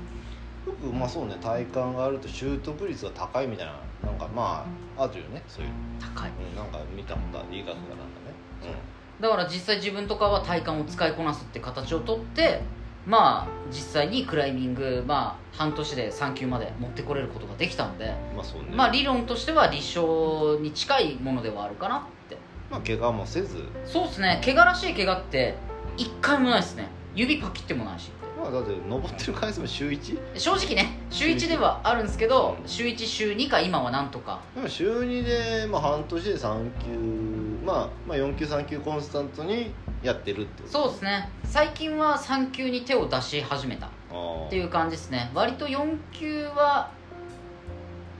[0.65, 3.73] よくまあそうね体幹があると習得率が高いみたいな
[4.03, 4.65] なんかま
[4.97, 6.29] ああるよねそういう、高い。
[6.29, 7.85] うん、なんか見たことある医学がなん。
[7.85, 8.73] かね
[9.19, 12.61] だから実際自分とかは体幹を使いこなすって形をとって
[13.05, 18.69] まあ実際にクライミングまあ半年で3級まで持ってこれることができたのでうん、まあそうね。
[18.73, 22.37] まあ理論としては立証に近いものではあるかなって。
[22.69, 23.63] まあ怪我もせず。
[23.85, 24.41] そうですね。
[24.43, 25.55] 怪我らしい怪我って
[25.97, 26.87] 一回もないですね。
[27.15, 30.39] 指パキってもないしまあだって登ってる回数も週 1?
[30.39, 34.39] 正直ね週1ではあるんですけど週1週2か今はなんとか。
[34.55, 39.71] でも週2で、まあ、半年で3級、まあ、まあ4級3級コンスタントに
[40.03, 40.73] やってるってこと？
[40.73, 41.29] そうですね。
[41.43, 45.31] 最近は3級に手を出し始めたあっていう感じですね。
[45.33, 46.91] 割と4級は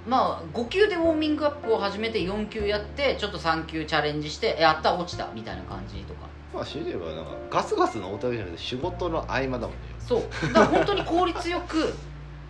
[0.08, 6.28] まあ5級でウォーミングアップを始めて4級やってちょっと3級チャレンジしてやった落ちたみたいな感じとか。
[6.54, 9.76] まあ強いて言えばなんかガツガツの大竹じゃなくて仕事の合間だもんね。
[10.00, 10.22] そう。
[10.54, 11.94] だから本当に効率よく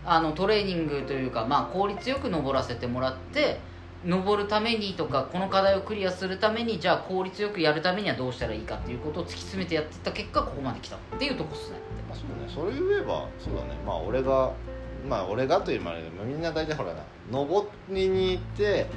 [0.06, 3.60] あのトレーニングというか、まあ、効率よく登らせてもらって
[4.06, 11.78] 登るためにとかこの課題をクリアするためにじゃあ効率よくやるためにはどうしたらいいかっていうことを突き詰めてやってった結果ここまで来たっていうとこっすね。
[12.08, 12.24] まあそ
[12.64, 12.72] うね。
[12.74, 13.78] それ言えばそうだね。
[13.86, 14.52] まあ俺が
[15.08, 18.88] まあ俺がというまでみんな大体ほらな登りに行って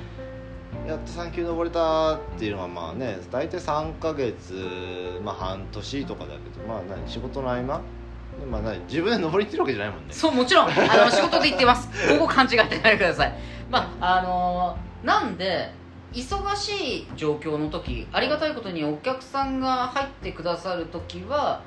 [0.87, 7.81] やっと3級登れたっていうのはまあね大体3ヶ月まあ半年とかだけどまあ何仕事の合間？
[8.51, 10.15] まあ何自分で登りに行ってるわけじゃないもんね。
[10.15, 10.69] そうもちろん。
[10.69, 11.89] あの仕事で行ってます。
[12.17, 13.35] ここ勘違いしないでください。
[13.69, 15.73] まああのーなんで
[16.13, 21.63] 忙しい状況の時ありがたいことにお客さんが入ってくださる時は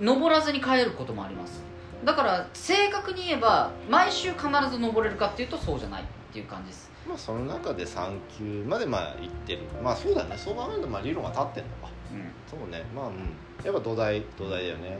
[0.00, 1.62] 登らずに帰ることもあります。
[2.04, 6.90] だから正確に言えば毎週必ず登れるかっていうとそうじゃないっていう感じです。
[7.06, 9.60] まあその中で3級までまあ行ってる。
[9.82, 10.36] まあそうだね。
[10.36, 11.88] そう考えるとまあ理論が立ってんのか。
[12.12, 12.32] うん。
[12.50, 12.82] そうね。
[12.94, 13.14] まあうん。
[13.64, 14.98] やっぱ土台土台だよね、まあ、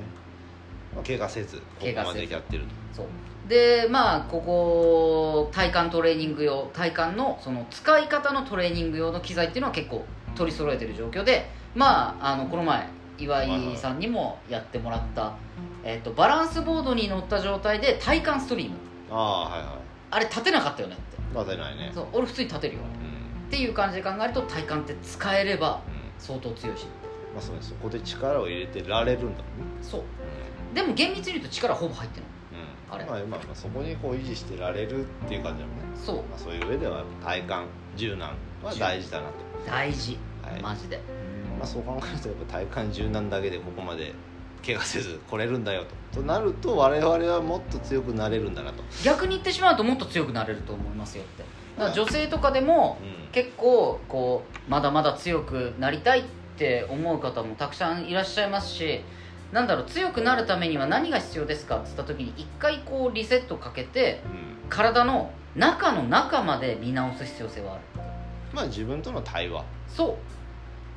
[1.01, 2.69] 怪我せずここまでやってると。
[2.93, 3.07] そう。
[3.49, 10.05] でまあここ体幹トレーニング用体幹のその使い方のトレーニング用の機材っていうのは結構
[10.37, 12.89] 取り揃えてる状況でまああのこの前
[13.19, 15.35] 岩井さんにもやってもらった、
[15.85, 18.77] えっとバランスボードに乗った状態で体幹ストリーム。
[19.11, 19.79] ああはいは
[20.11, 21.17] あれ立てなかったよねって。
[21.17, 21.91] いまあ出ないね。
[21.95, 22.07] そう。
[22.13, 23.49] 俺普通に立てるようん。
[23.49, 25.93] っていう感じで考えると体幹って使えればうん。
[26.19, 26.87] 相当強いし。
[27.35, 29.43] まあそうねそこで力を入れてられるんだもんね。
[29.83, 30.05] そうう
[30.75, 33.05] でも厳密に言うと力ほぼ入ってるん、うん、あれ。
[33.05, 36.17] まあ、まあ、まあそこにこう維持してられるっていう感じだもんね、そう。
[36.17, 37.55] まあ、そういう上では体幹
[37.97, 38.31] 柔軟
[38.63, 39.35] は大事だなと。
[39.67, 40.19] 大事。
[40.43, 40.63] はい。
[40.63, 41.01] マジで、
[41.59, 44.13] まあ、そう考えるとやっぱ体幹柔軟だけでここまで
[44.65, 46.21] 怪我せず来れるんだよと。
[46.21, 51.45] となると我々はもっと強くなれるんだなと、逆に言ってしまうともっと強くなれると思いますよって。
[51.79, 53.23] だから女性とかでもうん。
[53.33, 56.23] 結構こうまだまだ強くなりたいっ
[56.59, 59.01] て思う方もたくさんいらっしゃいますし
[59.53, 61.77] なんだろう強くなるためには何が必要ですか？
[61.77, 64.69] って言った時に一回こうリセットかけてうん。
[64.71, 67.83] 体の中の中まで見直す必要性はある。
[68.55, 69.65] まあ自分との対話。
[69.87, 70.17] そ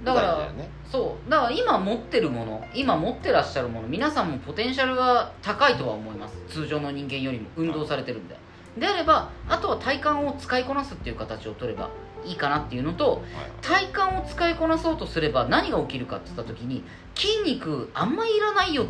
[0.02, 0.06] う。
[0.06, 0.70] だからだよね。
[0.90, 1.30] そう。
[1.30, 6.36] だから今持ってるもの今持ってらっしゃるもの皆さんもポテンシャルが高いとは思います。
[6.48, 7.50] 通常の人間よりも。
[7.58, 8.38] 運動されてるんで。
[8.78, 11.90] であればあとは体幹を使いこなすっていう形を取れば
[12.26, 13.22] いいかなっていうのとはい。
[13.62, 16.84] 体幹を使いこなそうとすれば何が起きるかって言った時に
[17.16, 18.88] 筋肉あんまりいらないよっ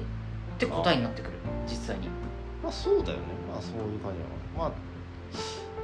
[0.57, 1.31] て答えになってくる。
[1.67, 2.07] 実際に。
[2.63, 3.23] まあそうだよね。
[3.51, 4.19] まあそういう感じ
[4.57, 4.71] まあ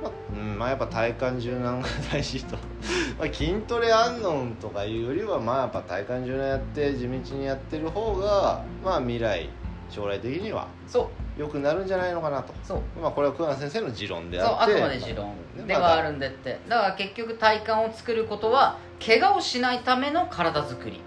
[0.02, 2.58] まあ、うん、まあやっぱ体幹柔軟が大事と。
[3.20, 9.50] まあ筋トレあんのんとかいうよりはまあやっぱ体幹柔軟やって地道にやってる方がまあ未来
[9.90, 10.68] 将来的には。
[10.88, 12.54] そう良くなるんじゃないのかなと。
[12.64, 13.00] そう。
[13.02, 15.28] まあこれは桑名先生の持論でそうああってくまで持論。
[15.28, 16.60] まあではあるんでって。
[16.70, 21.02] だから結局体幹を作ることは怪我をしないための体作り。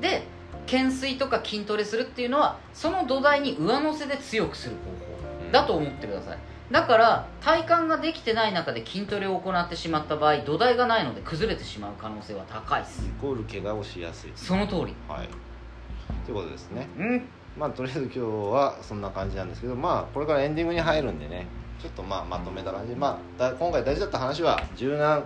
[0.00, 0.22] で
[0.66, 5.50] 懸垂とか筋トレするっていうのはその土台に上乗せで強くする方法。
[5.50, 6.38] だと思ってください。
[6.70, 13.04] だから体幹ができてない中で筋トレを行ってしまった場合土台がないので崩れてしまう可能性は高いです。
[13.04, 14.32] イコール怪我をしやすい。
[14.36, 14.94] その通り。
[15.08, 15.28] はい。
[16.24, 16.86] ということですね。
[16.96, 21.46] うんまあとりあえず今日はそんな感じなんですけどまあこれからエンディングに入るんでね
[21.80, 25.22] ちょっとまあまとめた感じでまあだ今回大事だった話は柔軟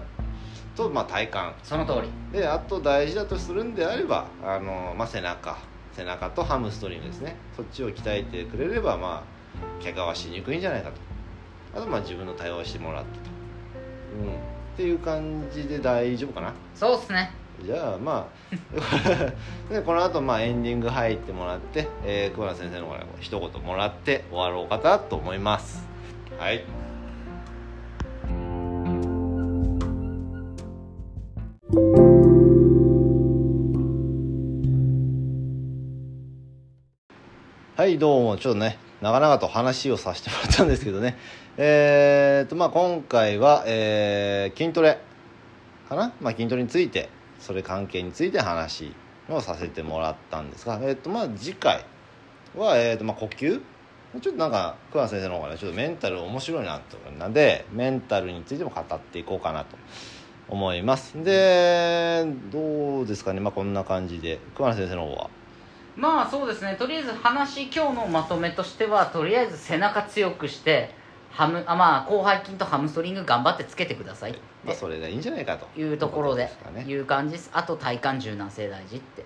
[0.75, 1.39] とまあ体幹。
[1.63, 2.39] その通り。
[2.39, 5.57] であと大事だとするんであればあの、まあ、背中。
[5.93, 7.37] 背中とハムストリングですね。
[7.57, 9.25] そっちを鍛えてくれればま
[9.81, 10.97] あ怪我はしにくいんじゃないかと。
[11.79, 13.31] あとまあ自分の対応をしてもらってと、
[14.23, 14.37] うん、っ
[14.77, 16.53] ていう感じで大丈夫かな？
[16.75, 17.31] そうっすね
[17.65, 18.29] じゃあま
[19.71, 25.87] あ でこの後まあエンディング入ってもらって、えー、桑名先生の方から一言もらって終わろうかなと思います。
[26.39, 26.65] はい。
[37.77, 41.17] はいどうもちょっとね長々と話をさせてもらったんですけどね。
[41.57, 44.99] えー、っとまあ今回は、えー、筋トレ
[45.89, 47.09] かな、まあ、筋トレについて
[47.47, 48.93] それ関係について話
[49.31, 51.85] をさせてもらったんですがえー、とまあ次回
[52.57, 53.61] は、えーとまあ、呼吸？
[54.21, 59.77] ちょっとなんか桑名先生の方がねちょっとメンタル面白いなと思うのでメンタルについても語っていこうかなと
[60.49, 61.23] 思います。
[61.23, 63.41] でどうですかね？
[63.41, 65.31] まあこんな感じで桑名先生の方は。
[65.97, 66.77] まあそうですね。
[66.79, 70.91] とりあえず話今日のまとめとしてはとりあえず背中強くして
[71.31, 74.39] ハムあまあ広背筋とハムストリング頑張ってつけてください。
[74.67, 75.67] まあそれがいいんじゃないかと。
[75.67, 76.51] ていうところで
[76.87, 77.51] いう感じです。
[77.53, 79.25] あと体幹柔軟性大事って。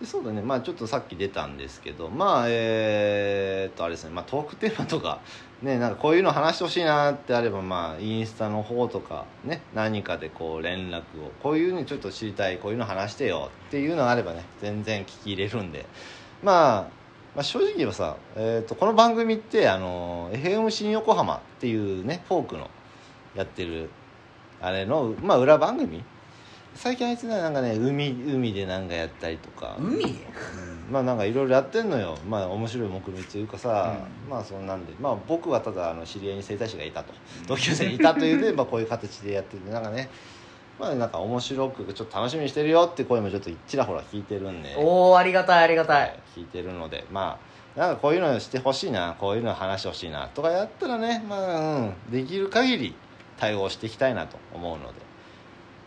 [0.00, 0.42] でそうだね。
[0.42, 5.20] まあちょっとさっき出たんですけどまあえー、っとあれですね、まあ、トークテーマとか
[5.62, 15.86] ねなんかこういうの話してほしいなってあればまあインスタの方とかね何かでこう連絡をこういうのちょっと知りたいこういうの話してよっていうのがあればね全然聞き入れるんで。
[16.42, 17.02] まあ
[17.34, 22.68] まあ、正直言えばさ、えー、とこの番組ってあの FM 新横浜っていうねフォークの
[23.34, 23.88] やってる
[24.62, 26.02] あれの、まあ、裏番組？
[26.74, 29.98] 最近あいつらなんかね海海でなんかやったりとか、海？
[29.98, 30.92] でうん。
[30.92, 32.16] まあなんかいろいろやってんのよ。
[32.26, 33.94] まあ面白い目論というかさ、
[34.30, 34.92] まあそんなんで。
[35.00, 37.12] まあ僕はただあの知り合いに整体師がいたと。
[37.46, 40.08] 同級生にいたというので、 まあ、こういう形でやっててなんかね
[40.78, 44.74] まあなんか面白くちょっと楽しみにしてるよって声もちょっとちらほら聞いてるんで。
[44.78, 46.18] おおありがたいありがたい。
[46.36, 47.04] 聞いてるので。
[47.10, 52.94] まあなんかこういうのしてほしいなこういうの話してほしいなとかやったらねまあうんできる限り
[53.42, 55.02] 対応していきたいなと思うので。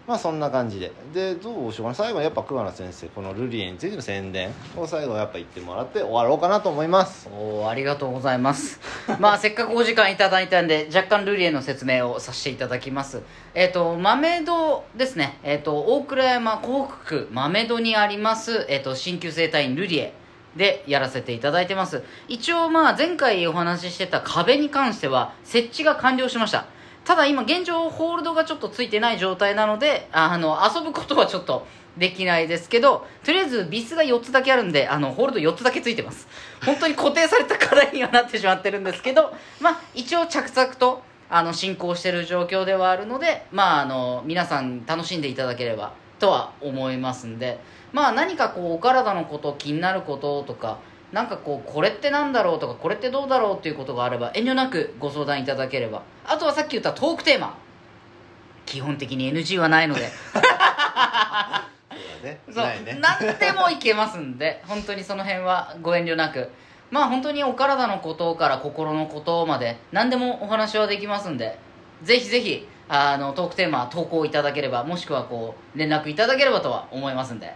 [0.06, 0.91] まあそんな感じで。
[1.14, 1.95] でどうしようかな。
[1.95, 7.30] 最後にやっぱ桑名先生このルリエについての宣伝を最後やっぱ言ってもらって終わろうかなと思います。
[7.34, 8.82] おおありがとうございます。
[9.22, 13.22] まあせっかくお時間いただいたんで若干ルリエの説明をさせていただきます。
[13.53, 15.40] えっ、と豆戸ですね。
[15.41, 20.14] えっ、と大倉山港北区豆戸にありますえっ、と鍼灸整体院ルリエ
[20.57, 22.03] でやらせていただいてます。
[22.27, 26.65] 一応まあ前回お話ししてた壁に関しては設置が完了しました。
[27.06, 31.65] ただ今現状ホールドがちょっとついてない状態なのであの遊ぶことはちょっと
[31.98, 36.27] できないですけどとりあえずビスが4つだけあるんであのホールド4つだけついてます。
[36.65, 47.60] 本当に固定された課題にはなってしまってるんですけどまあ一応着々とあの進行してる状況ではあるのでまああの皆さん楽しんでいただければとは思いますんで
[47.94, 50.80] まあ何かこうお体のこと気になることとか
[51.15, 56.03] なんかこうこれってなんだろうとかこれってどうだろうっていうことがあれば遠慮なくご相談いただければ。
[56.25, 57.57] あとはさっき言ったトークテーマ。
[58.65, 60.09] 基本的に NG はないので。
[60.33, 61.69] そうだ
[62.21, 62.39] ね。
[62.51, 62.65] そう。
[62.65, 62.99] ないね。
[62.99, 66.49] 何でもいけますんで本当にその辺はご遠慮なく。
[66.91, 71.57] まあ本当にお体のことから心のことまで何でもお話はできますんで
[72.03, 77.55] ぜひぜひあのトークテーマ投稿いただければもしくはこう連絡いただければとは思いますんで。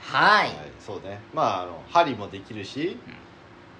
[0.00, 0.46] はい。
[0.46, 1.18] はいそうね。
[1.34, 2.96] まああの針もできるし、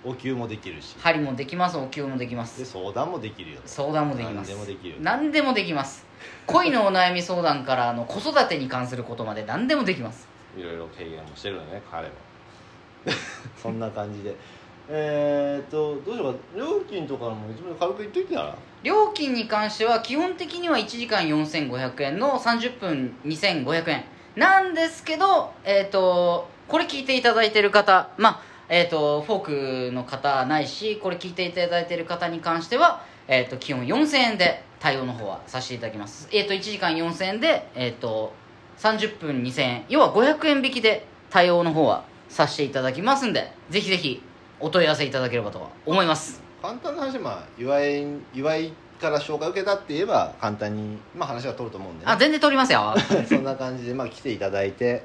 [0.04, 0.96] お灸もできるし。
[0.98, 4.48] 針もできますお灸もできまです相談もできるよ相談もできます。
[4.50, 6.04] 何でもできるよ何でもできます。
[6.46, 10.26] 恋のお悩み相談からあの子育てに関することまで何でもできます。
[10.56, 12.14] いろいろ経験もしてるよね彼も。
[13.62, 14.34] そんな感じで。
[14.88, 16.40] えー、っとどうしようか。
[16.56, 18.56] 料金とかも一番軽く言っといてたら。
[18.82, 24.04] 料金に関しては基本的には1時間4500円の30分2500円
[24.36, 36.28] なんですけどえっ、とこれ聞いていただいてる方まあえっ、とフォークの方ないしこれ聞いていただいてる方に関してはえっ、と基本4000円で対応の方はさせていただきます。
[36.32, 38.32] えっ、と1時間4000円でえっ、と
[38.78, 44.22] 30分2000円要は500円引きで対応の方はさせていただきますんでぜひぜひ
[44.58, 46.42] お問い合わせいただければとは思います。
[46.60, 52.94] 簡単な話まあ岩井岩井から紹介受けたって言えば簡単に、まあ、話は取ると思うんで、ね、あ全然通りますよ。
[53.28, 55.04] そんな感じで、まあ、来ていただいて、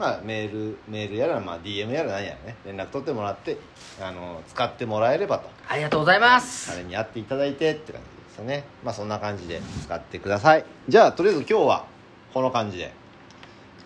[0.00, 2.56] まあ、メールメールやら、まあ、DM やら何やらね。
[2.64, 3.58] 連絡取ってもらって
[4.00, 5.50] あの使ってもらえればと。
[5.68, 6.70] ありがとうございます。
[6.70, 8.64] 彼に会っていただいてって感じですよね。
[8.82, 10.64] まあそんな感じで使ってください。
[10.88, 11.84] じゃあとりあえず今日は
[12.32, 12.90] この感じで。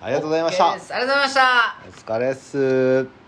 [0.01, 0.71] ありがとうございました。
[0.71, 1.77] ありがとうございました。
[1.89, 3.24] お疲れっす